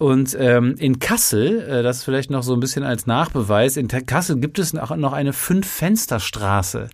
Und 0.03 0.35
ähm, 0.37 0.75
in 0.79 0.99
Kassel, 0.99 1.61
äh, 1.61 1.81
das 1.81 2.03
vielleicht 2.03 2.29
noch 2.29 2.43
so 2.43 2.53
ein 2.53 2.59
bisschen 2.59 2.83
als 2.83 3.07
Nachbeweis, 3.07 3.77
in 3.77 3.87
Kassel 3.87 4.37
gibt 4.37 4.59
es 4.59 4.73
noch 4.73 4.91
eine 4.91 5.31
Fünf-Fenster-Straße. 5.31 6.89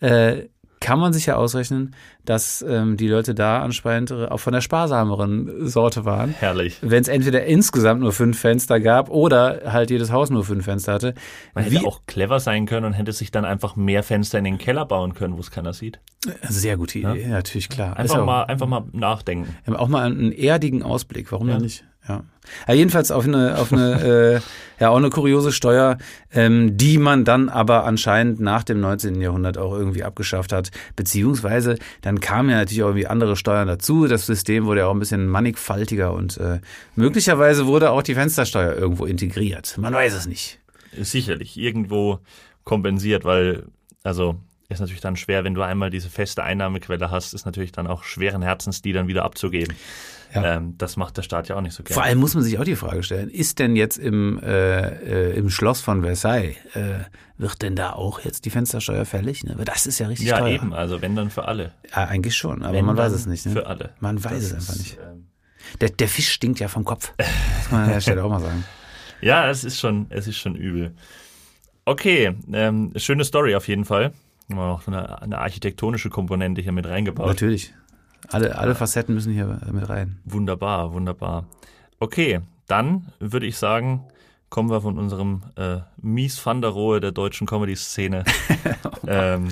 Äh, 0.00 0.48
kann 0.80 0.98
man 0.98 1.12
sich 1.12 1.26
ja 1.26 1.36
ausrechnen, 1.36 1.94
dass 2.24 2.60
ähm, 2.68 2.96
die 2.96 3.06
Leute 3.06 3.36
da 3.36 3.62
anscheinend 3.62 4.10
auch 4.10 4.38
von 4.38 4.52
der 4.52 4.60
sparsameren 4.60 5.68
Sorte 5.68 6.04
waren. 6.04 6.30
Herrlich. 6.30 6.78
Wenn 6.80 7.02
es 7.02 7.06
entweder 7.06 7.44
insgesamt 7.44 8.00
nur 8.00 8.12
fünf 8.12 8.40
Fenster 8.40 8.80
gab 8.80 9.08
oder 9.08 9.60
halt 9.66 9.90
jedes 9.90 10.10
Haus 10.10 10.28
nur 10.30 10.42
fünf 10.44 10.64
Fenster 10.64 10.94
hatte. 10.94 11.14
Man 11.54 11.62
hätte 11.62 11.76
Wie, 11.76 11.86
auch 11.86 12.00
clever 12.08 12.40
sein 12.40 12.66
können 12.66 12.86
und 12.86 12.94
hätte 12.94 13.12
sich 13.12 13.30
dann 13.30 13.44
einfach 13.44 13.76
mehr 13.76 14.02
Fenster 14.02 14.38
in 14.38 14.44
den 14.44 14.58
Keller 14.58 14.84
bauen 14.84 15.14
können, 15.14 15.36
wo 15.36 15.40
es 15.40 15.52
keiner 15.52 15.74
sieht. 15.74 16.00
Sehr 16.48 16.76
gute 16.76 16.98
Idee, 16.98 17.22
ja? 17.22 17.28
natürlich 17.28 17.68
klar. 17.68 17.96
Einfach 17.96 18.18
auch, 18.18 18.26
mal, 18.26 18.42
einfach 18.46 18.66
mal 18.66 18.82
nachdenken. 18.90 19.54
Auch 19.72 19.86
mal 19.86 20.04
einen 20.04 20.32
erdigen 20.32 20.82
Ausblick, 20.82 21.30
warum 21.30 21.48
ja. 21.48 21.60
nicht? 21.60 21.84
Ja. 22.08 22.24
ja. 22.68 22.74
Jedenfalls 22.74 23.10
auf 23.10 23.26
eine, 23.26 23.58
auf 23.58 23.72
eine, 23.72 24.40
äh, 24.78 24.82
ja, 24.82 24.90
auch 24.90 24.96
eine 24.96 25.10
kuriose 25.10 25.52
Steuer, 25.52 25.98
ähm, 26.32 26.76
die 26.76 26.98
man 26.98 27.24
dann 27.24 27.48
aber 27.48 27.84
anscheinend 27.84 28.40
nach 28.40 28.64
dem 28.64 28.80
19. 28.80 29.20
Jahrhundert 29.20 29.58
auch 29.58 29.72
irgendwie 29.72 30.02
abgeschafft 30.02 30.52
hat. 30.52 30.70
Beziehungsweise 30.96 31.78
dann 32.00 32.20
kamen 32.20 32.50
ja 32.50 32.56
natürlich 32.56 32.82
auch 32.82 32.88
irgendwie 32.88 33.06
andere 33.06 33.36
Steuern 33.36 33.68
dazu. 33.68 34.06
Das 34.06 34.26
System 34.26 34.66
wurde 34.66 34.80
ja 34.80 34.86
auch 34.86 34.94
ein 34.94 34.98
bisschen 34.98 35.26
mannigfaltiger 35.26 36.12
und 36.12 36.36
äh, 36.38 36.60
möglicherweise 36.96 37.66
wurde 37.66 37.90
auch 37.90 38.02
die 38.02 38.14
Fenstersteuer 38.14 38.74
irgendwo 38.74 39.06
integriert. 39.06 39.76
Man 39.78 39.94
weiß 39.94 40.14
es 40.14 40.26
nicht. 40.26 40.58
Sicherlich, 40.98 41.56
irgendwo 41.56 42.18
kompensiert, 42.64 43.24
weil, 43.24 43.64
also 44.02 44.36
ist 44.72 44.80
natürlich 44.80 45.00
dann 45.00 45.16
schwer, 45.16 45.44
wenn 45.44 45.54
du 45.54 45.62
einmal 45.62 45.90
diese 45.90 46.08
feste 46.08 46.42
Einnahmequelle 46.42 47.10
hast, 47.10 47.34
ist 47.34 47.44
natürlich 47.44 47.72
dann 47.72 47.86
auch 47.86 48.04
schweren 48.04 48.42
Herzens, 48.42 48.82
die 48.82 48.92
dann 48.92 49.06
wieder 49.06 49.24
abzugeben. 49.24 49.76
Ja. 50.34 50.56
Ähm, 50.56 50.74
das 50.78 50.96
macht 50.96 51.16
der 51.16 51.22
Staat 51.22 51.48
ja 51.48 51.56
auch 51.56 51.60
nicht 51.60 51.74
so 51.74 51.82
gerne. 51.82 51.94
Vor 51.94 52.02
allem 52.04 52.18
muss 52.18 52.34
man 52.34 52.42
sich 52.42 52.58
auch 52.58 52.64
die 52.64 52.76
Frage 52.76 53.02
stellen, 53.02 53.28
ist 53.28 53.58
denn 53.58 53.76
jetzt 53.76 53.98
im, 53.98 54.40
äh, 54.42 55.30
äh, 55.30 55.36
im 55.36 55.50
Schloss 55.50 55.80
von 55.80 56.02
Versailles, 56.02 56.56
äh, 56.74 57.00
wird 57.36 57.60
denn 57.60 57.76
da 57.76 57.92
auch 57.92 58.20
jetzt 58.20 58.44
die 58.44 58.50
Fenstersteuer 58.50 59.04
fällig? 59.04 59.44
Ne? 59.44 59.56
Das 59.64 59.86
ist 59.86 59.98
ja 59.98 60.06
richtig 60.06 60.28
ja, 60.28 60.38
teuer. 60.38 60.48
Ja, 60.48 60.54
eben, 60.54 60.72
also 60.72 61.02
wenn 61.02 61.16
dann 61.16 61.30
für 61.30 61.46
alle. 61.46 61.72
Ja, 61.90 62.04
eigentlich 62.04 62.36
schon, 62.36 62.62
aber 62.62 62.72
wenn 62.72 62.84
man 62.84 62.96
weiß 62.96 63.12
es 63.12 63.26
nicht. 63.26 63.44
Ne? 63.46 63.52
Für 63.52 63.66
alle. 63.66 63.90
Man 64.00 64.22
weiß 64.22 64.32
das 64.32 64.42
es 64.42 64.54
einfach 64.54 64.76
nicht. 64.76 64.98
Ähm, 64.98 65.26
der, 65.80 65.90
der 65.90 66.08
Fisch 66.08 66.30
stinkt 66.30 66.60
ja 66.60 66.68
vom 66.68 66.84
Kopf. 66.84 67.12
Das 67.16 67.28
kann 67.68 67.78
man 67.78 67.88
an 67.88 67.94
der 67.94 68.00
Stelle 68.00 68.24
auch 68.24 68.30
mal 68.30 68.40
sagen. 68.40 68.64
Ja, 69.24 69.48
es 69.48 69.62
ist 69.62 69.78
schon, 69.78 70.06
es 70.08 70.26
ist 70.26 70.36
schon 70.36 70.56
übel. 70.56 70.96
Okay, 71.84 72.34
ähm, 72.52 72.92
schöne 72.96 73.24
Story 73.24 73.54
auf 73.54 73.68
jeden 73.68 73.84
Fall. 73.84 74.12
noch 74.48 74.88
eine, 74.88 75.22
eine 75.22 75.38
architektonische 75.38 76.10
Komponente 76.10 76.60
hier 76.60 76.72
mit 76.72 76.86
reingebaut. 76.86 77.28
Natürlich. 77.28 77.72
Alle, 78.28 78.56
alle 78.56 78.74
Facetten 78.74 79.14
müssen 79.14 79.32
hier 79.32 79.60
mit 79.70 79.88
rein. 79.88 80.20
Wunderbar, 80.24 80.92
wunderbar. 80.92 81.46
Okay, 81.98 82.40
dann 82.66 83.12
würde 83.18 83.46
ich 83.46 83.56
sagen, 83.58 84.04
kommen 84.48 84.70
wir 84.70 84.80
von 84.80 84.98
unserem 84.98 85.42
äh, 85.56 85.78
Mies 86.00 86.44
van 86.44 86.60
der 86.60 86.70
Rohe 86.70 87.00
der 87.00 87.12
deutschen 87.12 87.46
Comedy-Szene 87.46 88.24
ähm, 89.06 89.48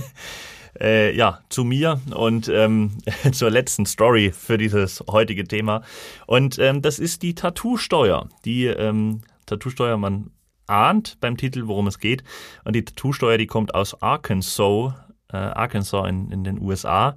äh, 0.80 1.14
ja, 1.14 1.40
zu 1.48 1.64
mir 1.64 2.00
und 2.14 2.48
ähm, 2.48 2.92
zur 3.32 3.50
letzten 3.50 3.86
Story 3.86 4.32
für 4.32 4.58
dieses 4.58 5.04
heutige 5.10 5.44
Thema. 5.44 5.82
Und 6.26 6.58
ähm, 6.58 6.82
das 6.82 6.98
ist 6.98 7.22
die 7.22 7.34
Tattoo-Steuer. 7.34 8.28
Die 8.44 8.66
ähm, 8.66 9.22
Tattoo-Steuer, 9.46 9.96
man 9.96 10.30
ahnt 10.66 11.18
beim 11.20 11.36
Titel, 11.36 11.66
worum 11.66 11.86
es 11.86 11.98
geht. 11.98 12.24
Und 12.64 12.74
die 12.74 12.84
Tattoo-Steuer, 12.84 13.38
die 13.38 13.46
kommt 13.46 13.74
aus 13.74 14.00
Arkansas, 14.02 14.94
äh, 15.32 15.36
Arkansas 15.36 16.08
in, 16.08 16.30
in 16.30 16.44
den 16.44 16.60
USA 16.60 17.16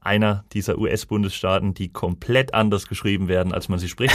einer 0.00 0.44
dieser 0.52 0.78
US-Bundesstaaten, 0.78 1.74
die 1.74 1.92
komplett 1.92 2.54
anders 2.54 2.88
geschrieben 2.88 3.28
werden, 3.28 3.52
als 3.52 3.68
man 3.68 3.78
sie 3.78 3.88
spricht. 3.88 4.14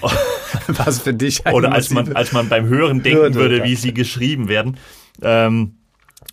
Was 0.68 1.00
für 1.00 1.14
dich 1.14 1.46
Oder 1.46 1.72
als 1.72 1.90
man, 1.90 2.14
als 2.14 2.32
man 2.32 2.48
beim 2.48 2.66
Hören 2.66 3.02
denken 3.02 3.34
würde, 3.34 3.64
wie 3.64 3.74
sie 3.74 3.94
geschrieben 3.94 4.48
werden. 4.48 4.76
Ähm, 5.22 5.76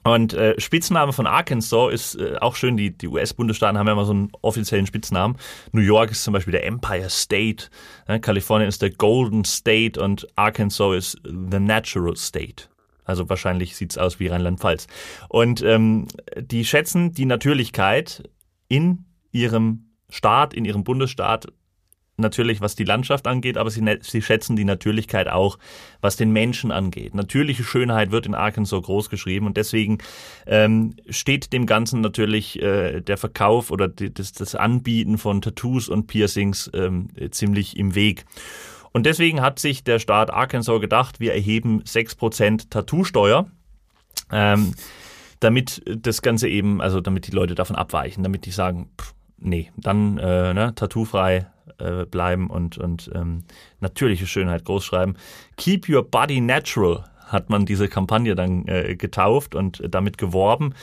und 0.04 0.34
äh, 0.34 0.60
Spitzname 0.60 1.14
von 1.14 1.28
Arkansas 1.28 1.94
ist 1.94 2.16
äh, 2.16 2.36
auch 2.40 2.56
schön, 2.56 2.78
die, 2.78 2.92
die 2.98 3.08
US-Bundesstaaten 3.08 3.78
haben 3.78 3.88
ja 3.88 3.94
immer 3.94 4.06
so 4.06 4.12
einen 4.12 4.32
offiziellen 4.42 4.88
Spitznamen. 4.88 5.38
New 5.72 5.82
York 5.82 6.12
ist 6.12 6.24
zum 6.24 6.34
Beispiel 6.34 6.52
der 6.52 6.66
Empire 6.66 7.10
State, 7.10 7.70
äh, 8.08 8.20
Kalifornien 8.20 8.68
ist 8.68 8.82
der 8.82 8.92
Golden 8.92 9.46
State 9.46 10.02
und 10.02 10.28
Arkansas 10.36 10.96
ist 10.96 11.22
the 11.24 11.60
Natural 11.60 12.16
State. 12.18 12.66
Also 13.06 13.30
wahrscheinlich 13.30 13.76
sieht's 13.76 13.98
aus 13.98 14.20
wie 14.20 14.28
Rheinland-Pfalz. 14.28 14.88
Und 15.30 15.62
ähm, 15.62 16.08
die 16.38 16.66
schätzen 16.66 17.14
die 17.14 17.26
Natürlichkeit 17.26 18.30
in 18.74 19.06
ihrem 19.32 19.92
Staat, 20.10 20.56
in 20.56 20.66
ihrem 20.66 20.84
Bundesstaat 20.84 21.48
natürlich, 22.18 22.60
was 22.60 22.76
die 22.76 22.84
Landschaft 22.84 23.28
angeht, 23.28 23.58
aber 23.58 23.70
sie, 23.70 23.82
ne-, 23.82 24.00
sie 24.02 24.24
schätzen 24.24 24.56
die 24.56 24.66
Natürlichkeit 24.66 25.28
auch, 25.28 25.60
was 26.02 26.16
den 26.16 26.32
Menschen 26.32 26.72
angeht. 26.72 27.14
Natürliche 27.14 27.64
Schönheit 27.64 28.10
wird 28.10 28.26
in 28.26 28.34
Arkansas 28.34 28.82
groß 28.82 29.12
geschrieben 29.12 29.46
und 29.46 29.58
deswegen 29.58 30.00
ähm, 30.48 30.96
steht 31.10 31.54
dem 31.54 31.68
Ganzen 31.68 32.02
natürlich 32.02 32.60
äh, 32.62 33.02
der 33.02 33.18
Verkauf 33.18 33.70
oder 33.70 33.88
die, 33.88 34.12
das, 34.12 34.32
das 34.32 34.56
Anbieten 34.56 35.20
von 35.20 35.42
Tattoos 35.42 35.88
und 35.88 36.08
Piercings 36.08 36.72
ähm, 36.74 37.10
ziemlich 37.30 37.78
im 37.78 37.94
Weg. 37.94 38.26
Und 38.92 39.06
deswegen 39.06 39.42
hat 39.42 39.60
sich 39.60 39.84
der 39.84 40.00
Staat 40.00 40.32
Arkansas 40.32 40.82
gedacht, 40.82 41.20
wir 41.20 41.34
erheben 41.34 41.84
6% 41.84 42.70
Tattoo-Steuer. 42.70 43.48
Ähm, 44.32 44.74
damit 45.44 45.82
das 45.86 46.22
Ganze 46.22 46.48
eben, 46.48 46.82
also 46.82 47.02
damit 47.02 47.28
die 47.28 47.32
Leute 47.32 47.56
davon 47.56 47.76
abweichen, 47.76 48.24
damit 48.24 48.46
die 48.46 48.52
sagen, 48.52 48.90
pff, 49.00 49.14
nee, 49.38 49.72
dann 49.78 50.18
äh, 50.18 50.54
ne, 50.54 50.74
tattoofrei 50.76 51.48
äh, 51.78 52.06
bleiben 52.06 52.50
und, 52.50 52.78
und 52.78 53.12
ähm, 53.14 53.44
natürliche 53.80 54.28
Schönheit 54.28 54.66
großschreiben. 54.66 55.18
Keep 55.58 55.90
your 55.90 56.04
body 56.04 56.42
natural 56.42 57.04
hat 57.26 57.50
man 57.50 57.66
diese 57.66 57.88
Kampagne 57.88 58.36
dann 58.36 58.68
äh, 58.68 58.96
getauft 58.96 59.56
und 59.56 59.82
damit 59.90 60.18
geworben 60.18 60.74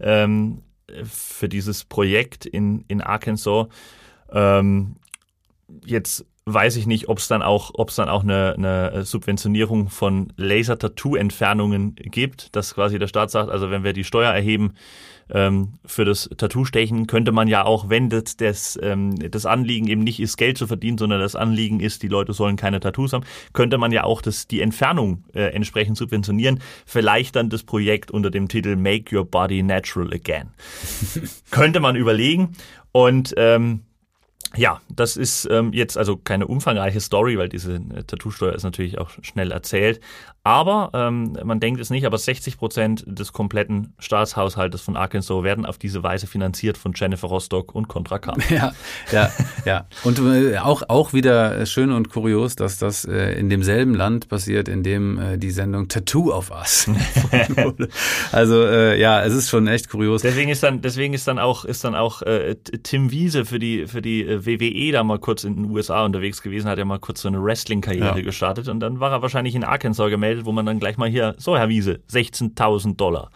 ähm, 0.00 0.62
für 1.04 1.48
dieses 1.48 1.84
Projekt 1.84 2.46
in, 2.46 2.84
in 2.88 3.00
Arkansas. 3.00 3.66
Ähm, 4.30 4.96
jetzt 5.84 6.24
weiß 6.46 6.76
ich 6.76 6.86
nicht, 6.86 7.08
ob 7.08 7.18
es 7.18 7.26
dann 7.26 7.42
auch, 7.42 7.72
ob 7.74 7.90
es 7.90 7.96
dann 7.96 8.08
auch 8.08 8.22
eine, 8.22 8.54
eine 8.56 9.04
Subventionierung 9.04 9.90
von 9.90 10.32
Laser-Tattoo-Entfernungen 10.36 11.96
gibt, 11.96 12.54
dass 12.54 12.74
quasi 12.74 13.00
der 13.00 13.08
Staat 13.08 13.32
sagt, 13.32 13.50
also 13.50 13.70
wenn 13.72 13.82
wir 13.82 13.92
die 13.92 14.04
Steuer 14.04 14.32
erheben 14.32 14.74
ähm, 15.28 15.72
für 15.84 16.04
das 16.04 16.30
Tattoo-Stechen, 16.36 17.08
könnte 17.08 17.32
man 17.32 17.48
ja 17.48 17.64
auch, 17.64 17.88
wenn 17.88 18.10
das, 18.10 18.36
das, 18.36 18.78
ähm, 18.80 19.16
das 19.28 19.44
Anliegen 19.44 19.88
eben 19.88 20.02
nicht 20.02 20.20
ist, 20.20 20.36
Geld 20.36 20.56
zu 20.56 20.68
verdienen, 20.68 20.98
sondern 20.98 21.18
das 21.18 21.34
Anliegen 21.34 21.80
ist, 21.80 22.04
die 22.04 22.08
Leute 22.08 22.32
sollen 22.32 22.54
keine 22.54 22.78
Tattoos 22.78 23.12
haben, 23.12 23.24
könnte 23.52 23.76
man 23.76 23.90
ja 23.90 24.04
auch 24.04 24.22
das, 24.22 24.46
die 24.46 24.60
Entfernung 24.60 25.24
äh, 25.34 25.52
entsprechend 25.52 25.96
subventionieren. 25.96 26.60
Vielleicht 26.86 27.34
dann 27.34 27.50
das 27.50 27.64
Projekt 27.64 28.12
unter 28.12 28.30
dem 28.30 28.46
Titel 28.46 28.76
Make 28.76 29.16
Your 29.16 29.24
Body 29.24 29.64
Natural 29.64 30.12
Again. 30.12 30.50
könnte 31.50 31.80
man 31.80 31.96
überlegen. 31.96 32.52
Und 32.92 33.34
ähm, 33.36 33.80
ja, 34.56 34.80
das 34.88 35.16
ist 35.16 35.48
ähm, 35.50 35.72
jetzt 35.72 35.96
also 35.98 36.16
keine 36.16 36.46
umfangreiche 36.46 37.00
Story, 37.00 37.38
weil 37.38 37.48
diese 37.48 37.74
äh, 37.74 38.04
Tattoo-Steuer 38.04 38.54
ist 38.54 38.62
natürlich 38.62 38.98
auch 38.98 39.10
schnell 39.22 39.52
erzählt. 39.52 40.00
Aber 40.46 40.90
ähm, 40.94 41.36
man 41.42 41.58
denkt 41.58 41.80
es 41.80 41.90
nicht, 41.90 42.06
aber 42.06 42.18
60 42.18 42.56
Prozent 42.56 43.04
des 43.04 43.32
kompletten 43.32 43.94
Staatshaushaltes 43.98 44.80
von 44.80 44.96
Arkansas 44.96 45.42
werden 45.42 45.66
auf 45.66 45.76
diese 45.76 46.04
Weise 46.04 46.28
finanziert 46.28 46.78
von 46.78 46.92
Jennifer 46.94 47.26
Rostock 47.26 47.74
und 47.74 47.88
Contra 47.88 48.20
K. 48.20 48.34
Ja, 48.48 48.72
ja, 49.10 49.32
ja. 49.64 49.88
Und 50.04 50.20
äh, 50.20 50.58
auch, 50.58 50.84
auch 50.88 51.12
wieder 51.12 51.66
schön 51.66 51.90
und 51.90 52.10
kurios, 52.10 52.54
dass 52.54 52.78
das 52.78 53.04
äh, 53.04 53.32
in 53.32 53.50
demselben 53.50 53.92
Land 53.92 54.28
passiert, 54.28 54.68
in 54.68 54.84
dem 54.84 55.18
äh, 55.18 55.36
die 55.36 55.50
Sendung 55.50 55.88
Tattoo 55.88 56.32
of 56.32 56.52
Us 56.52 56.88
Also 58.30 58.62
äh, 58.62 59.00
ja, 59.00 59.24
es 59.24 59.34
ist 59.34 59.50
schon 59.50 59.66
echt 59.66 59.90
kurios. 59.90 60.22
Deswegen 60.22 60.50
ist 60.50 60.62
dann, 60.62 60.80
deswegen 60.80 61.12
ist 61.12 61.26
dann 61.26 61.40
auch, 61.40 61.64
ist 61.64 61.82
dann 61.82 61.96
auch 61.96 62.22
äh, 62.22 62.54
Tim 62.84 63.10
Wiese 63.10 63.46
für 63.46 63.58
die, 63.58 63.88
für 63.88 64.00
die 64.00 64.24
äh, 64.24 64.45
WWE 64.46 64.92
da 64.92 65.04
mal 65.04 65.18
kurz 65.18 65.44
in 65.44 65.56
den 65.56 65.70
USA 65.70 66.04
unterwegs 66.04 66.40
gewesen, 66.40 66.68
hat 66.68 66.78
ja 66.78 66.84
mal 66.84 66.98
kurz 66.98 67.22
so 67.22 67.28
eine 67.28 67.42
Wrestling-Karriere 67.42 68.18
ja. 68.18 68.24
gestartet 68.24 68.68
und 68.68 68.80
dann 68.80 69.00
war 69.00 69.12
er 69.12 69.22
wahrscheinlich 69.22 69.54
in 69.54 69.64
Arkansas 69.64 70.10
gemeldet 70.10 70.46
wo 70.46 70.52
man 70.52 70.64
dann 70.64 70.78
gleich 70.78 70.96
mal 70.96 71.08
hier, 71.08 71.34
so 71.38 71.56
Herr 71.56 71.68
Wiese, 71.68 72.00
16.000 72.10 72.96
Dollar. 72.96 73.30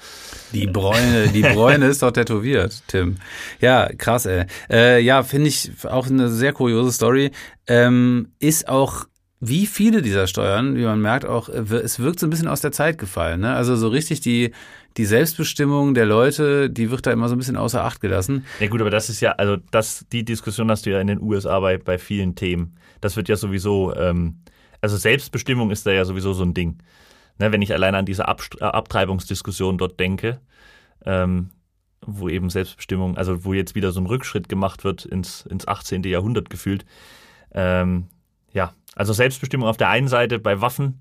Die 0.53 0.67
Bräune, 0.67 1.29
die 1.29 1.43
Bräune 1.43 1.87
ist 1.87 2.03
doch 2.03 2.13
tätowiert, 2.13 2.83
Tim. 2.87 3.17
Ja, 3.61 3.89
krass, 3.97 4.27
ey. 4.27 4.47
Äh, 4.71 5.01
ja, 5.03 5.23
finde 5.23 5.49
ich 5.49 5.73
auch 5.85 6.09
eine 6.09 6.29
sehr 6.29 6.53
kuriose 6.53 6.93
Story. 6.93 7.31
Ähm, 7.67 8.29
ist 8.39 8.69
auch 8.69 9.07
wie 9.41 9.67
viele 9.67 10.03
dieser 10.03 10.27
Steuern, 10.27 10.77
wie 10.77 10.85
man 10.85 11.01
merkt, 11.01 11.25
auch, 11.25 11.49
es 11.49 11.99
wirkt 11.99 12.21
so 12.21 12.27
ein 12.27 12.31
bisschen 12.31 12.49
aus 12.49 12.61
der 12.61 12.73
Zeit 12.73 12.99
gefallen. 12.99 13.41
Ne? 13.41 13.55
Also 13.55 13.75
so 13.75 13.89
richtig 13.89 14.21
die, 14.21 14.53
die 14.97 15.05
Selbstbestimmung 15.05 15.95
der 15.95 16.07
Leute, 16.07 16.69
die 16.69 16.91
wird 16.91 17.07
da 17.07 17.13
immer 17.13 17.29
so 17.29 17.35
ein 17.35 17.39
bisschen 17.39 17.57
außer 17.57 17.85
Acht 17.85 18.01
gelassen. 18.01 18.45
Ja 18.59 18.69
gut, 18.69 18.81
aber 18.81 18.91
das 18.91 19.09
ist 19.09 19.21
ja, 19.21 19.33
also 19.33 19.57
das, 19.71 20.05
die 20.13 20.25
Diskussion 20.25 20.71
hast 20.71 20.87
du 20.87 20.91
ja 20.91 21.01
in 21.01 21.07
den 21.07 21.21
USA 21.21 21.61
bei, 21.61 21.79
bei 21.79 21.99
vielen 21.99 22.35
Themen. 22.35 22.77
Das 23.01 23.17
wird 23.17 23.29
ja 23.29 23.37
sowieso 23.37 23.95
ähm, 23.95 24.41
also 24.81 24.97
Selbstbestimmung 24.97 25.71
ist 25.71 25.87
da 25.87 25.93
ja 25.93 26.05
sowieso 26.05 26.33
so 26.33 26.43
ein 26.43 26.55
Ding. 26.55 26.79
Ne, 27.39 27.53
wenn 27.53 27.63
ich 27.63 27.73
alleine 27.73 27.99
an 27.99 28.07
diese 28.07 28.29
Abst 28.29 28.61
äh, 28.61 28.65
Abtreibungsdiskussion 28.65 29.79
dort 29.79 29.99
denke, 29.99 30.41
ähm, 31.05 31.51
wo 32.07 32.29
eben 32.29 32.51
Selbstbestimmung, 32.51 33.17
also 33.17 33.45
wo 33.45 33.53
jetzt 33.53 33.75
wieder 33.75 33.93
so 33.93 34.01
ein 34.01 34.07
Rückschritt 34.07 34.49
gemacht 34.49 34.85
wird 34.85 35.05
ins, 35.05 35.47
ins 35.47 35.67
18. 35.67 36.03
Jahrhundert 36.05 36.51
gefühlt. 36.51 36.85
Ähm, 37.53 38.09
ja, 38.53 38.75
also 38.95 39.13
Selbstbestimmung 39.13 39.69
auf 39.69 39.77
der 39.77 39.89
einen 39.89 40.09
Seite 40.09 40.39
bei 40.39 40.61
Waffen 40.61 41.01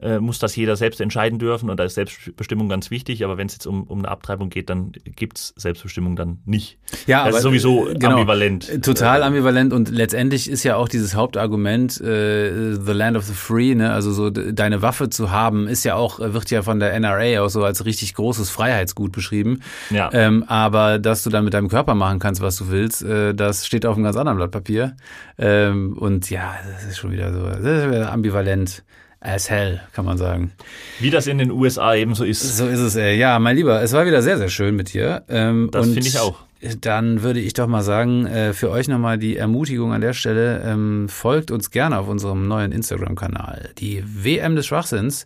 äh, 0.00 0.20
muss 0.20 0.38
das 0.38 0.54
jeder 0.54 0.76
selbst 0.76 1.00
entscheiden 1.00 1.38
dürfen 1.38 1.70
und 1.70 1.78
da 1.78 1.84
ist 1.84 1.94
Selbstbestimmung 1.94 2.68
ganz 2.68 2.90
wichtig, 2.90 3.24
aber 3.24 3.36
wenn 3.36 3.46
es 3.46 3.54
jetzt 3.54 3.66
um, 3.66 3.82
um 3.84 3.98
eine 3.98 4.08
Abtreibung 4.08 4.48
geht, 4.48 4.70
dann 4.70 4.92
gibt 5.16 5.38
es 5.38 5.54
Selbstbestimmung 5.56 6.14
dann 6.14 6.38
nicht. 6.44 6.78
Ja, 7.06 7.18
das 7.24 7.28
aber, 7.28 7.36
ist 7.38 7.42
sowieso 7.42 7.88
äh, 7.88 7.94
genau, 7.94 8.16
ambivalent. 8.16 8.84
Total 8.84 9.22
ambivalent 9.22 9.72
und 9.72 9.90
letztendlich 9.90 10.48
ist 10.48 10.62
ja 10.62 10.76
auch 10.76 10.88
dieses 10.88 11.14
Hauptargument 11.14 12.00
äh, 12.00 12.74
The 12.74 12.92
Land 12.92 13.16
of 13.16 13.24
the 13.24 13.34
Free, 13.34 13.74
ne? 13.74 13.92
also 13.92 14.12
so 14.12 14.30
deine 14.30 14.82
Waffe 14.82 15.10
zu 15.10 15.30
haben, 15.30 15.66
ist 15.66 15.84
ja 15.84 15.96
auch, 15.96 16.20
wird 16.20 16.50
ja 16.50 16.62
von 16.62 16.78
der 16.78 16.98
NRA 16.98 17.42
auch 17.42 17.48
so 17.48 17.64
als 17.64 17.84
richtig 17.84 18.14
großes 18.14 18.50
Freiheitsgut 18.50 19.12
beschrieben. 19.12 19.60
Ja. 19.90 20.10
Ähm, 20.12 20.44
aber 20.46 20.98
dass 20.98 21.22
du 21.24 21.30
dann 21.30 21.44
mit 21.44 21.54
deinem 21.54 21.68
Körper 21.68 21.94
machen 21.94 22.18
kannst, 22.20 22.40
was 22.40 22.56
du 22.56 22.70
willst, 22.70 23.02
äh, 23.02 23.34
das 23.34 23.66
steht 23.66 23.84
auf 23.84 23.96
einem 23.96 24.04
ganz 24.04 24.16
anderen 24.16 24.38
Blatt 24.38 24.52
Papier. 24.52 24.96
Ähm, 25.38 25.96
und 25.98 26.30
ja, 26.30 26.54
das 26.72 26.84
ist 26.84 26.98
schon 26.98 27.10
wieder 27.10 27.32
so, 27.32 27.44
das 27.46 27.60
ist 27.60 28.06
ambivalent 28.06 28.84
as 29.20 29.50
hell, 29.50 29.80
kann 29.92 30.04
man 30.04 30.18
sagen. 30.18 30.52
Wie 31.00 31.10
das 31.10 31.26
in 31.26 31.38
den 31.38 31.50
USA 31.50 31.94
eben 31.94 32.14
so 32.14 32.24
ist. 32.24 32.56
So 32.56 32.66
ist 32.66 32.80
es, 32.80 32.96
ey. 32.96 33.16
Ja, 33.16 33.38
mein 33.38 33.56
Lieber, 33.56 33.82
es 33.82 33.92
war 33.92 34.06
wieder 34.06 34.22
sehr, 34.22 34.38
sehr 34.38 34.48
schön 34.48 34.76
mit 34.76 34.92
dir. 34.92 35.24
Ähm, 35.28 35.68
das 35.72 35.86
finde 35.86 36.08
ich 36.08 36.18
auch. 36.18 36.38
Dann 36.80 37.22
würde 37.22 37.38
ich 37.38 37.52
doch 37.52 37.68
mal 37.68 37.82
sagen, 37.82 38.26
äh, 38.26 38.52
für 38.52 38.70
euch 38.70 38.88
nochmal 38.88 39.16
die 39.16 39.36
Ermutigung 39.36 39.92
an 39.92 40.00
der 40.00 40.12
Stelle, 40.12 40.60
ähm, 40.64 41.08
folgt 41.08 41.52
uns 41.52 41.70
gerne 41.70 41.98
auf 41.98 42.08
unserem 42.08 42.48
neuen 42.48 42.72
Instagram-Kanal, 42.72 43.70
die 43.78 44.02
WM 44.04 44.56
des 44.56 44.66
Schwachsinns. 44.66 45.24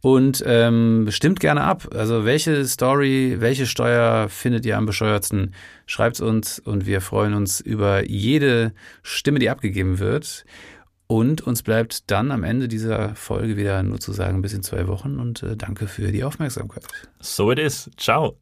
Und 0.00 0.42
ähm, 0.44 1.06
stimmt 1.10 1.38
gerne 1.38 1.62
ab. 1.62 1.88
Also 1.94 2.24
welche 2.24 2.64
Story, 2.64 3.36
welche 3.38 3.66
Steuer 3.66 4.28
findet 4.28 4.66
ihr 4.66 4.76
am 4.76 4.84
bescheuertsten? 4.84 5.54
Schreibt's 5.86 6.20
uns 6.20 6.58
und 6.58 6.86
wir 6.86 7.00
freuen 7.00 7.34
uns 7.34 7.60
über 7.60 8.04
jede 8.04 8.72
Stimme, 9.04 9.38
die 9.38 9.48
abgegeben 9.48 10.00
wird. 10.00 10.44
Und 11.12 11.42
uns 11.42 11.62
bleibt 11.62 12.10
dann 12.10 12.30
am 12.30 12.42
Ende 12.42 12.68
dieser 12.68 13.14
Folge 13.14 13.58
wieder 13.58 13.82
nur 13.82 14.00
zu 14.00 14.12
sagen, 14.14 14.40
bis 14.40 14.54
in 14.54 14.62
zwei 14.62 14.88
Wochen 14.88 15.20
und 15.20 15.42
äh, 15.42 15.58
danke 15.58 15.86
für 15.86 16.10
die 16.10 16.24
Aufmerksamkeit. 16.24 16.86
So 17.20 17.52
it 17.52 17.58
is. 17.58 17.90
Ciao. 17.98 18.38